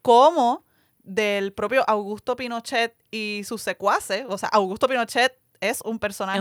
como 0.00 0.64
del 1.02 1.52
propio 1.52 1.84
Augusto 1.86 2.34
Pinochet 2.34 2.96
y 3.10 3.42
sus 3.44 3.60
secuaces. 3.60 4.24
O 4.26 4.38
sea, 4.38 4.48
Augusto 4.48 4.88
Pinochet 4.88 5.38
es 5.60 5.82
un 5.82 5.98
personaje, 5.98 6.40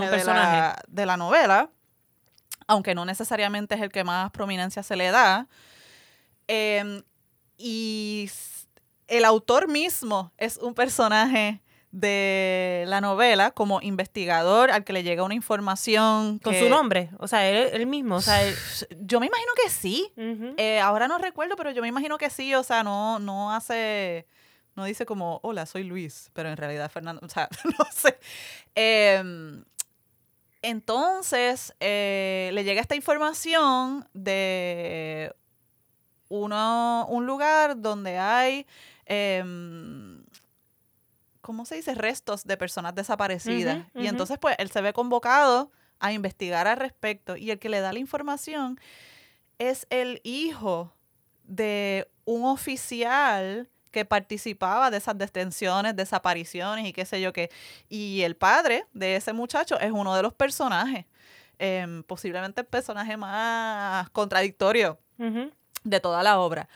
De, 0.88 1.06
la, 1.06 1.18
novela, 1.18 1.70
aunque 2.66 2.96
no 2.96 3.04
necesariamente 3.04 3.76
es 3.76 3.82
el 3.82 3.92
que 3.92 4.06
más 4.06 4.32
prominencia 4.32 4.84
se 4.84 4.96
le 4.96 5.12
da. 5.12 5.50
Em, 6.48 7.04
y 7.58 8.32
el 9.10 9.26
autor 9.26 9.68
mismo 9.68 10.32
es 10.38 10.56
un 10.56 10.74
personaje 10.74 11.62
de 11.94 12.86
la 12.88 13.02
novela 13.02 13.52
como 13.52 13.80
investigador 13.84 14.72
al 14.72 14.84
que 14.84 14.94
le 14.94 15.04
llega 15.04 15.24
una 15.24 15.36
información. 15.36 16.40
Con 16.40 16.56
su 16.56 16.68
nombre, 16.68 17.12
o 17.20 17.28
sea, 17.28 17.48
él, 17.48 17.86
mismo. 17.86 18.16
O 18.16 18.22
sea, 18.22 18.42
Yo 19.00 19.20
me 19.20 19.28
imagino 19.28 19.52
que 19.62 19.70
sí. 19.70 20.12
Eh, 20.58 20.80
ahora 20.80 21.08
no 21.08 21.20
recuerdo, 21.20 21.56
pero 21.56 21.70
yo 21.70 21.84
me 21.84 21.88
imagino 21.88 22.18
que 22.18 22.32
sí. 22.32 22.56
O 22.56 22.64
sea, 22.64 22.84
no, 22.84 23.20
no 23.20 23.54
hace. 23.54 24.26
No 24.76 24.86
dice 24.86 25.06
como, 25.06 25.40
hola, 25.44 25.68
soy 25.68 25.84
Luis, 25.84 26.32
pero 26.34 26.50
en 26.50 26.58
realidad 26.58 26.90
Fernando. 26.90 27.22
O 27.24 27.30
sea, 27.30 27.48
no 27.78 27.86
sé. 27.94 28.18
Em, 28.74 29.64
entonces, 30.64 31.76
eh, 31.80 32.50
le 32.54 32.64
llega 32.64 32.82
esta 32.82 32.96
información 32.96 34.10
de 34.14 35.32
uno, 36.30 37.06
un 37.08 37.28
lugar 37.28 37.80
donde 37.80 38.18
hay, 38.18 38.66
em, 39.06 40.23
¿cómo 41.44 41.66
se 41.66 41.76
dice? 41.76 41.94
Restos 41.94 42.46
de 42.46 42.58
personas 42.58 42.96
desaparecidas. 42.96 43.86
Y 43.94 44.08
entonces, 44.08 44.40
pues, 44.40 44.56
él 44.58 44.72
se 44.72 44.82
ve 44.82 44.94
convocado 44.94 45.72
a 46.00 46.12
investigar 46.12 46.68
al 46.68 46.78
respecto. 46.78 47.36
Y 47.36 47.52
el 47.52 47.60
que 47.60 47.70
le 47.70 47.82
da 47.82 47.94
la 47.94 48.00
información 48.00 48.80
es 49.60 49.86
el 49.92 50.22
hijo 50.24 50.92
de 51.44 52.10
un 52.26 52.46
oficial 52.46 53.70
que 53.92 54.06
participaba 54.06 54.90
de 54.90 54.98
esas 54.98 55.18
detenciones, 55.18 55.96
desapariciones 55.96 56.88
y 56.88 56.94
qué 56.94 57.06
sé 57.06 57.22
yo 57.22 57.34
qué. 57.34 57.52
Y 57.90 58.22
el 58.22 58.36
padre 58.36 58.86
de 58.94 59.18
ese 59.18 59.34
muchacho 59.34 59.78
es 59.80 59.92
uno 59.92 60.16
de 60.16 60.24
los 60.24 60.34
personajes, 60.34 61.06
em, 61.60 62.04
posiblemente 62.04 62.62
el 62.62 62.68
personaje 62.68 63.18
más 63.18 64.10
contradictorio 64.10 64.98
de 65.84 66.00
toda 66.00 66.24
la 66.24 66.40
obra. 66.40 66.68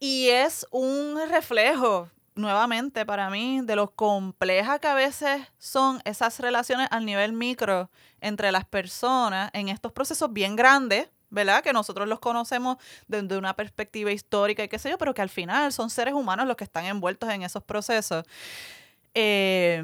Y 0.00 0.28
es 0.28 0.66
un 0.70 1.16
reflejo 1.30 2.10
nuevamente 2.34 3.04
para 3.06 3.30
mí 3.30 3.60
de 3.62 3.76
lo 3.76 3.90
compleja 3.94 4.78
que 4.78 4.88
a 4.88 4.94
veces 4.94 5.42
son 5.58 6.00
esas 6.04 6.38
relaciones 6.40 6.88
al 6.90 7.04
nivel 7.04 7.32
micro 7.32 7.90
entre 8.20 8.52
las 8.52 8.64
personas 8.64 9.50
en 9.52 9.68
estos 9.68 9.92
procesos 9.92 10.32
bien 10.32 10.56
grandes, 10.56 11.08
¿verdad? 11.30 11.62
Que 11.62 11.72
nosotros 11.72 12.08
los 12.08 12.20
conocemos 12.20 12.76
desde 13.06 13.36
una 13.36 13.54
perspectiva 13.54 14.12
histórica 14.12 14.64
y 14.64 14.68
qué 14.68 14.78
sé 14.78 14.90
yo, 14.90 14.98
pero 14.98 15.14
que 15.14 15.22
al 15.22 15.30
final 15.30 15.72
son 15.72 15.90
seres 15.90 16.14
humanos 16.14 16.46
los 16.46 16.56
que 16.56 16.64
están 16.64 16.84
envueltos 16.86 17.30
en 17.30 17.42
esos 17.42 17.62
procesos. 17.62 18.24
Eh, 19.14 19.82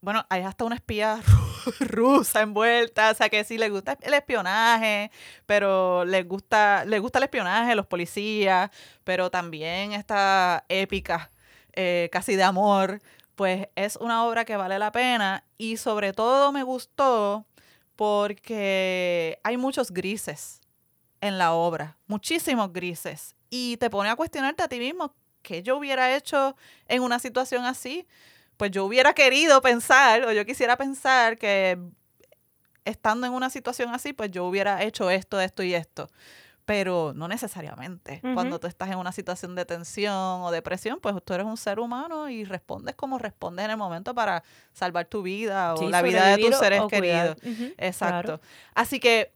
bueno, 0.00 0.24
hay 0.28 0.42
hasta 0.42 0.64
una 0.64 0.76
espía 0.76 1.20
rusa 1.80 2.42
envuelta, 2.42 3.10
o 3.10 3.14
sea 3.14 3.28
que 3.28 3.44
sí 3.44 3.58
le 3.58 3.68
gusta 3.68 3.98
el 4.00 4.14
espionaje, 4.14 5.10
pero 5.46 6.04
les 6.04 6.26
gusta, 6.26 6.84
gusta 7.00 7.18
el 7.18 7.24
espionaje, 7.24 7.74
los 7.74 7.86
policías, 7.86 8.70
pero 9.04 9.30
también 9.30 9.92
esta 9.92 10.64
épica, 10.68 11.30
eh, 11.80 12.08
casi 12.10 12.34
de 12.34 12.42
amor, 12.42 13.00
pues 13.36 13.68
es 13.76 13.94
una 13.96 14.24
obra 14.24 14.44
que 14.44 14.56
vale 14.56 14.78
la 14.80 14.90
pena 14.90 15.44
y 15.58 15.76
sobre 15.76 16.12
todo 16.12 16.50
me 16.50 16.64
gustó 16.64 17.46
porque 17.94 19.38
hay 19.44 19.56
muchos 19.56 19.92
grises 19.92 20.60
en 21.20 21.38
la 21.38 21.52
obra, 21.52 21.96
muchísimos 22.08 22.72
grises, 22.72 23.36
y 23.48 23.76
te 23.76 23.90
pone 23.90 24.10
a 24.10 24.16
cuestionarte 24.16 24.62
a 24.64 24.68
ti 24.68 24.78
mismo 24.78 25.14
qué 25.42 25.62
yo 25.62 25.76
hubiera 25.76 26.16
hecho 26.16 26.56
en 26.88 27.02
una 27.02 27.20
situación 27.20 27.64
así 27.64 28.06
pues 28.58 28.72
yo 28.72 28.84
hubiera 28.84 29.14
querido 29.14 29.62
pensar, 29.62 30.24
o 30.24 30.32
yo 30.32 30.44
quisiera 30.44 30.76
pensar 30.76 31.38
que 31.38 31.78
estando 32.84 33.26
en 33.26 33.32
una 33.32 33.50
situación 33.50 33.94
así, 33.94 34.12
pues 34.12 34.32
yo 34.32 34.44
hubiera 34.44 34.82
hecho 34.82 35.10
esto, 35.10 35.40
esto 35.40 35.62
y 35.62 35.74
esto. 35.74 36.10
Pero 36.68 37.14
no 37.14 37.28
necesariamente. 37.28 38.20
Cuando 38.34 38.60
tú 38.60 38.66
estás 38.66 38.90
en 38.90 38.98
una 38.98 39.10
situación 39.10 39.54
de 39.54 39.64
tensión 39.64 40.42
o 40.42 40.50
depresión, 40.50 40.98
pues 41.00 41.16
tú 41.24 41.32
eres 41.32 41.46
un 41.46 41.56
ser 41.56 41.80
humano 41.80 42.28
y 42.28 42.44
respondes 42.44 42.94
como 42.94 43.16
respondes 43.16 43.64
en 43.64 43.70
el 43.70 43.78
momento 43.78 44.14
para 44.14 44.44
salvar 44.74 45.06
tu 45.06 45.22
vida 45.22 45.74
o 45.74 45.88
la 45.88 46.02
vida 46.02 46.36
de 46.36 46.44
tus 46.44 46.58
seres 46.58 46.82
queridos. 46.90 47.38
Exacto. 47.78 48.42
Así 48.74 49.00
que, 49.00 49.32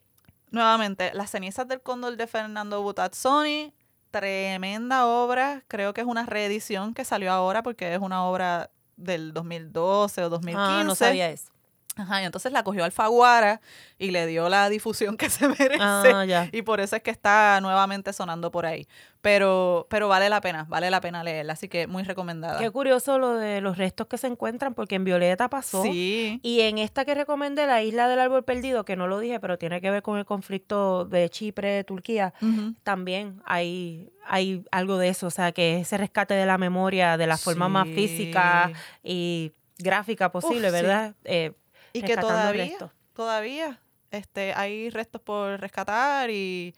nuevamente, 0.51 1.11
Las 1.15 1.31
cenizas 1.31 1.67
del 1.67 1.81
cóndor 1.81 2.19
de 2.19 2.27
Fernando 2.27 2.83
Butazzoni, 2.83 3.73
tremenda 4.11 5.07
obra. 5.07 5.65
Creo 5.69 5.95
que 5.95 6.03
es 6.03 6.07
una 6.07 6.27
reedición 6.27 6.93
que 6.93 7.07
salió 7.07 7.33
ahora 7.33 7.63
porque 7.63 7.95
es 7.95 8.01
una 8.01 8.27
obra 8.27 8.71
del 8.97 9.33
2012 9.33 10.25
o 10.25 10.29
2015. 10.29 10.61
Ah, 10.61 10.85
no 10.85 10.95
sabía 10.95 11.31
eso. 11.31 11.51
Ajá, 11.97 12.23
y 12.23 12.25
entonces 12.25 12.53
la 12.53 12.63
cogió 12.63 12.85
Alfaguara 12.85 13.61
y 13.99 14.13
le 14.13 14.27
dio 14.27 14.49
la 14.49 14.69
difusión 14.71 15.17
que 15.17 15.29
se 15.29 15.47
merece. 15.59 15.79
Ah, 15.81 16.49
y 16.51 16.63
por 16.63 16.81
eso 16.81 16.97
es 16.97 17.03
que 17.03 17.11
está 17.11 17.61
nuevamente 17.61 18.13
sonando 18.13 18.51
por 18.51 18.67
ahí. 18.67 18.87
Pero, 19.21 19.87
pero 19.89 20.09
vale 20.09 20.29
la 20.29 20.41
pena, 20.41 20.67
vale 20.69 20.91
la 20.91 21.01
pena 21.01 21.23
leerla, 21.23 21.53
así 21.53 21.69
que 21.69 21.87
muy 21.87 22.03
recomendada. 22.03 22.59
Qué 22.59 22.71
curioso 22.71 23.19
lo 23.19 23.37
de 23.37 23.61
los 23.61 23.79
restos 23.79 24.09
que 24.09 24.19
se 24.19 24.27
encuentran, 24.27 24.75
porque 24.75 24.97
en 24.97 25.05
Violeta 25.05 25.49
pasó. 25.49 25.83
Sí. 25.85 26.41
Y 26.43 26.63
en 26.63 26.79
esta 26.79 27.05
que 27.05 27.15
recomendé, 27.15 27.67
la 27.67 27.83
isla 27.83 28.09
del 28.09 28.19
árbol 28.19 28.43
perdido, 28.43 28.85
que 28.85 28.97
no 28.97 29.07
lo 29.07 29.21
dije, 29.21 29.39
pero 29.39 29.59
tiene 29.59 29.81
que 29.81 29.91
ver 29.91 30.03
con 30.03 30.19
el 30.19 30.25
conflicto 30.25 31.05
de 31.05 31.29
Chipre, 31.31 31.85
Turquía, 31.85 32.35
también 32.83 33.41
hay, 33.45 34.11
hay 34.27 34.65
algo 34.73 34.99
de 34.99 35.09
eso, 35.09 35.29
o 35.29 35.31
sea, 35.31 35.53
que 35.53 35.81
ese 35.81 35.99
rescate 35.99 36.35
de 36.35 36.47
la 36.47 36.59
memoria 36.59 37.17
de 37.17 37.27
la 37.29 37.37
forma 37.37 37.69
más 37.69 37.87
física 37.87 38.73
y 39.05 39.53
gráfica 39.79 40.33
posible, 40.33 40.71
¿verdad? 40.71 41.15
Eh, 41.25 41.53
y 41.93 42.03
que 42.03 42.17
todavía, 42.17 42.77
todavía 43.15 43.81
este, 44.11 44.53
hay 44.55 44.91
restos 44.91 45.21
por 45.21 45.61
rescatar 45.61 46.31
y 46.31 46.75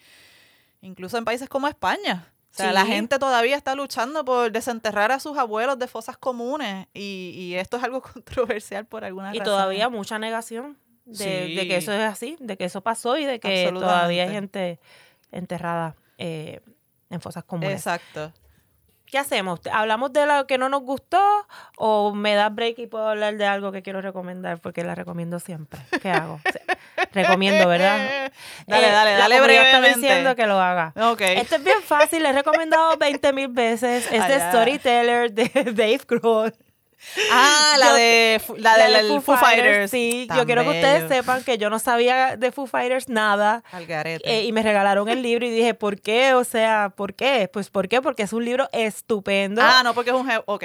incluso 0.81 1.19
en 1.19 1.25
países 1.25 1.49
como 1.49 1.69
España. 1.69 2.29
O 2.53 2.57
sea, 2.57 2.73
la 2.73 2.87
gente 2.87 3.19
todavía 3.19 3.57
está 3.57 3.75
luchando 3.75 4.25
por 4.25 4.53
desenterrar 4.53 5.11
a 5.11 5.19
sus 5.19 5.37
abuelos 5.37 5.77
de 5.77 5.89
fosas 5.89 6.17
comunes 6.17 6.87
y, 6.95 7.33
y 7.37 7.55
esto 7.57 7.79
es 7.79 7.83
algo 7.83 8.01
controversial 8.13 8.87
por 8.87 9.05
alguna 9.05 9.31
razón. 9.31 9.43
Y 9.43 9.45
todavía 9.45 9.89
mucha 9.89 10.21
negación 10.21 10.79
de, 11.05 11.55
de, 11.55 11.69
que 11.69 11.77
eso 11.77 11.93
es 11.93 12.01
así, 12.01 12.37
de 12.39 12.57
que 12.57 12.65
eso 12.65 12.81
pasó 12.81 13.19
y 13.19 13.25
de 13.25 13.41
que 13.41 13.71
todavía 13.73 14.23
hay 14.23 14.31
gente 14.31 14.79
enterrada 15.33 15.97
eh, 16.19 16.61
en 17.11 17.21
fosas 17.21 17.43
comunes. 17.45 17.73
Exacto. 17.73 18.33
¿Qué 19.07 19.19
hacemos? 19.19 19.61
¿Hablamos 19.73 20.13
de 20.13 20.27
lo 20.27 20.47
que 20.47 20.59
no 20.59 20.69
nos 20.69 20.83
gustó 20.83 21.23
o 21.77 22.13
me 22.15 22.35
das 22.35 22.55
break 22.55 22.79
y 22.79 22.87
puedo 22.87 23.09
hablar 23.09 23.37
de 23.37 23.47
algo 23.47 23.71
que 23.71 23.83
quiero 23.83 24.01
recomendar? 24.01 24.59
Porque 24.61 24.83
la 24.83 24.95
recomiendo 24.95 25.39
siempre. 25.39 25.81
¿Qué 26.03 26.11
hago? 26.11 26.41
recomiendo, 27.13 27.69
¿verdad? 27.69 28.33
Dale, 28.67 28.87
dale, 28.91 29.15
eh, 29.15 29.17
dale 29.17 29.41
brevemente. 29.41 29.89
Estoy 29.89 30.03
diciendo 30.03 30.37
que 30.37 30.47
lo 30.47 30.61
haga. 30.61 30.93
Okay. 31.13 31.37
Esto 31.39 31.57
es 31.57 31.65
bien 31.65 31.83
fácil, 31.83 32.23
le 32.23 32.31
he 32.31 32.33
recomendado 32.33 32.97
20 32.97 33.33
mil 33.33 33.49
veces. 33.49 34.09
Es 34.15 34.29
de 34.29 34.41
Storyteller 34.41 35.33
de 35.33 35.49
Dave 35.73 36.01
Grohl. 36.07 36.55
Ah, 37.31 37.77
la 37.79 37.93
de 37.93 38.41
la, 38.59 39.03
de, 39.03 39.21
Foo, 39.21 39.37
Fighters. 39.37 39.91
Sí, 39.91 40.29
yo 40.35 40.45
quiero 40.47 40.63
que 40.63 40.71
ustedes 40.71 41.09
sepan 41.09 41.45
que 41.45 41.59
yo 41.59 41.71
no 41.71 41.79
sabía 41.79 42.37
de 42.37 42.53
Foo 42.53 42.67
Fighters 42.67 43.09
nada. 43.09 43.63
Eh, 44.25 44.45
y 44.45 44.53
me 44.53 44.63
regalaron 44.63 45.09
el 45.09 45.23
libro 45.23 45.47
y 45.47 45.51
dije, 45.51 45.75
¿por 45.75 46.01
qué? 46.01 46.35
O 46.35 46.45
sea, 46.45 46.93
¿por 46.97 47.15
qué? 47.15 47.49
Pues 47.53 47.71
¿por 47.71 47.89
qué? 47.89 48.03
Porque 48.03 48.23
es 48.23 48.33
un 48.33 48.45
libro 48.45 48.69
estupendo. 48.73 49.61
Ah, 49.63 49.83
no, 49.83 49.95
porque 49.95 50.11
es 50.11 50.17
un... 50.17 50.29
Ok 50.47 50.65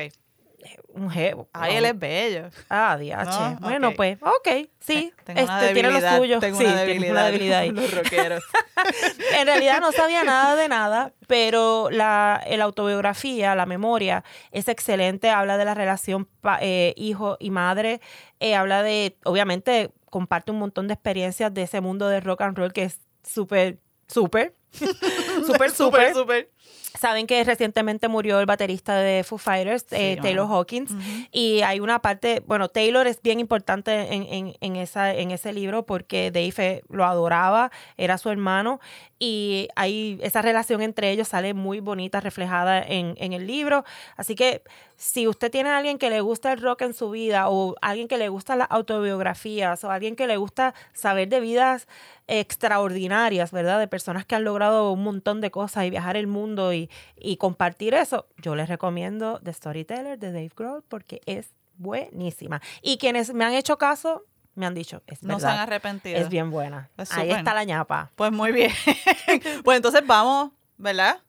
un 1.01 1.09
jevo. 1.09 1.49
Ay, 1.53 1.77
él 1.77 1.85
es 1.85 1.97
bello. 1.97 2.49
Ah, 2.69 2.97
DH. 2.99 3.59
Bueno, 3.59 3.93
pues, 3.95 4.17
ok, 4.21 4.67
sí. 4.79 5.13
Tengo 5.23 5.43
una 5.43 5.61
este, 5.61 5.73
tiene 5.73 5.91
lo 5.91 6.17
suyo. 6.17 6.39
Tengo 6.39 6.57
sí, 6.57 6.65
una 6.65 6.81
debilidad, 6.81 7.11
una 7.11 7.25
debilidad 7.25 7.59
ahí. 7.59 7.71
Los 7.71 7.93
rockeros. 7.93 8.43
en 9.37 9.47
realidad 9.47 9.79
no 9.81 9.91
sabía 9.91 10.23
nada 10.23 10.55
de 10.55 10.67
nada, 10.67 11.13
pero 11.27 11.89
la, 11.91 12.43
la 12.49 12.63
autobiografía, 12.63 13.55
la 13.55 13.65
memoria, 13.65 14.23
es 14.51 14.67
excelente. 14.67 15.29
Habla 15.29 15.57
de 15.57 15.65
la 15.65 15.73
relación 15.73 16.27
eh, 16.61 16.93
hijo 16.97 17.37
y 17.39 17.51
madre. 17.51 18.01
Eh, 18.39 18.55
habla 18.55 18.83
de, 18.83 19.17
obviamente, 19.23 19.91
comparte 20.09 20.51
un 20.51 20.59
montón 20.59 20.87
de 20.87 20.93
experiencias 20.93 21.53
de 21.53 21.63
ese 21.63 21.81
mundo 21.81 22.07
de 22.07 22.19
rock 22.19 22.41
and 22.41 22.57
roll 22.57 22.73
que 22.73 22.83
es 22.83 22.99
súper, 23.23 23.79
súper, 24.07 24.55
súper, 25.45 25.71
súper, 25.71 26.13
súper 26.13 26.49
Saben 26.97 27.27
que 27.27 27.43
recientemente 27.43 28.07
murió 28.07 28.39
el 28.39 28.45
baterista 28.45 28.95
de 28.95 29.23
Foo 29.23 29.37
Fighters, 29.37 29.85
eh, 29.91 30.17
Taylor 30.21 30.47
Hawkins, 30.49 30.91
y 31.31 31.61
hay 31.61 31.79
una 31.79 31.99
parte, 32.01 32.41
bueno, 32.45 32.67
Taylor 32.69 33.05
es 33.07 33.21
bien 33.21 33.39
importante 33.39 34.13
en, 34.13 34.55
en, 34.59 34.75
esa, 34.75 35.13
en 35.13 35.31
ese 35.31 35.53
libro 35.53 35.85
porque 35.85 36.31
Dave 36.31 36.83
lo 36.89 37.05
adoraba, 37.05 37.71
era 37.97 38.17
su 38.17 38.29
hermano, 38.29 38.79
y 39.19 39.67
ahí 39.75 40.19
esa 40.21 40.41
relación 40.41 40.81
entre 40.81 41.11
ellos 41.11 41.27
sale 41.27 41.53
muy 41.53 41.79
bonita, 41.79 42.21
reflejada 42.21 42.81
en, 42.81 43.15
en 43.17 43.33
el 43.33 43.45
libro. 43.45 43.83
Así 44.15 44.35
que 44.35 44.63
si 44.99 45.29
usted 45.29 45.49
tiene 45.49 45.69
a 45.69 45.77
alguien 45.77 45.97
que 45.97 46.09
le 46.09 46.19
gusta 46.19 46.51
el 46.51 46.59
rock 46.61 46.81
en 46.81 46.93
su 46.93 47.09
vida, 47.09 47.47
o 47.47 47.73
alguien 47.81 48.09
que 48.09 48.17
le 48.17 48.27
gusta 48.27 48.57
las 48.57 48.67
autobiografías, 48.69 49.81
o 49.85 49.91
alguien 49.91 50.17
que 50.17 50.27
le 50.27 50.35
gusta 50.35 50.73
saber 50.91 51.29
de 51.29 51.39
vidas 51.39 51.87
extraordinarias, 52.27 53.53
¿verdad? 53.53 53.79
De 53.79 53.87
personas 53.87 54.25
que 54.25 54.35
han 54.35 54.43
logrado 54.43 54.91
un 54.91 55.01
montón 55.01 55.39
de 55.39 55.51
cosas 55.51 55.85
y 55.85 55.89
viajar 55.89 56.17
el 56.17 56.27
mundo 56.27 56.73
y, 56.73 56.89
compartir 57.37 57.93
eso, 57.93 58.27
yo 58.39 58.55
les 58.55 58.67
recomiendo 58.67 59.39
The 59.41 59.53
Storyteller 59.53 60.19
de 60.19 60.33
Dave 60.33 60.51
Grohl 60.53 60.83
porque 60.85 61.21
es 61.25 61.47
buenísima. 61.77 62.61
Y 62.81 62.97
quienes 62.97 63.33
me 63.33 63.45
han 63.45 63.53
hecho 63.53 63.77
caso, 63.77 64.25
me 64.55 64.65
han 64.65 64.75
dicho, 64.75 65.01
es 65.07 65.23
No 65.23 65.39
se 65.39 65.47
han 65.47 65.59
arrepentido. 65.59 66.19
Es 66.19 66.27
bien 66.27 66.51
buena. 66.51 66.89
Ahí 67.11 67.31
está 67.31 67.53
la 67.53 67.63
ñapa. 67.63 68.11
Pues 68.17 68.33
muy 68.33 68.51
bien. 68.51 68.73
pues 69.63 69.77
entonces 69.77 70.05
vamos, 70.05 70.51
¿verdad? 70.77 71.21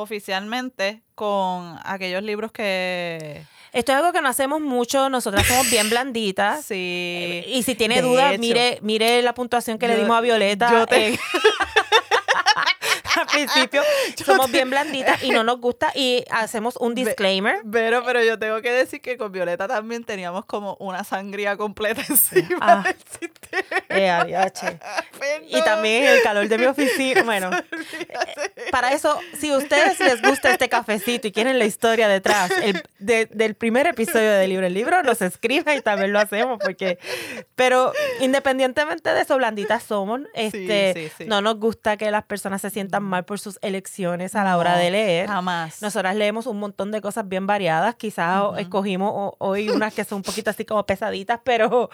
Oficialmente 0.00 1.02
con 1.14 1.76
aquellos 1.84 2.22
libros 2.22 2.52
que 2.52 3.42
esto 3.72 3.92
es 3.92 3.98
algo 3.98 4.12
que 4.12 4.22
no 4.22 4.28
hacemos 4.28 4.60
mucho, 4.60 5.10
nosotras 5.10 5.46
somos 5.46 5.68
bien 5.70 5.90
blanditas. 5.90 6.64
Sí. 6.64 7.44
Y 7.48 7.62
si 7.64 7.74
tiene 7.74 8.00
dudas, 8.00 8.38
mire, 8.38 8.78
mire 8.82 9.22
la 9.22 9.34
puntuación 9.34 9.78
que 9.78 9.88
le 9.88 9.96
dimos 9.96 10.16
a 10.16 10.20
Violeta. 10.20 10.70
Yo 10.70 10.86
te... 10.86 11.18
al 13.20 13.26
principio 13.26 13.82
somos 14.24 14.50
bien 14.50 14.70
blanditas 14.70 15.22
y 15.22 15.30
no 15.30 15.42
nos 15.42 15.60
gusta 15.60 15.92
y 15.94 16.24
hacemos 16.30 16.76
un 16.76 16.94
disclaimer. 16.94 17.62
Pero, 17.70 18.04
pero 18.04 18.22
yo 18.22 18.38
tengo 18.38 18.60
que 18.62 18.70
decir 18.70 19.00
que 19.00 19.16
con 19.16 19.32
Violeta 19.32 19.68
también 19.68 20.04
teníamos 20.04 20.44
como 20.44 20.76
una 20.78 21.04
sangría 21.04 21.56
completa 21.56 22.02
encima 22.08 22.58
ah. 22.60 22.82
del 22.84 22.96
eh, 23.88 24.50
y 25.48 25.62
también 25.62 26.04
el 26.04 26.22
calor 26.22 26.48
de 26.48 26.58
mi 26.58 26.66
oficina. 26.66 27.22
Bueno, 27.22 27.50
para 28.70 28.92
eso, 28.92 29.18
si 29.38 29.50
a 29.50 29.56
ustedes 29.56 29.98
les 30.00 30.22
gusta 30.22 30.50
este 30.50 30.68
cafecito 30.68 31.28
y 31.28 31.32
quieren 31.32 31.58
la 31.58 31.64
historia 31.64 32.08
detrás 32.08 32.50
el, 32.62 32.82
del 32.98 33.54
primer 33.54 33.86
episodio 33.86 34.32
de 34.32 34.48
Libro 34.48 34.66
el 34.66 34.74
Libro, 34.74 35.02
nos 35.02 35.22
escriben 35.22 35.78
y 35.78 35.80
también 35.80 36.12
lo 36.12 36.18
hacemos 36.18 36.58
porque... 36.62 36.98
Pero 37.54 37.92
independientemente 38.20 39.12
de 39.12 39.20
eso, 39.22 39.36
blanditas 39.36 39.82
somos. 39.82 40.20
Este, 40.34 41.10
No 41.26 41.40
nos 41.40 41.58
gusta 41.58 41.96
que 41.96 42.10
las 42.10 42.24
personas 42.24 42.60
se 42.60 42.70
sientan 42.70 43.02
mal 43.02 43.24
por 43.24 43.38
sus 43.38 43.58
elecciones 43.62 44.34
a 44.34 44.44
la 44.44 44.56
hora 44.56 44.76
de 44.76 44.90
leer. 44.90 45.28
Jamás. 45.28 45.82
Nosotras 45.82 46.14
leemos 46.16 46.46
un 46.46 46.58
montón 46.58 46.90
de 46.90 47.00
cosas 47.00 47.28
bien 47.28 47.46
variadas. 47.46 47.94
Quizás 47.96 48.58
escogimos 48.58 49.34
hoy 49.38 49.68
unas 49.68 49.94
que 49.94 50.04
son 50.04 50.16
un 50.16 50.22
poquito 50.22 50.50
así 50.50 50.64
como 50.64 50.84
pesaditas, 50.86 51.40
pero, 51.44 51.90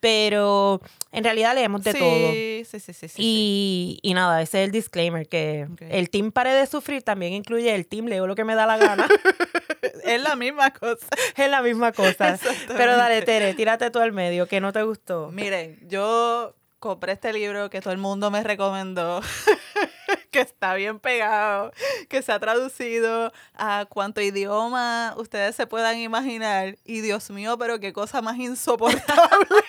pero 0.00 0.80
en 1.10 1.24
realidad 1.24 1.54
leemos 1.54 1.82
de 1.82 1.94
todo. 1.94 2.32
Sí, 2.32 2.64
sí, 2.64 2.80
sí, 2.80 3.08
sí. 3.08 3.14
Y, 3.16 3.98
y, 4.02 4.14
nada, 4.14 4.40
ese 4.40 4.62
es 4.62 4.66
el 4.66 4.72
disclaimer, 4.72 5.28
que 5.28 5.68
el, 5.90 6.10
team 6.10 6.32
Pare 6.32 6.52
de 6.52 6.66
Sufrir 6.66 7.02
también 7.02 7.32
incluye 7.32 7.74
el 7.74 7.86
team 7.86 8.06
Leo 8.06 8.26
lo 8.26 8.34
que 8.34 8.44
me 8.44 8.54
da 8.54 8.66
la 8.66 8.78
gana. 8.78 9.06
es 10.04 10.22
la 10.22 10.36
misma 10.36 10.72
cosa. 10.72 11.06
es 11.36 11.50
la 11.50 11.62
misma 11.62 11.92
cosa. 11.92 12.38
Pero 12.68 12.96
dale, 12.96 13.22
Tere, 13.22 13.54
tírate 13.54 13.90
tú 13.90 13.98
al 13.98 14.12
medio, 14.12 14.46
que 14.46 14.60
no 14.60 14.72
te 14.72 14.82
gustó. 14.82 15.30
Miren, 15.32 15.78
yo 15.88 16.54
compré 16.78 17.12
este 17.12 17.32
libro 17.32 17.70
que 17.70 17.80
todo 17.80 17.92
el 17.92 17.98
mundo 17.98 18.30
me 18.30 18.42
recomendó. 18.42 19.20
que 20.30 20.40
está 20.40 20.74
bien 20.74 20.98
pegado, 20.98 21.72
que 22.08 22.22
se 22.22 22.32
ha 22.32 22.40
traducido 22.40 23.32
a 23.54 23.84
cuánto 23.88 24.20
idioma 24.20 25.14
ustedes 25.18 25.54
se 25.54 25.66
puedan 25.66 25.98
imaginar. 25.98 26.76
Y 26.84 27.02
Dios 27.02 27.30
mío, 27.30 27.58
pero 27.58 27.78
qué 27.78 27.92
cosa 27.92 28.22
más 28.22 28.38
insoportable. 28.38 29.62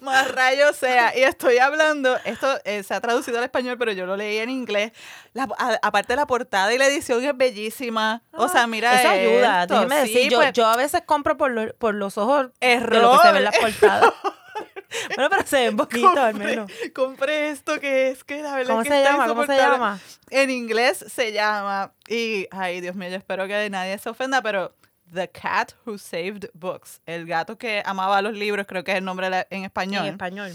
Más 0.00 0.30
rayos 0.30 0.76
sea. 0.76 1.16
Y 1.16 1.22
estoy 1.22 1.58
hablando, 1.58 2.16
esto 2.24 2.48
eh, 2.64 2.82
se 2.82 2.94
ha 2.94 3.00
traducido 3.00 3.38
al 3.38 3.44
español, 3.44 3.76
pero 3.78 3.92
yo 3.92 4.06
lo 4.06 4.16
leí 4.16 4.38
en 4.38 4.50
inglés. 4.50 4.92
La, 5.32 5.48
aparte, 5.82 6.16
la 6.16 6.26
portada 6.26 6.72
y 6.72 6.78
la 6.78 6.86
edición 6.86 7.24
es 7.24 7.36
bellísima. 7.36 8.22
o 8.32 8.48
sea, 8.48 8.66
mira. 8.66 9.00
Eso 9.00 9.08
ayuda. 9.08 9.66
Déjeme 9.66 9.96
decir, 9.96 10.30
yo, 10.30 10.38
pues 10.38 10.52
yo, 10.52 10.66
a 10.66 10.76
veces 10.76 11.02
compro 11.06 11.36
por, 11.36 11.74
por 11.74 11.94
los 11.94 12.18
ojos 12.18 12.48
error, 12.60 12.92
de 12.92 13.00
lo 13.00 13.12
que 13.12 13.26
se 13.26 13.32
ve 13.32 13.38
en 13.38 13.44
las 13.44 13.58
portadas. 13.58 14.12
bueno, 15.16 15.30
pero 15.30 15.46
se 15.46 15.56
ven 15.56 15.76
bonitos 15.76 16.16
al 16.16 16.34
menos. 16.34 16.70
Compré 16.94 17.50
esto 17.50 17.80
que 17.80 18.10
es 18.10 18.24
que 18.24 18.42
la 18.42 18.54
verdad 18.54 18.70
¿Cómo 18.70 18.82
que 18.82 18.88
se 18.88 19.02
llama? 19.02 19.26
¿Cómo 19.26 19.46
se 19.46 19.56
llama? 19.56 20.00
En 20.30 20.50
inglés 20.50 21.04
se 21.08 21.32
llama. 21.32 21.92
Y, 22.08 22.46
ay, 22.50 22.80
Dios 22.80 22.94
mío, 22.94 23.08
yo 23.08 23.16
espero 23.16 23.46
que 23.46 23.68
nadie 23.70 23.98
se 23.98 24.08
ofenda, 24.08 24.42
pero 24.42 24.74
The 25.12 25.28
Cat 25.30 25.72
Who 25.84 25.98
Saved 25.98 26.50
Books. 26.54 27.00
El 27.06 27.26
gato 27.26 27.56
que 27.56 27.82
amaba 27.84 28.22
los 28.22 28.34
libros, 28.34 28.66
creo 28.66 28.84
que 28.84 28.92
es 28.92 28.98
el 28.98 29.04
nombre 29.04 29.46
en 29.50 29.64
español. 29.64 30.06
En 30.06 30.12
español. 30.12 30.52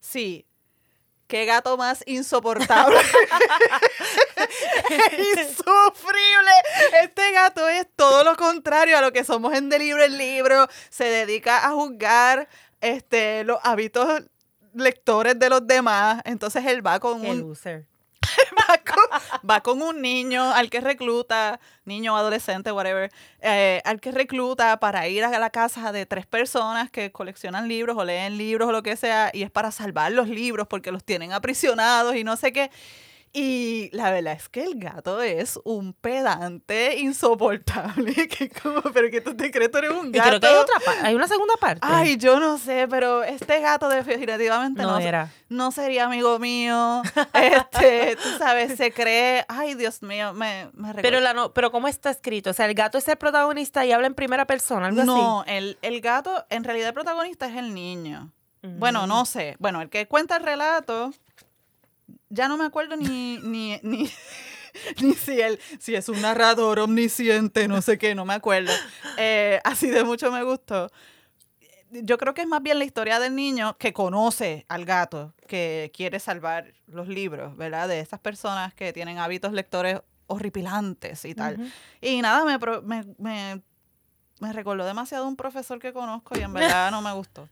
Sí. 0.00 0.46
Qué 1.26 1.44
gato 1.44 1.76
más 1.76 2.02
insoportable. 2.06 2.98
Insufrible. 5.38 6.50
Este 7.02 7.32
gato 7.32 7.68
es 7.68 7.86
todo 7.94 8.24
lo 8.24 8.34
contrario 8.36 8.98
a 8.98 9.00
lo 9.00 9.12
que 9.12 9.24
somos 9.24 9.54
en 9.54 9.68
De 9.68 9.78
Libro 9.78 10.02
en 10.02 10.18
Libro. 10.18 10.66
Se 10.88 11.04
dedica 11.04 11.66
a 11.66 11.70
juzgar 11.70 12.48
este, 12.80 13.44
los 13.44 13.58
hábitos 13.62 14.22
lectores 14.74 15.38
de 15.38 15.50
los 15.50 15.66
demás. 15.66 16.20
Entonces 16.24 16.64
él 16.66 16.84
va 16.84 16.98
con 16.98 17.24
un. 17.24 17.40
Loser. 17.40 17.86
va, 19.50 19.60
con, 19.60 19.82
un 19.82 20.02
niño 20.02 20.52
al 20.52 20.70
que 20.70 20.80
recluta, 20.80 21.60
niño, 21.84 22.16
adolescente, 22.16 22.72
whatever, 22.72 23.10
eh, 23.40 23.80
al 23.84 24.00
que 24.00 24.12
recluta 24.12 24.78
para 24.78 25.08
ir 25.08 25.24
a 25.24 25.38
la 25.38 25.50
casa 25.50 25.92
de 25.92 26.06
tres 26.06 26.26
personas 26.26 26.90
que 26.90 27.12
coleccionan 27.12 27.68
libros 27.68 27.96
o 27.96 28.04
leen 28.04 28.38
libros 28.38 28.68
o 28.68 28.72
lo 28.72 28.82
que 28.82 28.96
sea, 28.96 29.30
y 29.32 29.42
es 29.42 29.50
para 29.50 29.70
salvar 29.70 30.12
los 30.12 30.28
libros 30.28 30.66
porque 30.68 30.92
los 30.92 31.04
tienen 31.04 31.32
aprisionados 31.32 32.16
y 32.16 32.24
no 32.24 32.36
sé 32.36 32.52
qué. 32.52 32.70
Y 33.32 33.90
la 33.92 34.10
verdad 34.10 34.32
es 34.32 34.48
que 34.48 34.64
el 34.64 34.80
gato 34.80 35.22
es 35.22 35.58
un 35.64 35.92
pedante 35.92 36.98
insoportable. 36.98 38.14
Que 38.30 38.48
como, 38.48 38.80
pero 38.92 39.10
que 39.10 39.20
tú 39.20 39.36
te 39.36 39.50
crees, 39.50 39.70
tú 39.70 39.78
eres 39.78 39.90
un 39.90 40.12
gato. 40.12 40.28
Y 40.28 40.28
creo 40.28 40.40
que 40.40 40.46
hay 40.46 40.56
otra 40.56 40.74
hay 41.02 41.14
una 41.14 41.26
segunda 41.28 41.54
parte. 41.56 41.80
Ay, 41.82 42.16
yo 42.16 42.38
no 42.38 42.58
sé, 42.58 42.86
pero 42.88 43.22
este 43.22 43.60
gato 43.60 43.88
definitivamente 43.88 44.82
no, 44.82 44.92
no, 44.92 44.98
era. 44.98 45.30
no 45.48 45.70
sería 45.72 46.04
amigo 46.04 46.38
mío. 46.38 47.02
Este, 47.32 48.16
tú 48.16 48.28
sabes, 48.38 48.76
se 48.76 48.92
cree, 48.92 49.44
ay, 49.48 49.74
Dios 49.74 50.02
mío, 50.02 50.32
me, 50.32 50.68
me 50.74 50.94
Pero 50.94 51.20
la 51.20 51.34
no, 51.34 51.52
pero 51.52 51.70
cómo 51.70 51.88
está 51.88 52.10
escrito? 52.10 52.50
O 52.50 52.52
sea, 52.52 52.66
el 52.66 52.74
gato 52.74 52.98
es 52.98 53.08
el 53.08 53.16
protagonista 53.16 53.84
y 53.84 53.92
habla 53.92 54.06
en 54.06 54.14
primera 54.14 54.46
persona, 54.46 54.86
algo 54.86 55.04
no, 55.04 55.40
así. 55.40 55.50
El, 55.52 55.78
el 55.82 56.00
gato, 56.00 56.44
en 56.50 56.64
realidad 56.64 56.88
el 56.88 56.94
protagonista 56.94 57.46
es 57.46 57.56
el 57.56 57.74
niño. 57.74 58.32
Bueno, 58.62 59.06
no 59.06 59.24
sé. 59.24 59.56
Bueno, 59.58 59.80
el 59.80 59.88
que 59.88 60.06
cuenta 60.06 60.36
el 60.36 60.42
relato 60.42 61.12
ya 62.30 62.48
no 62.48 62.56
me 62.56 62.64
acuerdo 62.64 62.96
ni, 62.96 63.38
ni, 63.38 63.78
ni, 63.82 64.10
ni 65.02 65.14
si 65.14 65.40
él, 65.40 65.58
si 65.78 65.94
es 65.94 66.08
un 66.08 66.22
narrador 66.22 66.78
omnisciente, 66.78 67.68
no 67.68 67.82
sé 67.82 67.98
qué, 67.98 68.14
no 68.14 68.24
me 68.24 68.34
acuerdo. 68.34 68.72
Eh, 69.18 69.60
así 69.64 69.90
de 69.90 70.04
mucho 70.04 70.32
me 70.32 70.42
gustó. 70.42 70.90
Yo 71.90 72.18
creo 72.18 72.34
que 72.34 72.42
es 72.42 72.46
más 72.46 72.62
bien 72.62 72.78
la 72.78 72.84
historia 72.84 73.18
del 73.18 73.34
niño 73.34 73.76
que 73.76 73.92
conoce 73.92 74.64
al 74.68 74.84
gato, 74.84 75.34
que 75.48 75.90
quiere 75.92 76.20
salvar 76.20 76.72
los 76.86 77.08
libros, 77.08 77.56
¿verdad? 77.56 77.88
De 77.88 77.98
esas 77.98 78.20
personas 78.20 78.72
que 78.74 78.92
tienen 78.92 79.18
hábitos 79.18 79.52
lectores 79.52 80.00
horripilantes 80.28 81.24
y 81.24 81.34
tal. 81.34 81.72
Y 82.00 82.22
nada, 82.22 82.44
me, 82.44 82.58
me, 82.82 83.04
me, 83.18 83.62
me 84.38 84.52
recordó 84.52 84.84
demasiado 84.86 85.26
un 85.26 85.34
profesor 85.34 85.80
que 85.80 85.92
conozco 85.92 86.38
y 86.38 86.42
en 86.42 86.52
verdad 86.52 86.92
no 86.92 87.02
me 87.02 87.12
gustó. 87.12 87.48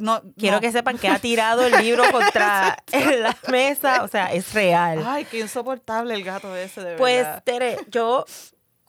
No, 0.00 0.22
Quiero 0.36 0.60
que 0.60 0.72
sepan 0.72 0.98
que 0.98 1.08
ha 1.08 1.18
tirado 1.18 1.62
el 1.66 1.72
libro 1.82 2.04
contra 2.12 2.76
la 2.92 3.36
mesa. 3.48 4.02
O 4.02 4.08
sea, 4.08 4.32
es 4.32 4.52
real. 4.52 5.02
Ay, 5.06 5.24
qué 5.24 5.40
insoportable 5.40 6.14
el 6.14 6.24
gato 6.24 6.54
ese, 6.56 6.82
de 6.82 6.96
pues, 6.96 7.24
verdad. 7.24 7.42
Pues, 7.44 7.44
Tere, 7.44 7.78
yo, 7.90 8.24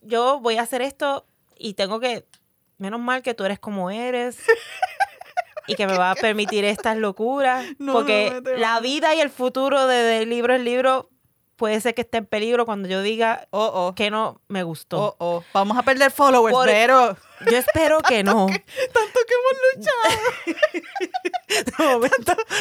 yo 0.01 0.39
voy 0.39 0.57
a 0.57 0.63
hacer 0.63 0.81
esto 0.81 1.25
y 1.57 1.73
tengo 1.73 1.99
que. 1.99 2.25
Menos 2.77 2.99
mal 2.99 3.21
que 3.21 3.35
tú 3.35 3.43
eres 3.43 3.59
como 3.59 3.91
eres. 3.91 4.37
y 5.67 5.75
que 5.75 5.85
me 5.85 5.97
va 5.97 6.11
a 6.11 6.15
permitir 6.15 6.65
estas 6.65 6.97
locuras. 6.97 7.65
porque 7.77 8.41
la 8.57 8.79
vida 8.79 9.13
y 9.13 9.19
el 9.19 9.29
futuro 9.29 9.87
de, 9.87 9.97
de 9.97 10.25
libro 10.25 10.55
en 10.55 10.65
libro 10.65 11.09
puede 11.61 11.79
ser 11.79 11.93
que 11.93 12.01
esté 12.01 12.17
en 12.17 12.25
peligro 12.25 12.65
cuando 12.65 12.89
yo 12.89 13.03
diga 13.03 13.47
oh, 13.51 13.71
oh. 13.71 13.93
que 13.93 14.09
no 14.09 14.41
me 14.47 14.63
gustó. 14.63 14.99
Oh, 14.99 15.15
oh. 15.19 15.43
Vamos 15.53 15.77
a 15.77 15.83
perder 15.83 16.09
followers, 16.09 16.57
pero... 16.65 17.15
Yo 17.41 17.55
espero 17.55 17.99
que 18.07 18.23
no. 18.23 18.47
tanto 18.47 19.19
que 19.27 19.35
hemos 19.37 19.53
luchado. 21.77 22.01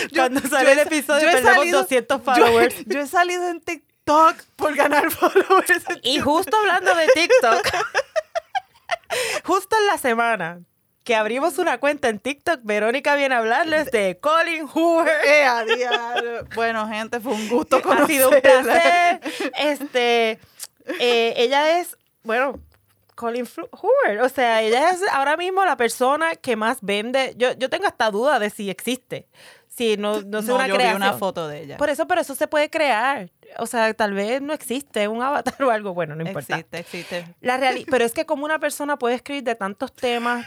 cuando 0.14 0.40
sale 0.42 0.72
el 0.72 0.80
episodio 0.80 1.30
perdemos 1.32 1.70
200 1.70 2.22
followers. 2.22 2.74
Yo, 2.86 3.00
he 3.00 3.06
salido 3.06 3.48
en 3.48 3.62
TikTok 3.62 4.36
por 4.56 4.74
ganar 4.74 5.10
followers. 5.10 5.82
Y 6.02 6.20
justo 6.20 6.54
hablando 6.54 6.94
de 6.94 7.06
TikTok, 7.06 7.68
justo 9.44 9.76
en 9.78 9.86
la 9.86 9.96
semana 9.96 10.60
que 11.10 11.16
abrimos 11.16 11.58
una 11.58 11.78
cuenta 11.78 12.08
en 12.08 12.20
TikTok, 12.20 12.60
Verónica 12.62 13.16
viene 13.16 13.34
a 13.34 13.38
hablarles 13.38 13.90
de 13.90 14.20
Colin 14.20 14.68
Hoover. 14.68 15.10
Eh, 15.26 16.42
bueno, 16.54 16.86
gente, 16.86 17.18
fue 17.18 17.32
un 17.32 17.48
gusto 17.48 17.82
conocerla. 17.82 18.04
Ha 18.04 18.06
sido 18.06 18.30
un 18.30 18.40
placer. 18.40 19.20
Este, 19.58 20.38
eh, 21.00 21.34
ella 21.36 21.80
es, 21.80 21.96
bueno, 22.22 22.60
Colin 23.16 23.44
Hoover. 23.72 24.20
O 24.20 24.28
sea, 24.28 24.62
ella 24.62 24.90
es 24.90 25.00
ahora 25.10 25.36
mismo 25.36 25.64
la 25.64 25.76
persona 25.76 26.36
que 26.36 26.54
más 26.54 26.78
vende. 26.80 27.34
Yo, 27.36 27.54
yo 27.54 27.68
tengo 27.68 27.88
hasta 27.88 28.08
duda 28.12 28.38
de 28.38 28.48
si 28.50 28.70
existe. 28.70 29.26
Si 29.68 29.96
no, 29.96 30.22
no 30.22 30.42
sé 30.42 30.52
una 30.52 30.68
yo 30.68 30.76
creación. 30.76 31.00
Vi 31.00 31.08
una 31.08 31.18
foto 31.18 31.48
de 31.48 31.62
ella. 31.62 31.76
Por 31.76 31.90
eso, 31.90 32.06
pero 32.06 32.20
eso 32.20 32.36
se 32.36 32.46
puede 32.46 32.70
crear. 32.70 33.30
O 33.58 33.66
sea, 33.66 33.92
tal 33.94 34.14
vez 34.14 34.40
no 34.40 34.52
existe 34.52 35.08
un 35.08 35.22
avatar 35.22 35.60
o 35.60 35.70
algo. 35.70 35.92
Bueno, 35.92 36.14
no 36.14 36.24
importa. 36.24 36.54
Existe, 36.54 36.78
existe. 36.78 37.34
La 37.40 37.58
pero 37.90 38.04
es 38.04 38.12
que 38.12 38.26
como 38.26 38.44
una 38.44 38.60
persona 38.60 38.96
puede 38.96 39.16
escribir 39.16 39.42
de 39.42 39.56
tantos 39.56 39.92
temas 39.92 40.46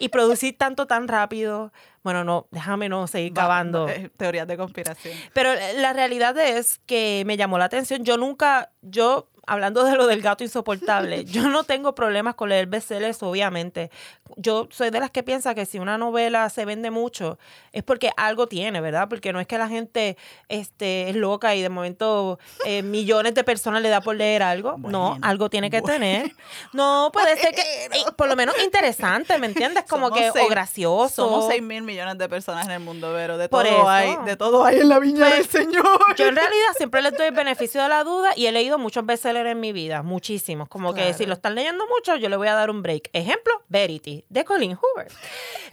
y 0.00 0.08
producir 0.08 0.56
tanto 0.58 0.86
tan 0.86 1.08
rápido. 1.08 1.72
Bueno, 2.02 2.24
no, 2.24 2.46
déjame 2.50 2.88
no 2.88 3.06
seguir 3.06 3.32
cavando. 3.32 3.88
Eh, 3.88 4.10
teorías 4.16 4.46
de 4.48 4.56
conspiración. 4.56 5.16
Pero 5.32 5.50
la 5.76 5.92
realidad 5.92 6.36
es 6.38 6.80
que 6.86 7.22
me 7.26 7.36
llamó 7.36 7.58
la 7.58 7.66
atención. 7.66 8.04
Yo 8.04 8.16
nunca, 8.16 8.70
yo 8.82 9.28
hablando 9.46 9.84
de 9.84 9.96
lo 9.96 10.06
del 10.06 10.22
gato 10.22 10.44
insoportable, 10.44 11.24
yo 11.26 11.48
no 11.48 11.64
tengo 11.64 11.94
problemas 11.94 12.34
con 12.34 12.48
leer 12.48 12.66
bestsellers, 12.66 13.22
obviamente. 13.22 13.90
Yo 14.36 14.68
soy 14.70 14.90
de 14.90 15.00
las 15.00 15.10
que 15.10 15.22
piensa 15.22 15.54
que 15.54 15.66
si 15.66 15.78
una 15.78 15.98
novela 15.98 16.48
se 16.48 16.64
vende 16.64 16.90
mucho 16.90 17.38
es 17.72 17.82
porque 17.82 18.10
algo 18.16 18.46
tiene, 18.46 18.80
¿verdad? 18.80 19.08
Porque 19.08 19.32
no 19.32 19.40
es 19.40 19.46
que 19.46 19.58
la 19.58 19.68
gente 19.68 20.16
este, 20.48 21.10
es 21.10 21.16
loca 21.16 21.54
y 21.54 21.62
de 21.62 21.68
momento 21.68 22.38
eh, 22.64 22.82
millones 22.82 23.34
de 23.34 23.44
personas 23.44 23.82
le 23.82 23.88
da 23.88 24.00
por 24.00 24.16
leer 24.16 24.42
algo. 24.42 24.76
no, 24.78 25.18
algo 25.22 25.50
tiene 25.50 25.70
que 25.70 25.82
tener. 25.82 26.34
No, 26.72 27.10
puede 27.12 27.36
ser 27.36 27.54
que, 27.54 27.60
eh, 27.60 27.90
por 28.16 28.28
lo 28.28 28.36
menos 28.36 28.54
interesante, 28.62 29.38
¿me 29.38 29.46
entiendes? 29.46 29.84
Como 29.88 30.10
que, 30.10 30.30
o 30.30 30.48
gracioso. 30.48 31.28
Somos 31.28 31.46
6 31.48 31.62
mil 31.62 31.82
millones 31.92 32.18
de 32.18 32.28
personas 32.28 32.66
en 32.66 32.72
el 32.72 32.80
mundo, 32.80 33.12
pero 33.14 33.38
de 33.38 33.48
todo 33.48 33.88
hay, 33.88 34.16
de 34.24 34.36
todo 34.36 34.64
hay 34.64 34.80
en 34.80 34.88
la 34.88 34.98
viña 34.98 35.28
del 35.28 35.46
Señor. 35.46 35.84
Yo 36.16 36.26
en 36.26 36.36
realidad 36.36 36.68
siempre 36.76 37.02
les 37.02 37.16
doy 37.16 37.26
el 37.26 37.34
beneficio 37.34 37.82
de 37.82 37.88
la 37.88 38.02
duda 38.04 38.32
y 38.34 38.46
he 38.46 38.52
leído 38.52 38.78
muchos 38.78 39.04
leer 39.32 39.46
en 39.46 39.60
mi 39.60 39.72
vida, 39.72 40.02
muchísimos. 40.02 40.68
Como 40.68 40.94
que 40.94 41.12
si 41.14 41.26
lo 41.26 41.34
están 41.34 41.54
leyendo 41.54 41.86
mucho, 41.86 42.16
yo 42.16 42.28
le 42.28 42.36
voy 42.36 42.48
a 42.48 42.54
dar 42.54 42.70
un 42.70 42.82
break. 42.82 43.10
Ejemplo, 43.12 43.62
Verity, 43.68 44.24
de 44.28 44.44
Colin 44.44 44.76
Hoover. 44.76 45.08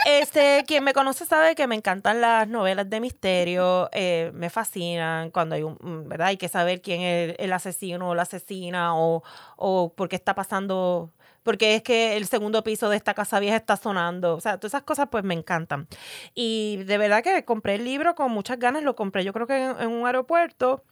Este, 0.05 0.63
quien 0.67 0.84
me 0.84 0.93
conoce 0.93 1.26
sabe 1.26 1.55
que 1.55 1.67
me 1.67 1.76
encantan 1.76 2.22
las 2.22 2.47
novelas 2.47 2.89
de 2.89 2.99
misterio, 2.99 3.89
eh, 3.91 4.32
me 4.34 4.49
fascinan 4.49 5.32
cuando 5.32 5.55
hay 5.55 5.63
un, 5.63 5.78
mm, 5.80 6.09
¿verdad? 6.09 6.28
Hay 6.28 6.38
que 6.38 6.49
saber 6.49 6.82
quién 6.82 7.01
es 7.01 7.36
el 7.39 7.53
asesino 7.53 8.09
o 8.09 8.15
la 8.15 8.24
asesina 8.24 8.95
o, 8.95 9.24
o 9.55 9.93
por 9.93 10.09
qué 10.09 10.15
está 10.15 10.36
pasando 10.36 11.11
porque 11.49 11.73
es 11.73 11.81
que 11.81 12.15
el 12.15 12.27
segundo 12.27 12.63
piso 12.63 12.89
de 12.89 12.95
esta 12.95 13.15
casa 13.15 13.39
vieja 13.39 13.55
está 13.55 13.75
sonando. 13.75 14.35
O 14.35 14.39
sea, 14.39 14.57
todas 14.59 14.69
esas 14.75 14.83
cosas 14.83 15.07
pues 15.09 15.23
me 15.23 15.33
encantan. 15.33 15.87
Y 16.35 16.83
de 16.85 16.99
verdad 16.99 17.23
que 17.23 17.43
compré 17.43 17.73
el 17.73 17.85
libro 17.85 18.13
con 18.13 18.31
muchas 18.31 18.59
ganas, 18.59 18.83
lo 18.83 18.95
compré 18.95 19.23
yo 19.23 19.33
creo 19.33 19.47
que 19.47 19.57
en, 19.57 19.75
en 19.81 19.87
un 19.87 20.05
aeropuerto 20.05 20.83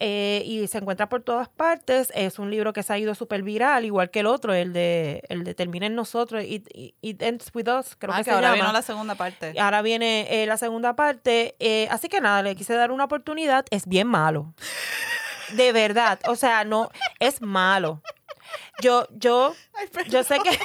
eh, 0.00 0.42
y 0.44 0.66
se 0.66 0.78
encuentra 0.78 1.08
por 1.08 1.22
todas 1.22 1.48
partes. 1.48 2.10
Es 2.12 2.40
un 2.40 2.50
libro 2.50 2.72
que 2.72 2.82
se 2.82 2.92
ha 2.92 2.98
ido 2.98 3.14
súper 3.14 3.44
viral, 3.44 3.84
igual 3.84 4.10
que 4.10 4.18
el 4.18 4.26
otro, 4.26 4.52
el 4.52 4.72
de, 4.72 5.22
el 5.28 5.44
de 5.44 5.54
Termina 5.54 5.86
en 5.86 5.94
Nosotros, 5.94 6.42
It, 6.44 6.66
It- 6.74 7.22
Ends 7.22 7.52
With 7.54 7.68
Us, 7.68 7.94
creo 7.96 8.12
Ah, 8.12 8.16
que, 8.16 8.24
que 8.24 8.30
se 8.30 8.34
ahora 8.34 8.48
llama. 8.48 8.62
vino 8.62 8.72
la 8.72 8.82
segunda 8.82 9.14
parte. 9.14 9.54
Ahora 9.60 9.80
viene 9.80 10.26
eh, 10.42 10.46
la 10.46 10.56
segunda 10.56 10.96
parte. 10.96 11.54
eh, 11.60 11.86
así 11.92 12.08
que 12.08 12.20
nada, 12.20 12.42
le 12.42 12.56
quise 12.56 12.74
dar 12.74 12.90
una 12.90 13.04
oportunidad. 13.04 13.64
Es 13.70 13.86
bien 13.86 14.08
malo. 14.08 14.54
De 15.52 15.72
verdad. 15.72 16.18
O 16.26 16.34
sea, 16.36 16.64
no, 16.64 16.88
es 17.20 17.40
malo. 17.42 18.02
Yo, 18.80 19.06
yo, 19.10 19.54
Ay, 19.74 19.88
yo 20.08 20.24
sé 20.24 20.38
que. 20.40 20.50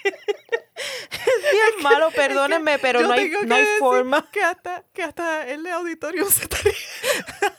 es 0.00 1.52
bien 1.52 1.82
malo, 1.82 2.10
perdónenme, 2.10 2.78
pero 2.78 3.00
Yo 3.00 3.08
no 3.08 3.14
hay, 3.14 3.30
no 3.44 3.54
hay 3.54 3.66
forma. 3.78 4.28
Que 4.30 4.42
hasta, 4.42 4.84
que 4.92 5.02
hasta 5.02 5.46
el 5.48 5.66
auditorio 5.66 6.28
se 6.30 6.42
estaría. 6.44 6.72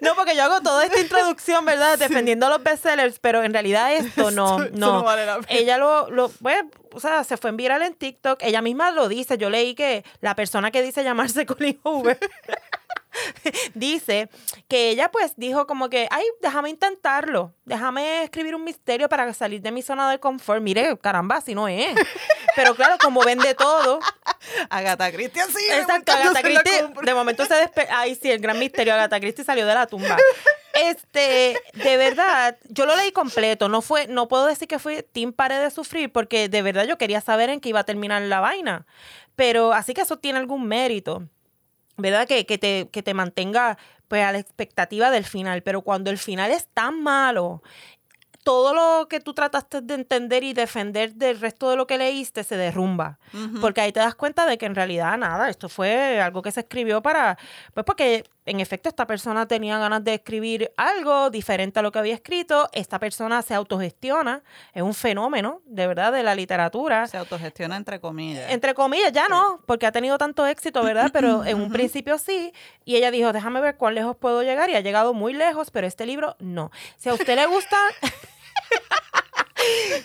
No, 0.00 0.16
porque 0.16 0.34
yo 0.34 0.42
hago 0.42 0.60
toda 0.60 0.84
esta 0.84 0.98
introducción, 1.00 1.64
¿verdad? 1.64 1.96
Defendiendo 1.96 2.46
a 2.46 2.50
los 2.50 2.62
bestsellers, 2.62 3.20
pero 3.20 3.44
en 3.44 3.52
realidad 3.52 3.94
esto 3.94 4.32
no, 4.32 4.58
Esto- 4.58 4.64
esto 4.74 4.78
no. 4.78 5.02
vale 5.04 5.24
la 5.24 5.38
pena. 5.40 5.46
Ella 5.60 5.78
lo, 5.78 6.10
lo 6.10 6.28
pues, 6.28 6.64
o 6.92 6.98
sea, 6.98 7.22
se 7.22 7.36
fue 7.36 7.50
en 7.50 7.56
viral 7.56 7.82
en 7.82 7.94
TikTok. 7.94 8.40
Ella 8.42 8.60
misma 8.60 8.90
lo 8.90 9.08
dice. 9.08 9.38
Yo 9.38 9.50
leí 9.50 9.76
que 9.76 10.04
la 10.20 10.34
persona 10.34 10.72
que 10.72 10.82
dice 10.82 11.04
llamarse 11.04 11.46
Colin 11.46 11.78
Hoover 11.84 12.18
dice 13.74 14.28
que 14.68 14.90
ella 14.90 15.10
pues 15.10 15.34
dijo 15.36 15.66
como 15.66 15.88
que, 15.88 16.08
ay, 16.10 16.24
déjame 16.40 16.70
intentarlo, 16.70 17.52
déjame 17.64 18.24
escribir 18.24 18.54
un 18.54 18.64
misterio 18.64 19.08
para 19.08 19.32
salir 19.34 19.60
de 19.60 19.70
mi 19.70 19.82
zona 19.82 20.10
de 20.10 20.18
confort. 20.18 20.62
Mire, 20.62 20.96
caramba, 20.98 21.40
si 21.40 21.54
no 21.54 21.68
es. 21.68 21.94
Pero 22.56 22.74
claro, 22.74 22.96
como 23.00 23.22
vende 23.22 23.54
todo, 23.54 24.00
Agatha 24.70 25.10
Christie 25.10 25.42
así. 25.42 25.64
Exacto, 25.72 26.12
Agatha 26.12 26.42
Christie, 26.42 26.88
de 27.02 27.14
momento 27.14 27.46
se 27.46 27.54
despe... 27.54 27.88
Ay, 27.90 28.14
sí, 28.14 28.30
el 28.30 28.40
gran 28.40 28.58
misterio, 28.58 28.94
Agatha 28.94 29.20
Christie 29.20 29.44
salió 29.44 29.66
de 29.66 29.74
la 29.74 29.86
tumba. 29.86 30.16
Este, 30.74 31.60
de 31.74 31.96
verdad, 31.96 32.56
yo 32.68 32.86
lo 32.86 32.96
leí 32.96 33.12
completo, 33.12 33.68
no 33.68 33.82
fue, 33.82 34.06
no 34.06 34.28
puedo 34.28 34.46
decir 34.46 34.68
que 34.68 34.78
fue 34.78 35.02
Team 35.02 35.32
Pare 35.32 35.56
de 35.56 35.70
Sufrir, 35.70 36.10
porque 36.10 36.48
de 36.48 36.62
verdad 36.62 36.84
yo 36.84 36.98
quería 36.98 37.20
saber 37.20 37.50
en 37.50 37.60
qué 37.60 37.68
iba 37.68 37.80
a 37.80 37.84
terminar 37.84 38.22
la 38.22 38.40
vaina. 38.40 38.86
Pero 39.36 39.72
así 39.72 39.94
que 39.94 40.02
eso 40.02 40.18
tiene 40.18 40.38
algún 40.38 40.66
mérito. 40.66 41.22
¿Verdad? 41.96 42.26
Que, 42.26 42.46
que, 42.46 42.58
te, 42.58 42.88
que 42.90 43.02
te 43.02 43.14
mantenga 43.14 43.78
pues 44.08 44.24
a 44.24 44.32
la 44.32 44.38
expectativa 44.38 45.10
del 45.10 45.24
final. 45.24 45.62
Pero 45.62 45.82
cuando 45.82 46.10
el 46.10 46.18
final 46.18 46.50
es 46.50 46.68
tan 46.74 47.02
malo, 47.02 47.62
todo 48.42 48.74
lo 48.74 49.08
que 49.08 49.20
tú 49.20 49.34
trataste 49.34 49.80
de 49.80 49.94
entender 49.94 50.44
y 50.44 50.52
defender 50.52 51.14
del 51.14 51.40
resto 51.40 51.70
de 51.70 51.76
lo 51.76 51.86
que 51.86 51.98
leíste 51.98 52.44
se 52.44 52.56
derrumba. 52.56 53.18
Porque 53.60 53.80
ahí 53.80 53.92
te 53.92 54.00
das 54.00 54.14
cuenta 54.14 54.46
de 54.46 54.58
que 54.58 54.66
en 54.66 54.74
realidad 54.74 55.16
nada, 55.16 55.48
esto 55.48 55.68
fue 55.68 56.20
algo 56.20 56.42
que 56.42 56.50
se 56.50 56.60
escribió 56.60 57.02
para, 57.02 57.38
pues 57.72 57.86
porque 57.86 58.24
en 58.44 58.60
efecto 58.60 58.88
esta 58.88 59.06
persona 59.06 59.46
tenía 59.46 59.78
ganas 59.78 60.02
de 60.02 60.14
escribir 60.14 60.72
algo 60.76 61.30
diferente 61.30 61.78
a 61.78 61.82
lo 61.82 61.92
que 61.92 62.00
había 62.00 62.14
escrito, 62.14 62.68
esta 62.72 62.98
persona 62.98 63.40
se 63.42 63.54
autogestiona, 63.54 64.42
es 64.74 64.82
un 64.82 64.94
fenómeno 64.94 65.62
de 65.64 65.86
verdad 65.86 66.12
de 66.12 66.22
la 66.24 66.34
literatura. 66.34 67.06
Se 67.06 67.16
autogestiona 67.16 67.76
entre 67.76 68.00
comillas. 68.00 68.50
Entre 68.50 68.74
comillas, 68.74 69.12
ya 69.12 69.28
no, 69.28 69.60
porque 69.66 69.86
ha 69.86 69.92
tenido 69.92 70.18
tanto 70.18 70.44
éxito, 70.46 70.82
¿verdad? 70.82 71.10
Pero 71.12 71.44
en 71.46 71.60
un 71.60 71.70
principio 71.70 72.18
sí. 72.18 72.52
Y 72.84 72.96
ella 72.96 73.10
dijo, 73.10 73.32
déjame 73.32 73.60
ver 73.60 73.76
cuán 73.76 73.94
lejos 73.94 74.16
puedo 74.16 74.42
llegar. 74.42 74.68
Y 74.70 74.74
ha 74.74 74.80
llegado 74.80 75.14
muy 75.14 75.32
lejos, 75.32 75.70
pero 75.70 75.86
este 75.86 76.06
libro 76.06 76.36
no. 76.40 76.70
Si 76.96 77.08
a 77.08 77.14
usted 77.14 77.36
le 77.36 77.46
gusta... 77.46 77.76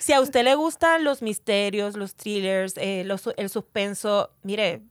si 0.07 0.13
a 0.13 0.21
usted 0.21 0.43
le 0.45 0.55
gustan 0.55 1.03
los 1.03 1.21
misterios, 1.21 1.97
los 1.97 2.15
thrillers, 2.15 2.77
eh, 2.77 3.03
los- 3.05 3.29
el 3.35 3.49
suspenso, 3.49 4.31
mire, 4.43 4.81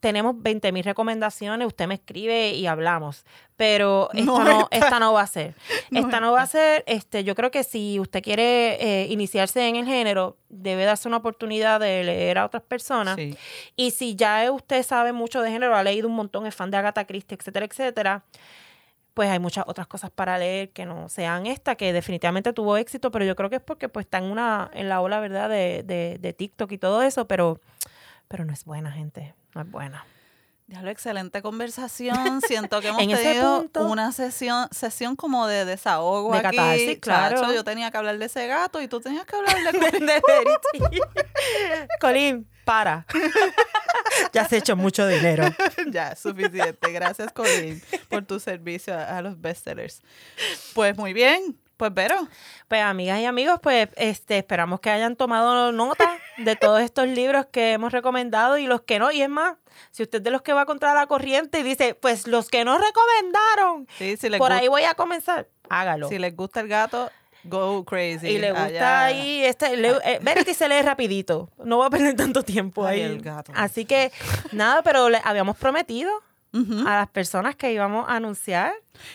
tenemos 0.00 0.34
20 0.42 0.72
mil 0.72 0.82
recomendaciones, 0.82 1.64
usted 1.64 1.86
me 1.86 1.94
escribe 1.94 2.50
y 2.54 2.66
hablamos, 2.66 3.24
pero 3.56 4.08
esta 4.12 4.24
No 4.24 4.42
no, 4.42 4.60
está. 4.68 4.76
esta 4.86 4.98
no 4.98 5.12
va 5.12 5.20
a 5.20 5.26
ser. 5.28 5.54
No 5.92 6.00
esta 6.00 6.18
no 6.18 6.32
va 6.32 6.42
a 6.42 6.46
ser, 6.48 6.82
este, 6.88 7.22
yo 7.22 7.36
creo 7.36 7.52
que 7.52 7.62
si 7.62 8.00
usted 8.00 8.20
quiere 8.20 8.78
eh, 9.02 9.06
iniciarse 9.10 9.68
en 9.68 9.76
el 9.76 9.86
género, 9.86 10.36
debe 10.48 10.84
darse 10.86 11.06
una 11.06 11.18
oportunidad 11.18 11.78
de 11.78 12.02
leer 12.02 12.38
a 12.38 12.46
otras 12.46 12.64
personas. 12.64 13.14
Sí. 13.14 13.36
Y 13.76 13.92
si 13.92 14.16
ya 14.16 14.50
usted 14.50 14.82
sabe 14.82 15.12
mucho 15.12 15.40
de 15.40 15.52
género, 15.52 15.76
ha 15.76 15.84
leído 15.84 16.08
un 16.08 16.16
montón, 16.16 16.46
es 16.48 16.54
fan 16.56 16.72
de 16.72 16.78
Agatha 16.78 17.04
Christie, 17.06 17.36
etcétera, 17.38 17.66
etcétera, 17.66 18.24
pues 19.14 19.30
hay 19.30 19.38
muchas 19.38 19.64
otras 19.66 19.86
cosas 19.86 20.10
para 20.10 20.38
leer 20.38 20.70
que 20.70 20.86
no 20.86 21.08
sean 21.08 21.46
esta, 21.46 21.74
que 21.76 21.92
definitivamente 21.92 22.52
tuvo 22.52 22.76
éxito, 22.76 23.10
pero 23.10 23.24
yo 23.24 23.36
creo 23.36 23.50
que 23.50 23.56
es 23.56 23.62
porque 23.62 23.88
pues 23.88 24.06
está 24.06 24.18
en 24.18 24.24
una, 24.24 24.70
en 24.72 24.88
la 24.88 25.00
ola, 25.00 25.20
¿verdad? 25.20 25.48
De, 25.48 25.82
de, 25.84 26.18
de 26.20 26.32
TikTok 26.32 26.72
y 26.72 26.78
todo 26.78 27.02
eso, 27.02 27.26
pero, 27.26 27.60
pero 28.28 28.44
no 28.44 28.52
es 28.52 28.64
buena, 28.64 28.90
gente. 28.92 29.34
No 29.54 29.60
es 29.62 29.70
buena. 29.70 30.04
Diablo, 30.66 30.90
excelente 30.90 31.42
conversación. 31.42 32.40
Siento 32.40 32.80
que 32.80 32.88
hemos 32.88 33.06
tenido 33.06 33.58
punto- 33.60 33.86
una 33.88 34.12
sesión, 34.12 34.68
sesión 34.70 35.16
como 35.16 35.46
de 35.46 35.66
desahogo 35.66 36.32
De 36.32 36.38
aquí. 36.38 36.56
catarsis, 36.56 36.98
claro. 36.98 37.40
Chacho, 37.40 37.52
yo 37.52 37.64
tenía 37.64 37.90
que 37.90 37.98
hablar 37.98 38.16
de 38.16 38.24
ese 38.24 38.46
gato 38.46 38.80
y 38.80 38.88
tú 38.88 39.00
tenías 39.00 39.26
que 39.26 39.36
hablar 39.36 39.54
de. 39.72 39.72
De. 40.00 40.22
Colín, 42.00 42.48
para. 42.64 43.06
ya 44.32 44.42
has 44.42 44.52
hecho 44.52 44.76
mucho 44.76 45.06
dinero. 45.06 45.44
ya, 45.90 46.16
suficiente. 46.16 46.92
Gracias, 46.92 47.32
Colin, 47.32 47.82
por 48.08 48.24
tu 48.24 48.40
servicio 48.40 48.94
a, 48.94 49.18
a 49.18 49.22
los 49.22 49.40
bestsellers. 49.40 50.02
Pues 50.74 50.96
muy 50.96 51.12
bien. 51.12 51.58
Pues 51.82 51.92
Vero, 51.94 52.28
Pues 52.68 52.80
amigas 52.80 53.18
y 53.18 53.24
amigos, 53.24 53.58
pues 53.60 53.88
este 53.96 54.38
esperamos 54.38 54.78
que 54.78 54.88
hayan 54.90 55.16
tomado 55.16 55.72
nota 55.72 56.16
de 56.38 56.54
todos 56.54 56.80
estos 56.80 57.08
libros 57.08 57.46
que 57.50 57.72
hemos 57.72 57.90
recomendado 57.90 58.56
y 58.56 58.66
los 58.66 58.82
que 58.82 59.00
no. 59.00 59.10
Y 59.10 59.20
es 59.20 59.28
más, 59.28 59.56
si 59.90 60.04
usted 60.04 60.18
es 60.18 60.22
de 60.22 60.30
los 60.30 60.42
que 60.42 60.52
va 60.52 60.64
contra 60.64 60.94
la 60.94 61.08
corriente 61.08 61.58
y 61.58 61.64
dice, 61.64 61.94
pues 61.94 62.28
los 62.28 62.50
que 62.50 62.64
no 62.64 62.78
recomendaron, 62.78 63.88
sí, 63.98 64.16
si 64.16 64.28
les, 64.28 64.38
por 64.38 64.52
ahí 64.52 64.68
voy 64.68 64.84
a 64.84 64.94
comenzar, 64.94 65.48
hágalo. 65.68 66.08
si 66.08 66.20
les 66.20 66.36
gusta 66.36 66.60
el 66.60 66.68
gato, 66.68 67.10
go 67.44 67.84
crazy. 67.84 68.28
y 68.28 68.38
le 68.38 68.50
gusta 68.50 68.64
Allá. 68.64 69.04
ahí, 69.04 69.44
este, 69.44 69.76
le- 69.76 69.96
eh, 70.04 70.18
Verity 70.22 70.54
se 70.54 70.68
lee 70.68 70.82
rapidito, 70.82 71.50
no 71.64 71.78
va 71.78 71.86
a 71.86 71.90
perder 71.90 72.14
tanto 72.16 72.42
tiempo 72.42 72.84
Ay, 72.86 73.00
ahí. 73.02 73.10
el 73.10 73.20
gato. 73.22 73.52
Así 73.54 73.84
que 73.84 74.12
nada, 74.52 74.82
pero 74.82 75.08
le 75.08 75.20
habíamos 75.24 75.56
prometido 75.56 76.10
Ujú. 76.52 76.86
a 76.86 76.96
las 76.98 77.08
personas 77.08 77.56
que 77.56 77.72
íbamos 77.72 78.08
a 78.08 78.16
anunciar 78.16 78.72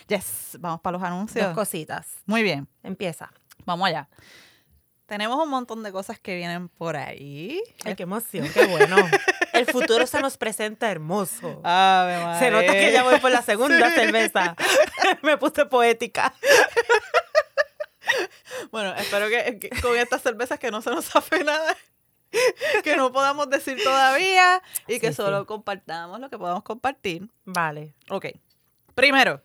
Yes, 0.07 0.57
vamos 0.59 0.81
para 0.81 0.93
los 0.93 1.01
dos 1.01 1.07
anuncios. 1.07 1.53
cositas. 1.53 2.07
Muy 2.25 2.43
bien, 2.43 2.67
Empieza. 2.83 3.31
vamos 3.65 3.87
allá. 3.87 4.09
Tenemos 5.05 5.41
un 5.41 5.49
montón 5.49 5.83
de 5.83 5.93
cosas 5.93 6.19
que 6.19 6.35
vienen 6.35 6.67
por 6.67 6.97
ahí. 6.97 7.61
Ay, 7.85 7.95
qué 7.95 8.03
emoción, 8.03 8.45
qué 8.53 8.65
bueno. 8.65 8.97
El 9.53 9.65
futuro 9.65 10.05
se 10.05 10.19
nos 10.19 10.35
presenta 10.35 10.91
hermoso. 10.91 11.61
Ave 11.63 12.17
María. 12.21 12.39
Se 12.39 12.51
nota 12.51 12.73
que 12.73 12.91
ya 12.91 13.03
voy 13.03 13.17
por 13.21 13.31
la 13.31 13.41
segunda 13.41 13.89
cerveza. 13.91 14.53
Me 15.23 15.37
puse 15.37 15.65
poética. 15.65 16.33
Bueno, 18.71 18.93
espero 18.95 19.27
que, 19.29 19.59
que 19.59 19.69
con 19.81 19.95
estas 19.97 20.21
cervezas 20.21 20.59
que 20.59 20.71
no 20.71 20.81
se 20.81 20.89
nos 20.89 21.05
zafe 21.05 21.43
nada, 21.43 21.75
que 22.83 22.95
no 22.97 23.11
podamos 23.11 23.49
decir 23.49 23.81
todavía 23.83 24.61
y 24.87 24.99
que 24.99 25.09
Sí, 25.09 25.15
solo 25.15 25.41
sí. 25.41 25.45
compartamos 25.45 26.19
lo 26.19 26.29
que 26.29 26.37
podamos 26.37 26.63
compartir. 26.63 27.29
Vale. 27.45 27.93
Ok. 28.09 28.27
Primero, 28.95 29.41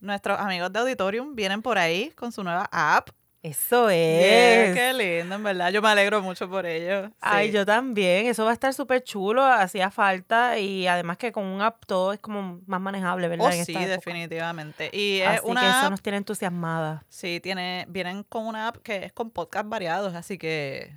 nuestros 0.00 0.38
amigos 0.38 0.72
de 0.72 0.78
Auditorium 0.80 1.34
vienen 1.34 1.62
por 1.62 1.78
ahí 1.78 2.10
con 2.12 2.32
su 2.32 2.42
nueva 2.44 2.68
app. 2.72 3.10
Eso 3.42 3.88
Yeah, 3.90 4.66
es. 4.66 4.74
qué 4.76 4.92
lindo, 4.92 5.34
en 5.34 5.42
verdad. 5.42 5.70
Yo 5.72 5.82
me 5.82 5.88
alegro 5.88 6.22
mucho 6.22 6.48
por 6.48 6.64
ello. 6.64 7.10
Ay, 7.20 7.48
Sí. 7.48 7.54
yo 7.54 7.66
también. 7.66 8.26
Eso 8.26 8.44
va 8.44 8.50
a 8.50 8.54
estar 8.54 8.72
súper 8.72 9.02
chulo. 9.02 9.42
Hacía 9.44 9.90
falta. 9.90 10.58
Y 10.60 10.86
además 10.86 11.16
que 11.16 11.32
con 11.32 11.44
un 11.46 11.60
app 11.60 11.84
todo 11.86 12.12
es 12.12 12.20
como 12.20 12.60
más 12.66 12.80
manejable, 12.80 13.26
¿verdad? 13.26 13.48
Oh, 13.48 13.50
En 13.52 13.64
sí, 13.66 13.74
definitivamente. 13.74 14.90
Y 14.92 15.20
es 15.22 15.28
Así 15.28 15.46
que 15.46 15.52
eso 15.52 15.76
app, 15.86 15.90
nos 15.90 16.02
tiene 16.02 16.18
entusiasmadas. 16.18 17.02
sí, 17.08 17.40
tiene, 17.40 17.84
vienen 17.88 18.22
con 18.22 18.46
una 18.46 18.68
app 18.68 18.76
que 18.76 19.04
es 19.06 19.12
con 19.12 19.30
podcast 19.32 19.68
variados, 19.68 20.14
así 20.14 20.38
que... 20.38 20.94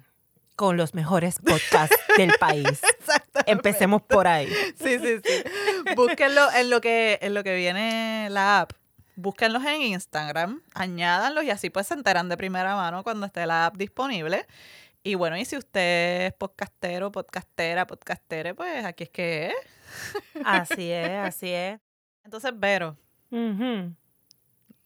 Con 0.56 0.78
los 0.78 0.94
mejores 0.94 1.40
podcasts 1.40 1.98
del 2.18 2.32
país. 2.40 2.80
Empecemos 3.46 4.02
por 4.04 4.28
ahí. 4.28 4.48
Sí, 4.82 5.00
sí, 5.00 5.18
sí. 5.24 5.44
Búsquenlo 5.96 6.42
en 6.56 6.70
lo 6.70 6.80
que, 6.80 7.18
en 7.22 7.34
lo 7.34 7.44
que 7.44 7.56
viene 7.56 8.28
la 8.30 8.62
app. 8.62 8.72
Búsquenlos 9.16 9.64
en 9.66 9.82
Instagram, 9.82 10.62
añádanlos 10.74 11.44
y 11.46 11.50
así 11.50 11.70
pues 11.70 11.88
se 11.88 11.94
enteran 11.94 12.28
de 12.30 12.38
primera 12.38 12.76
mano 12.76 13.04
cuando 13.04 13.26
esté 13.26 13.46
la 13.46 13.68
app 13.68 13.78
disponible. 13.78 14.46
Y 15.04 15.16
bueno, 15.16 15.38
y 15.38 15.46
si 15.46 15.56
usted 15.56 16.28
es 16.28 16.34
podcastero, 16.34 17.12
podcastera, 17.12 17.86
podcastere, 17.86 18.56
pues 18.56 18.84
aquí 18.84 19.04
es 19.04 19.10
que 19.12 19.48
es. 19.48 19.54
Así 20.46 20.92
es, 20.92 21.12
así 21.12 21.50
es. 21.50 21.80
Entonces, 22.24 22.52
Vero, 22.56 22.98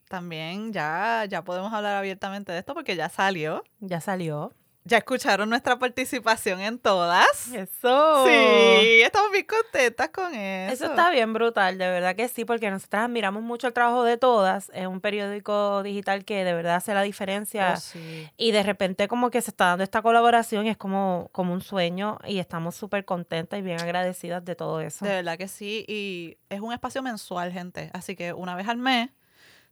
también 0.09 0.73
ya, 0.73 1.25
ya 1.27 1.43
podemos 1.43 1.71
hablar 1.71 1.95
abiertamente 1.95 2.51
de 2.51 2.59
esto 2.59 2.73
porque 2.73 2.95
ya 2.95 3.09
salió. 3.09 3.63
Ya 3.79 4.01
salió. 4.01 4.53
Ya 4.89 4.97
escucharon 4.97 5.47
nuestra 5.49 5.77
participación 5.77 6.61
en 6.61 6.79
todas. 6.79 7.47
Eso. 7.49 8.25
Sí, 8.25 9.01
estamos 9.03 9.31
bien 9.31 9.45
contentas 9.45 10.09
con 10.09 10.33
eso. 10.33 10.73
Eso 10.73 10.85
está 10.87 11.11
bien 11.11 11.31
brutal, 11.31 11.77
de 11.77 11.87
verdad 11.87 12.15
que 12.15 12.27
sí, 12.27 12.43
porque 12.43 12.71
nosotras 12.71 13.03
admiramos 13.03 13.43
mucho 13.43 13.67
el 13.67 13.73
trabajo 13.73 14.03
de 14.03 14.17
todas. 14.17 14.71
Es 14.73 14.87
un 14.87 14.99
periódico 14.99 15.83
digital 15.83 16.25
que 16.25 16.43
de 16.43 16.53
verdad 16.55 16.77
hace 16.77 16.95
la 16.95 17.03
diferencia. 17.03 17.75
Oh, 17.77 17.79
sí. 17.79 18.27
Y 18.35 18.51
de 18.51 18.63
repente 18.63 19.07
como 19.07 19.29
que 19.29 19.41
se 19.41 19.51
está 19.51 19.65
dando 19.65 19.83
esta 19.83 20.01
colaboración 20.01 20.65
y 20.65 20.69
es 20.69 20.77
como, 20.77 21.29
como 21.33 21.53
un 21.53 21.61
sueño 21.61 22.17
y 22.25 22.39
estamos 22.39 22.75
súper 22.75 23.05
contentas 23.05 23.59
y 23.59 23.61
bien 23.61 23.79
agradecidas 23.79 24.43
de 24.43 24.55
todo 24.55 24.81
eso. 24.81 25.05
De 25.05 25.11
verdad 25.11 25.37
que 25.37 25.47
sí. 25.47 25.85
Y 25.87 26.39
es 26.49 26.61
un 26.61 26.73
espacio 26.73 27.03
mensual, 27.03 27.51
gente. 27.51 27.91
Así 27.93 28.15
que 28.15 28.33
una 28.33 28.55
vez 28.55 28.67
al 28.67 28.77
mes 28.77 29.11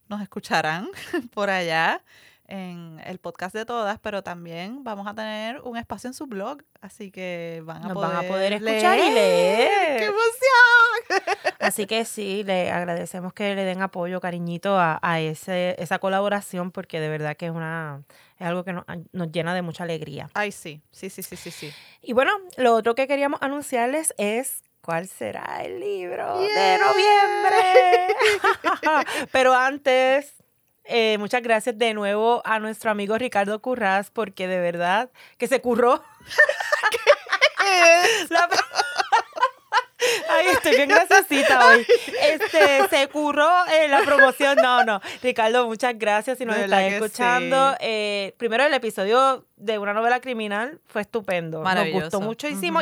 nos 0.09 0.21
escucharán 0.21 0.89
por 1.33 1.49
allá 1.49 2.03
en 2.47 3.01
el 3.05 3.19
podcast 3.19 3.53
de 3.53 3.65
todas, 3.65 3.99
pero 3.99 4.23
también 4.23 4.83
vamos 4.83 5.07
a 5.07 5.13
tener 5.13 5.61
un 5.61 5.77
espacio 5.77 6.07
en 6.07 6.13
su 6.13 6.27
blog. 6.27 6.63
Así 6.81 7.11
que 7.11 7.61
van 7.65 7.83
a, 7.83 7.89
Nos 7.89 7.93
poder, 7.93 8.09
van 8.09 8.25
a 8.25 8.27
poder 8.27 8.53
escuchar 8.53 8.97
y 8.99 9.11
leer. 9.11 9.97
¡Qué 9.99 10.05
emoción! 10.05 11.53
Así 11.59 11.85
que 11.85 12.05
sí, 12.05 12.43
le 12.43 12.71
agradecemos 12.71 13.33
que 13.33 13.55
le 13.55 13.63
den 13.63 13.81
apoyo, 13.81 14.21
cariñito 14.21 14.77
a, 14.77 14.99
a 15.01 15.19
ese, 15.19 15.75
esa 15.79 15.99
colaboración 15.99 16.71
porque 16.71 16.99
de 16.99 17.09
verdad 17.09 17.35
que 17.35 17.47
es 17.47 17.51
una 17.51 18.03
es 18.39 18.45
algo 18.45 18.63
que 18.63 18.73
nos, 18.73 18.85
nos 19.11 19.31
llena 19.31 19.55
de 19.55 19.61
mucha 19.63 19.83
alegría. 19.83 20.29
Ay, 20.33 20.51
sí. 20.51 20.81
Sí, 20.91 21.09
sí, 21.09 21.23
sí, 21.23 21.35
sí, 21.35 21.51
sí. 21.51 21.73
Y 22.01 22.13
bueno, 22.13 22.31
lo 22.57 22.75
otro 22.75 22.93
que 22.93 23.07
queríamos 23.07 23.41
anunciarles 23.41 24.13
es 24.17 24.63
cuál 24.81 25.07
será 25.07 25.63
el 25.63 25.79
libro 25.79 26.39
de 26.39 26.77
noviembre. 26.77 28.15
Pero 29.31 29.53
antes, 29.55 30.35
eh, 30.87 31.17
muchas 31.17 31.41
gracias 31.41 31.77
de 31.77 31.93
nuevo 31.93 32.41
a 32.45 32.59
nuestro 32.59 32.91
amigo 32.91 33.17
Ricardo 33.17 33.59
Curraz 33.61 34.09
porque 34.11 34.47
de 34.47 34.59
verdad 34.59 35.09
que 35.37 35.47
se 35.47 35.61
curró. 35.61 36.03
La- 38.29 38.49
Ay, 40.29 40.47
estoy 40.47 40.75
bien 40.75 40.89
graciosita 40.89 41.67
hoy. 41.67 41.85
Este, 42.21 42.87
se 42.89 43.07
curró 43.07 43.49
eh, 43.67 43.87
la 43.87 44.01
promoción. 44.01 44.57
No, 44.61 44.83
no. 44.83 45.01
Ricardo, 45.21 45.67
muchas 45.67 45.97
gracias 45.97 46.37
si 46.37 46.45
nos 46.45 46.57
estás 46.57 46.83
escuchando. 46.93 47.71
sí. 47.71 47.77
Eh, 47.81 48.33
primero, 48.37 48.65
el 48.65 48.73
episodio 48.73 49.45
de 49.55 49.79
una 49.79 49.93
novela 49.93 50.19
criminal 50.19 50.79
fue 50.85 51.01
estupendo. 51.01 51.63
Nos 51.63 51.91
gustó 51.91 52.21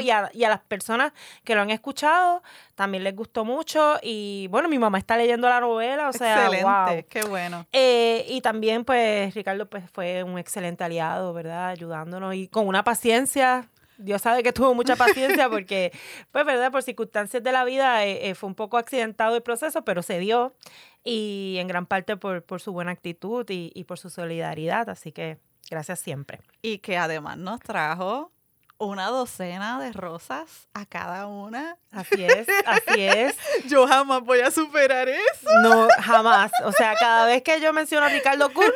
y, 0.01 0.09
a, 0.09 0.29
y 0.33 0.43
a 0.43 0.49
las 0.49 0.59
personas 0.61 1.13
que 1.43 1.55
lo 1.55 1.61
han 1.61 1.71
escuchado 1.71 2.43
también 2.75 3.03
les 3.03 3.15
gustó 3.15 3.45
mucho. 3.45 3.95
Y 4.01 4.47
bueno, 4.49 4.67
mi 4.69 4.77
mamá 4.77 4.97
está 4.97 5.17
leyendo 5.17 5.49
la 5.49 5.59
novela. 5.59 6.09
O 6.09 6.13
sea, 6.13 6.45
Excelente. 6.45 6.63
wow. 6.65 7.05
Qué 7.09 7.21
bueno. 7.23 7.65
Eh, 7.71 8.25
y 8.29 8.41
también, 8.41 8.83
pues, 8.85 9.33
Ricardo 9.33 9.67
pues, 9.67 9.83
fue 9.91 10.23
un 10.23 10.37
excelente 10.37 10.83
aliado, 10.83 11.33
¿verdad? 11.33 11.69
Ayudándonos 11.69 12.35
y 12.35 12.47
con 12.47 12.67
una 12.67 12.83
paciencia. 12.83 13.69
Dios 13.97 14.21
sabe 14.21 14.43
que 14.43 14.53
tuvo 14.53 14.73
mucha 14.73 14.95
paciencia 14.95 15.49
porque, 15.49 15.91
pues, 16.31 16.45
¿verdad? 16.45 16.71
Por 16.71 16.83
circunstancias 16.83 17.43
de 17.43 17.51
la 17.51 17.63
vida 17.63 18.05
eh, 18.05 18.29
eh, 18.29 18.35
fue 18.35 18.47
un 18.47 18.55
poco 18.55 18.77
accidentado 18.77 19.35
el 19.35 19.43
proceso, 19.43 19.83
pero 19.83 20.01
se 20.01 20.19
dio. 20.19 20.55
Y 21.03 21.57
en 21.59 21.67
gran 21.67 21.85
parte 21.85 22.17
por, 22.17 22.43
por 22.43 22.61
su 22.61 22.71
buena 22.73 22.91
actitud 22.91 23.45
y, 23.49 23.71
y 23.73 23.83
por 23.83 23.99
su 23.99 24.09
solidaridad. 24.09 24.89
Así 24.89 25.11
que 25.11 25.37
gracias 25.69 25.99
siempre. 25.99 26.41
Y 26.61 26.79
que 26.79 26.97
además 26.97 27.37
nos 27.37 27.59
trajo 27.61 28.31
una 28.77 29.07
docena 29.07 29.79
de 29.79 29.93
rosas 29.93 30.67
a 30.73 30.85
cada 30.85 31.27
una. 31.27 31.77
Así 31.91 32.25
es, 32.25 32.45
así 32.65 33.01
es. 33.05 33.37
Yo 33.67 33.87
jamás 33.87 34.21
voy 34.21 34.41
a 34.41 34.51
superar 34.51 35.07
eso. 35.07 35.49
No, 35.61 35.87
jamás. 36.01 36.51
O 36.65 36.71
sea, 36.73 36.93
cada 36.95 37.25
vez 37.25 37.41
que 37.41 37.61
yo 37.61 37.71
menciono 37.71 38.05
a 38.05 38.09
Ricardo 38.09 38.51
Cool, 38.51 38.73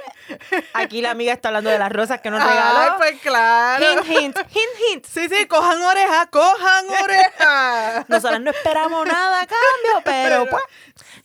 aquí 0.73 1.01
la 1.01 1.11
amiga 1.11 1.33
está 1.33 1.49
hablando 1.49 1.69
de 1.69 1.77
las 1.77 1.91
rosas 1.91 2.21
que 2.21 2.29
nos 2.29 2.41
Ay, 2.41 2.47
regaló. 2.47 2.97
pues 2.97 3.19
claro. 3.19 3.85
Hint, 3.85 4.07
hint, 4.07 4.37
hint, 4.37 4.93
hint. 4.93 5.05
Sí, 5.05 5.27
sí, 5.27 5.45
cojan 5.47 5.81
oreja, 5.81 6.27
cojan 6.27 6.85
oreja. 7.03 8.05
Nosotros 8.07 8.39
no 8.39 8.51
esperamos 8.51 9.05
nada 9.05 9.41
a 9.41 9.47
cambio, 9.47 10.01
pero 10.05 10.45
pues, 10.49 10.63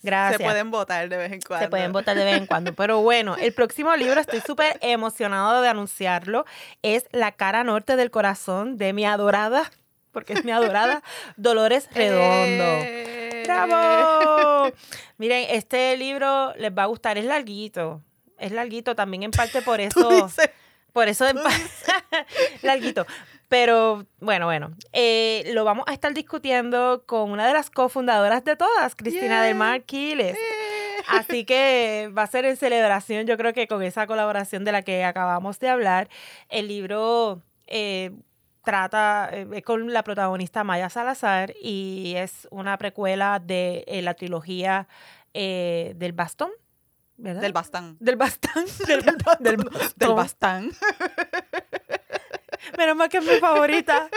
gracias. 0.03 0.37
Se 0.37 0.43
pueden 0.43 0.71
votar 0.71 1.07
de 1.07 1.15
vez 1.17 1.31
en 1.31 1.41
cuando. 1.41 1.65
Se 1.65 1.69
pueden 1.69 1.93
votar 1.93 2.17
de 2.17 2.25
vez 2.25 2.37
en 2.37 2.45
cuando. 2.45 2.73
Pero 2.75 3.01
bueno, 3.01 3.37
el 3.37 3.53
próximo 3.53 3.95
libro, 3.95 4.19
estoy 4.19 4.41
súper 4.41 4.77
emocionado 4.81 5.61
de 5.61 5.69
anunciarlo, 5.69 6.45
es 6.81 7.05
La 7.11 7.31
cara 7.31 7.63
norte 7.63 7.95
del 7.95 8.11
corazón 8.11 8.74
de 8.77 8.93
mi 8.93 9.05
adorada, 9.05 9.71
porque 10.11 10.33
es 10.33 10.45
mi 10.45 10.51
adorada, 10.51 11.01
Dolores 11.37 11.89
Redondo. 11.93 12.63
Eh. 12.63 13.43
¡Bravo! 13.45 14.71
Miren, 15.17 15.45
este 15.49 15.95
libro 15.97 16.53
les 16.57 16.71
va 16.71 16.83
a 16.83 16.87
gustar, 16.87 17.17
es 17.17 17.25
larguito. 17.25 18.01
Es 18.37 18.51
larguito 18.51 18.95
también 18.95 19.23
en 19.23 19.31
parte 19.31 19.61
por 19.61 19.79
eso. 19.79 20.09
dices, 20.09 20.49
Por 20.91 21.07
eso 21.07 21.27
en 21.27 21.37
larguito. 22.63 23.05
Pero 23.47 24.05
bueno, 24.19 24.45
bueno. 24.47 24.71
eh, 24.91 25.43
lo 25.53 25.63
vamos 25.63 25.85
a 25.87 25.93
estar 25.93 26.13
discutiendo 26.13 27.03
con 27.05 27.31
una 27.31 27.47
de 27.47 27.53
las 27.53 27.69
cofundadoras 27.69 28.43
de 28.43 28.55
todas, 28.55 28.95
Cristina 28.95 29.39
Yay. 29.39 29.47
del 29.49 29.55
Mar 29.55 29.83
Quiles. 29.83 30.35
Así 31.07 31.45
que 31.45 32.09
va 32.17 32.23
a 32.23 32.27
ser 32.27 32.45
en 32.45 32.57
celebración, 32.57 33.27
yo 33.27 33.37
creo 33.37 33.53
que 33.53 33.67
con 33.67 33.83
esa 33.83 34.07
colaboración 34.07 34.65
de 34.65 34.71
la 34.71 34.81
que 34.81 35.03
acabamos 35.03 35.59
de 35.59 35.69
hablar. 35.69 36.09
El 36.49 36.67
libro 36.67 37.43
eh, 37.67 38.11
trata 38.65 39.29
eh, 39.31 39.47
es 39.53 39.63
con 39.63 39.93
la 39.93 40.03
protagonista 40.03 40.63
Maya 40.65 40.89
Salazar 40.89 41.53
y 41.61 42.13
es 42.17 42.47
una 42.51 42.77
precuela 42.77 43.39
de 43.39 43.83
eh, 43.87 44.01
la 44.01 44.13
trilogía 44.15 44.87
eh, 45.33 45.93
del 45.95 46.11
bastón, 46.13 46.51
¿verdad? 47.17 47.41
Del 47.41 47.53
bastán. 47.53 47.97
del 47.99 48.15
bastón. 48.17 48.65
Del, 48.87 49.01
del 49.03 49.15
Del 49.39 49.57
bastón. 49.57 50.15
bastán. 50.15 50.71
Menos 52.77 52.95
mal 52.95 53.09
que 53.09 53.17
es 53.17 53.25
mi 53.25 53.39
favorita. 53.39 54.09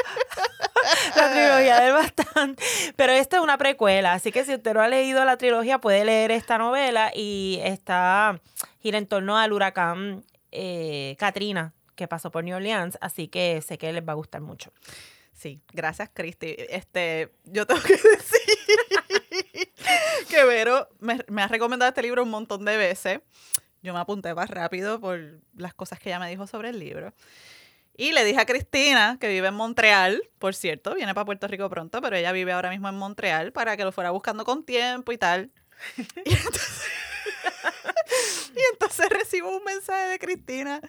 la 1.16 1.32
trilogía 1.32 1.80
del 1.80 1.92
bastón. 1.92 2.56
Pero 2.96 3.12
esta 3.12 3.36
es 3.36 3.42
una 3.42 3.58
precuela, 3.58 4.14
así 4.14 4.32
que 4.32 4.44
si 4.44 4.54
usted 4.54 4.74
no 4.74 4.80
ha 4.80 4.88
leído 4.88 5.24
la 5.24 5.36
trilogía, 5.36 5.80
puede 5.80 6.04
leer 6.04 6.30
esta 6.30 6.58
novela 6.58 7.10
y 7.14 7.60
está 7.62 8.40
gira 8.80 8.98
en 8.98 9.06
torno 9.06 9.36
al 9.36 9.52
huracán 9.52 10.24
eh, 10.50 11.16
Katrina 11.18 11.74
que 11.98 12.06
pasó 12.08 12.30
por 12.30 12.44
New 12.44 12.56
Orleans, 12.56 12.96
así 13.00 13.26
que 13.26 13.60
sé 13.60 13.76
que 13.76 13.92
les 13.92 14.06
va 14.06 14.12
a 14.12 14.14
gustar 14.14 14.40
mucho. 14.40 14.72
Sí, 15.32 15.60
gracias, 15.72 16.08
Cristi. 16.14 16.54
Este, 16.56 17.32
yo 17.44 17.66
tengo 17.66 17.82
que 17.82 17.92
decir 18.16 19.72
que 20.30 20.44
Vero 20.44 20.88
me, 21.00 21.18
me 21.28 21.42
ha 21.42 21.48
recomendado 21.48 21.88
este 21.88 22.02
libro 22.02 22.22
un 22.22 22.30
montón 22.30 22.64
de 22.64 22.76
veces. 22.76 23.20
Yo 23.82 23.92
me 23.92 23.98
apunté 23.98 24.32
más 24.32 24.48
rápido 24.48 25.00
por 25.00 25.40
las 25.56 25.74
cosas 25.74 25.98
que 25.98 26.08
ella 26.08 26.20
me 26.20 26.30
dijo 26.30 26.46
sobre 26.46 26.70
el 26.70 26.78
libro. 26.78 27.12
Y 27.96 28.12
le 28.12 28.24
dije 28.24 28.40
a 28.40 28.46
Cristina, 28.46 29.18
que 29.20 29.28
vive 29.28 29.48
en 29.48 29.54
Montreal, 29.54 30.22
por 30.38 30.54
cierto, 30.54 30.94
viene 30.94 31.14
para 31.14 31.24
Puerto 31.24 31.48
Rico 31.48 31.68
pronto, 31.68 32.00
pero 32.00 32.14
ella 32.14 32.30
vive 32.30 32.52
ahora 32.52 32.70
mismo 32.70 32.88
en 32.88 32.94
Montreal, 32.94 33.50
para 33.52 33.76
que 33.76 33.82
lo 33.82 33.90
fuera 33.90 34.10
buscando 34.10 34.44
con 34.44 34.64
tiempo 34.64 35.10
y 35.10 35.18
tal. 35.18 35.50
Y 36.24 36.32
entonces, 36.32 36.86
y 38.54 38.60
entonces 38.72 39.08
recibo 39.08 39.56
un 39.56 39.64
mensaje 39.64 40.08
de 40.08 40.18
Cristina 40.18 40.80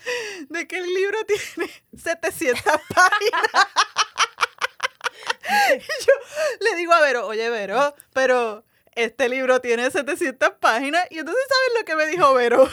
de 0.49 0.67
que 0.67 0.77
el 0.77 0.85
libro 0.93 1.17
tiene 1.25 1.71
700 1.97 2.63
páginas. 2.95 3.67
Y 5.73 6.05
yo 6.05 6.13
le 6.59 6.75
digo 6.75 6.93
a 6.93 7.01
Vero, 7.01 7.27
oye 7.27 7.49
Vero, 7.49 7.95
pero 8.13 8.63
este 8.93 9.29
libro 9.29 9.59
tiene 9.61 9.89
700 9.89 10.51
páginas. 10.59 11.05
Y 11.09 11.19
entonces, 11.19 11.43
¿sabes 11.49 11.79
lo 11.79 11.85
que 11.85 11.95
me 11.95 12.05
dijo 12.07 12.33
Vero? 12.33 12.69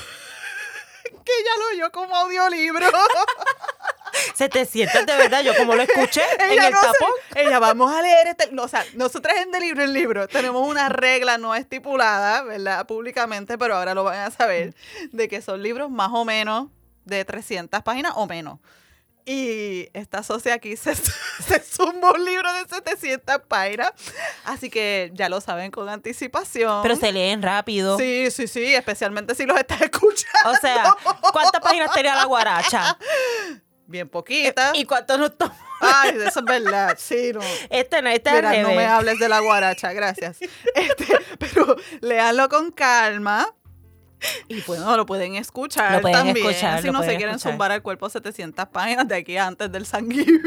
que 1.27 1.33
ella 1.41 1.51
lo 1.59 1.67
oyó 1.75 1.93
como 1.93 2.15
audiolibro. 2.15 2.87
700 4.35 5.07
de 5.07 5.17
verdad, 5.17 5.43
yo 5.43 5.57
como 5.57 5.75
lo 5.75 5.83
escuché 5.83 6.23
en 6.39 6.53
el 6.63 6.73
no 6.73 6.81
se- 6.81 6.87
tapón. 6.87 7.11
ella, 7.37 7.59
vamos 7.59 7.93
a 7.93 8.03
leer 8.03 8.29
este. 8.29 8.51
no, 8.53 8.65
o 8.65 8.69
sea, 8.69 8.85
nosotras 8.95 9.37
en 9.39 9.51
de 9.51 9.61
libro 9.61 9.83
en 9.83 9.93
libro 9.93 10.29
tenemos 10.29 10.67
una 10.67 10.89
regla 10.89 11.39
no 11.39 11.55
estipulada, 11.55 12.43
¿verdad? 12.43 12.87
Públicamente, 12.87 13.57
pero 13.59 13.77
ahora 13.77 13.95
lo 13.95 14.05
van 14.05 14.19
a 14.21 14.31
saber, 14.31 14.75
de 15.13 15.29
que 15.29 15.41
son 15.43 15.63
libros 15.63 15.91
más 15.91 16.11
o 16.13 16.25
menos 16.25 16.69
de 17.05 17.25
300 17.25 17.83
páginas 17.83 18.13
o 18.17 18.27
menos. 18.27 18.59
Y 19.29 19.89
esta 19.93 20.23
socia 20.23 20.55
aquí 20.55 20.77
se, 20.77 20.95
se 20.95 21.61
sumó 21.69 22.13
un 22.13 22.25
libro 22.25 22.53
de 22.53 22.61
700 22.69 23.41
páginas. 23.49 23.91
Así 24.45 24.71
que 24.71 25.11
ya 25.15 25.29
lo 25.29 25.41
saben 25.41 25.73
con 25.73 25.89
anticipación. 25.89 26.81
Pero 26.83 26.95
se 26.95 27.11
leen 27.11 27.43
rápido. 27.43 27.99
Sí, 27.99 28.31
sí, 28.31 28.47
sí, 28.47 28.73
especialmente 28.73 29.35
si 29.35 29.45
los 29.45 29.59
estás 29.59 29.81
escuchando. 29.83 30.51
O 30.51 30.55
sea, 30.61 30.95
¿cuántas 31.33 31.61
páginas 31.61 31.93
tenía 31.93 32.15
la 32.15 32.25
guaracha? 32.25 32.97
Bien 33.87 34.09
poquita. 34.09 34.73
¿Y 34.75 34.85
cuánto 34.85 35.17
nos 35.17 35.37
tomó? 35.39 35.55
Ay, 35.81 36.17
eso 36.27 36.41
es 36.41 36.45
verdad. 36.45 36.97
Sí, 36.99 37.31
no. 37.33 37.41
Este 37.71 38.03
no, 38.03 38.09
este 38.11 38.31
es 38.31 38.37
Mira, 38.37 38.63
no 38.63 38.69
me 38.75 38.85
hables 38.87 39.19
de 39.19 39.29
la 39.29 39.41
guaracha, 39.41 39.93
gracias. 39.93 40.39
Este, 40.75 41.07
pero 41.39 41.77
léanlo 42.01 42.49
con 42.49 42.71
calma. 42.73 43.47
Y 44.49 44.63
bueno, 44.63 44.97
lo 44.97 45.05
pueden 45.05 45.37
escuchar 45.37 45.93
Lo 45.93 46.01
pueden 46.01 46.17
también. 46.17 46.39
escuchar, 46.39 46.81
si 46.81 46.91
no 46.91 47.03
se 47.03 47.17
quieren 47.17 47.35
escuchar. 47.37 47.53
zumbar 47.53 47.71
al 47.71 47.83
cuerpo 47.83 48.09
700 48.09 48.67
páginas 48.69 49.07
de 49.07 49.15
aquí 49.15 49.37
antes 49.37 49.71
del 49.71 49.87
Thanksgiving. 49.87 50.41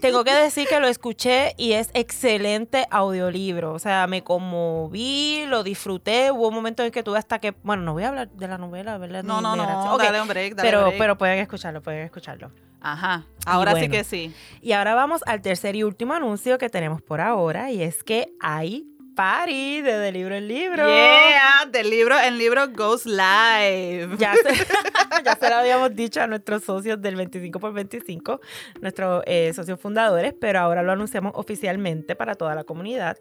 Tengo 0.00 0.22
que 0.22 0.32
decir 0.34 0.68
que 0.68 0.78
lo 0.78 0.86
escuché 0.86 1.52
y 1.58 1.72
es 1.72 1.90
excelente 1.92 2.86
audiolibro. 2.88 3.72
O 3.74 3.80
sea, 3.80 4.06
me 4.06 4.22
conmoví, 4.22 5.44
lo 5.48 5.64
disfruté. 5.64 6.30
Hubo 6.30 6.52
momentos 6.52 6.86
en 6.86 6.92
que 6.92 7.02
tuve 7.02 7.18
hasta 7.18 7.40
que. 7.40 7.50
Bueno, 7.64 7.82
no 7.82 7.92
voy 7.94 8.04
a 8.04 8.08
hablar 8.08 8.28
de 8.30 8.46
la 8.48 8.58
novela, 8.58 8.96
¿verdad? 8.96 9.24
No, 9.24 9.40
no, 9.40 9.56
la- 9.56 9.66
no, 9.66 9.94
Ok, 9.96 10.02
dale 10.04 10.22
un 10.22 10.28
break, 10.28 10.54
dale 10.54 10.68
Pero, 10.70 10.82
break. 10.86 10.98
pero 10.98 11.18
pueden 11.18 11.38
escucharlo, 11.40 11.82
pueden 11.82 12.02
escucharlo. 12.04 12.52
Ajá, 12.92 13.24
ahora 13.46 13.72
sí 13.72 13.78
bueno. 13.78 13.92
que 13.94 14.04
sí. 14.04 14.32
Y 14.62 14.72
ahora 14.72 14.94
vamos 14.94 15.22
al 15.26 15.42
tercer 15.42 15.74
y 15.74 15.82
último 15.82 16.14
anuncio 16.14 16.56
que 16.56 16.70
tenemos 16.70 17.02
por 17.02 17.20
ahora 17.20 17.72
y 17.72 17.82
es 17.82 18.04
que 18.04 18.28
hay 18.38 18.86
party 19.16 19.80
de, 19.80 19.98
de 19.98 20.12
libro 20.12 20.36
en 20.36 20.46
libro. 20.46 20.86
Yeah, 20.86 21.66
del 21.72 21.90
libro, 21.90 22.16
el 22.16 22.38
libro 22.38 22.68
goes 22.68 23.04
live. 23.04 24.16
Ya 24.18 24.34
se, 24.34 24.54
ya 25.24 25.34
se 25.34 25.50
lo 25.50 25.56
habíamos 25.56 25.96
dicho 25.96 26.20
a 26.20 26.28
nuestros 26.28 26.62
socios 26.62 27.02
del 27.02 27.16
25 27.16 27.58
por 27.58 27.72
25, 27.72 28.40
nuestros 28.80 29.24
eh, 29.26 29.52
socios 29.52 29.80
fundadores, 29.80 30.32
pero 30.40 30.60
ahora 30.60 30.84
lo 30.84 30.92
anunciamos 30.92 31.32
oficialmente 31.34 32.14
para 32.14 32.36
toda 32.36 32.54
la 32.54 32.62
comunidad. 32.62 33.16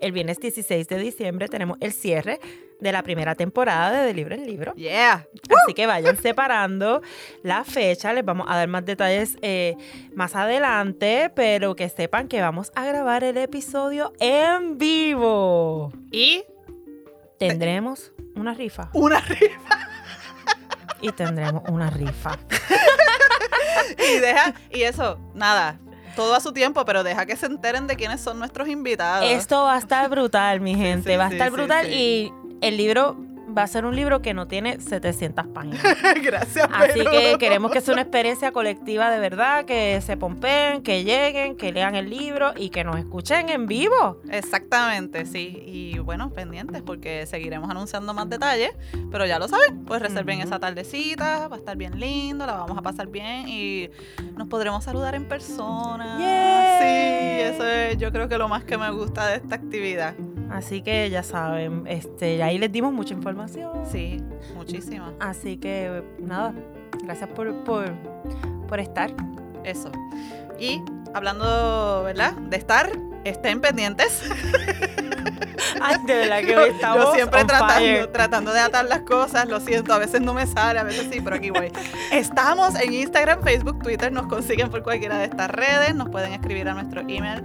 El 0.00 0.12
viernes 0.12 0.38
16 0.38 0.88
de 0.88 0.98
diciembre 0.98 1.48
tenemos 1.48 1.78
el 1.80 1.92
cierre 1.92 2.40
de 2.80 2.92
la 2.92 3.02
primera 3.02 3.34
temporada 3.34 3.90
de, 3.92 4.06
de 4.06 4.14
Libro 4.14 4.34
en 4.34 4.44
Libro. 4.46 4.74
Yeah. 4.74 5.26
Así 5.64 5.74
que 5.74 5.86
vayan 5.86 6.16
separando 6.16 7.00
la 7.42 7.64
fecha. 7.64 8.12
Les 8.12 8.24
vamos 8.24 8.46
a 8.50 8.56
dar 8.56 8.68
más 8.68 8.84
detalles 8.84 9.36
eh, 9.42 9.76
más 10.14 10.34
adelante, 10.34 11.30
pero 11.34 11.74
que 11.76 11.88
sepan 11.88 12.28
que 12.28 12.40
vamos 12.40 12.72
a 12.74 12.84
grabar 12.84 13.24
el 13.24 13.36
episodio 13.38 14.12
en 14.20 14.76
vivo. 14.78 15.92
Y 16.10 16.44
Tendremos 17.38 18.12
una 18.36 18.54
rifa. 18.54 18.90
una 18.92 19.20
rifa. 19.20 19.88
Y 21.00 21.12
tendremos 21.12 21.62
una 21.68 21.90
rifa. 21.90 22.38
Y 23.98 24.18
deja, 24.18 24.54
y 24.70 24.82
eso, 24.82 25.18
nada, 25.34 25.78
todo 26.14 26.34
a 26.34 26.40
su 26.40 26.52
tiempo, 26.52 26.84
pero 26.84 27.02
deja 27.02 27.26
que 27.26 27.36
se 27.36 27.46
enteren 27.46 27.86
de 27.86 27.96
quiénes 27.96 28.20
son 28.20 28.38
nuestros 28.38 28.68
invitados. 28.68 29.30
Esto 29.30 29.62
va 29.64 29.74
a 29.74 29.78
estar 29.78 30.08
brutal, 30.10 30.60
mi 30.60 30.74
gente. 30.74 31.10
sí, 31.12 31.16
va 31.16 31.26
a 31.26 31.30
estar 31.30 31.48
sí, 31.48 31.54
brutal 31.54 31.92
y 31.92 32.32
el 32.60 32.76
libro 32.76 33.16
va 33.56 33.62
a 33.62 33.66
ser 33.66 33.84
un 33.86 33.94
libro 33.94 34.20
que 34.22 34.34
no 34.34 34.46
tiene 34.46 34.80
700 34.80 35.46
páginas. 35.48 35.80
Gracias, 36.22 36.68
Así 36.72 36.92
pero- 36.98 37.10
que 37.10 37.36
queremos 37.38 37.70
que 37.70 37.80
sea 37.80 37.92
una 37.94 38.02
experiencia 38.02 38.52
colectiva 38.52 39.10
de 39.10 39.18
verdad, 39.20 39.64
que 39.64 40.00
se 40.00 40.16
pompeen, 40.16 40.82
que 40.82 41.04
lleguen, 41.04 41.56
que 41.56 41.72
lean 41.72 41.94
el 41.94 42.10
libro 42.10 42.52
y 42.56 42.70
que 42.70 42.84
nos 42.84 42.96
escuchen 42.98 43.48
en 43.48 43.66
vivo. 43.66 44.20
Exactamente, 44.30 45.26
sí. 45.26 45.62
Y 45.66 45.98
bueno, 45.98 46.30
pendientes 46.30 46.82
porque 46.82 47.26
seguiremos 47.26 47.70
anunciando 47.70 48.12
más 48.14 48.28
detalles, 48.28 48.72
pero 49.10 49.26
ya 49.26 49.38
lo 49.38 49.48
saben, 49.48 49.84
pues 49.84 50.02
reserven 50.02 50.40
esa 50.40 50.58
tardecita, 50.58 51.48
va 51.48 51.56
a 51.56 51.58
estar 51.58 51.76
bien 51.76 51.98
lindo, 52.00 52.46
la 52.46 52.54
vamos 52.54 52.76
a 52.76 52.82
pasar 52.82 53.06
bien 53.08 53.48
y 53.48 53.90
nos 54.36 54.48
podremos 54.48 54.84
saludar 54.84 55.14
en 55.14 55.26
persona. 55.26 56.16
Sí, 56.80 57.40
eso 57.54 57.66
es 57.66 57.96
yo 57.98 58.10
creo 58.12 58.28
que 58.28 58.38
lo 58.38 58.48
más 58.48 58.64
que 58.64 58.76
me 58.76 58.90
gusta 58.90 59.26
de 59.28 59.36
esta 59.36 59.54
actividad. 59.54 60.14
Así 60.54 60.82
que 60.82 61.10
ya 61.10 61.24
saben, 61.24 61.84
este, 61.88 62.40
ahí 62.44 62.58
les 62.58 62.70
dimos 62.70 62.92
mucha 62.92 63.12
información. 63.12 63.72
Sí, 63.90 64.22
muchísima. 64.54 65.12
Así 65.18 65.56
que 65.56 66.04
nada, 66.20 66.54
gracias 67.02 67.28
por, 67.30 67.52
por, 67.64 67.92
por 68.68 68.78
estar. 68.78 69.12
Eso. 69.64 69.90
Y 70.56 70.80
hablando, 71.12 72.04
¿verdad? 72.04 72.34
De 72.34 72.56
estar, 72.56 72.88
estén 73.24 73.60
pendientes. 73.60 74.22
Ay, 75.82 75.96
de 76.06 76.14
verdad 76.14 76.40
que 76.42 76.56
hoy 76.56 76.70
estamos 76.70 77.04
Yo 77.06 77.14
siempre 77.14 77.44
tratando, 77.44 77.74
fire. 77.74 78.06
tratando 78.12 78.52
de 78.52 78.60
atar 78.60 78.84
las 78.84 79.00
cosas, 79.00 79.48
lo 79.48 79.58
siento, 79.58 79.92
a 79.92 79.98
veces 79.98 80.20
no 80.20 80.34
me 80.34 80.46
sale, 80.46 80.78
a 80.78 80.84
veces 80.84 81.08
sí, 81.10 81.20
pero 81.20 81.34
aquí 81.34 81.50
voy. 81.50 81.72
Estamos 82.12 82.80
en 82.80 82.94
Instagram, 82.94 83.42
Facebook, 83.42 83.82
Twitter, 83.82 84.12
nos 84.12 84.28
consiguen 84.28 84.70
por 84.70 84.84
cualquiera 84.84 85.18
de 85.18 85.24
estas 85.24 85.50
redes, 85.50 85.96
nos 85.96 86.10
pueden 86.10 86.32
escribir 86.32 86.68
a 86.68 86.74
nuestro 86.74 87.00
email 87.00 87.42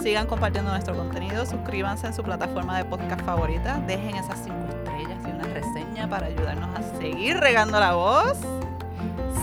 Sigan 0.00 0.26
compartiendo 0.26 0.70
nuestro 0.70 0.96
contenido, 0.96 1.44
suscríbanse 1.44 2.06
en 2.06 2.14
su 2.14 2.22
plataforma 2.22 2.78
de 2.78 2.84
podcast 2.84 3.20
favorita, 3.22 3.80
dejen 3.86 4.14
esas 4.14 4.38
cinco 4.44 4.64
estrellas 4.68 5.18
y 5.26 5.30
una 5.30 5.44
reseña 5.52 6.08
para 6.08 6.26
ayudarnos 6.26 6.70
a 6.78 6.98
seguir 6.98 7.36
regando 7.38 7.80
la 7.80 7.94
voz. 7.94 8.38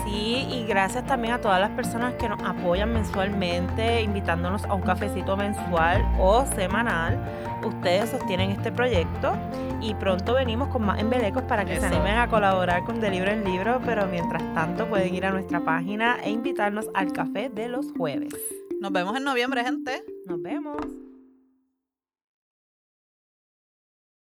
Sí, 0.04 0.46
y 0.50 0.64
gracias 0.66 1.04
también 1.04 1.34
a 1.34 1.40
todas 1.40 1.60
las 1.60 1.70
personas 1.70 2.14
que 2.14 2.28
nos 2.28 2.42
apoyan 2.42 2.92
mensualmente, 2.92 4.02
invitándonos 4.02 4.64
a 4.64 4.74
un 4.74 4.82
cafecito 4.82 5.36
mensual 5.36 6.06
o 6.18 6.46
semanal. 6.46 7.18
Ustedes 7.62 8.10
sostienen 8.10 8.50
este 8.50 8.72
proyecto 8.72 9.34
y 9.80 9.94
pronto 9.94 10.34
venimos 10.34 10.68
con 10.68 10.86
más 10.86 11.00
embelecos 11.00 11.42
para 11.42 11.64
que 11.64 11.78
se 11.78 11.86
animen 11.86 12.16
a 12.16 12.28
colaborar 12.28 12.84
con 12.84 13.00
De 13.00 13.10
Libro 13.10 13.30
en 13.30 13.44
Libro, 13.44 13.80
pero 13.84 14.06
mientras 14.06 14.42
tanto 14.54 14.86
pueden 14.86 15.14
ir 15.14 15.26
a 15.26 15.32
nuestra 15.32 15.60
página 15.60 16.16
e 16.22 16.30
invitarnos 16.30 16.88
al 16.94 17.12
café 17.12 17.50
de 17.50 17.68
los 17.68 17.92
jueves. 17.96 18.34
Nos 18.80 18.92
vemos 18.92 19.16
en 19.16 19.24
noviembre, 19.24 19.64
gente. 19.64 20.04
Nos 20.26 20.40
vemos. 20.40 20.76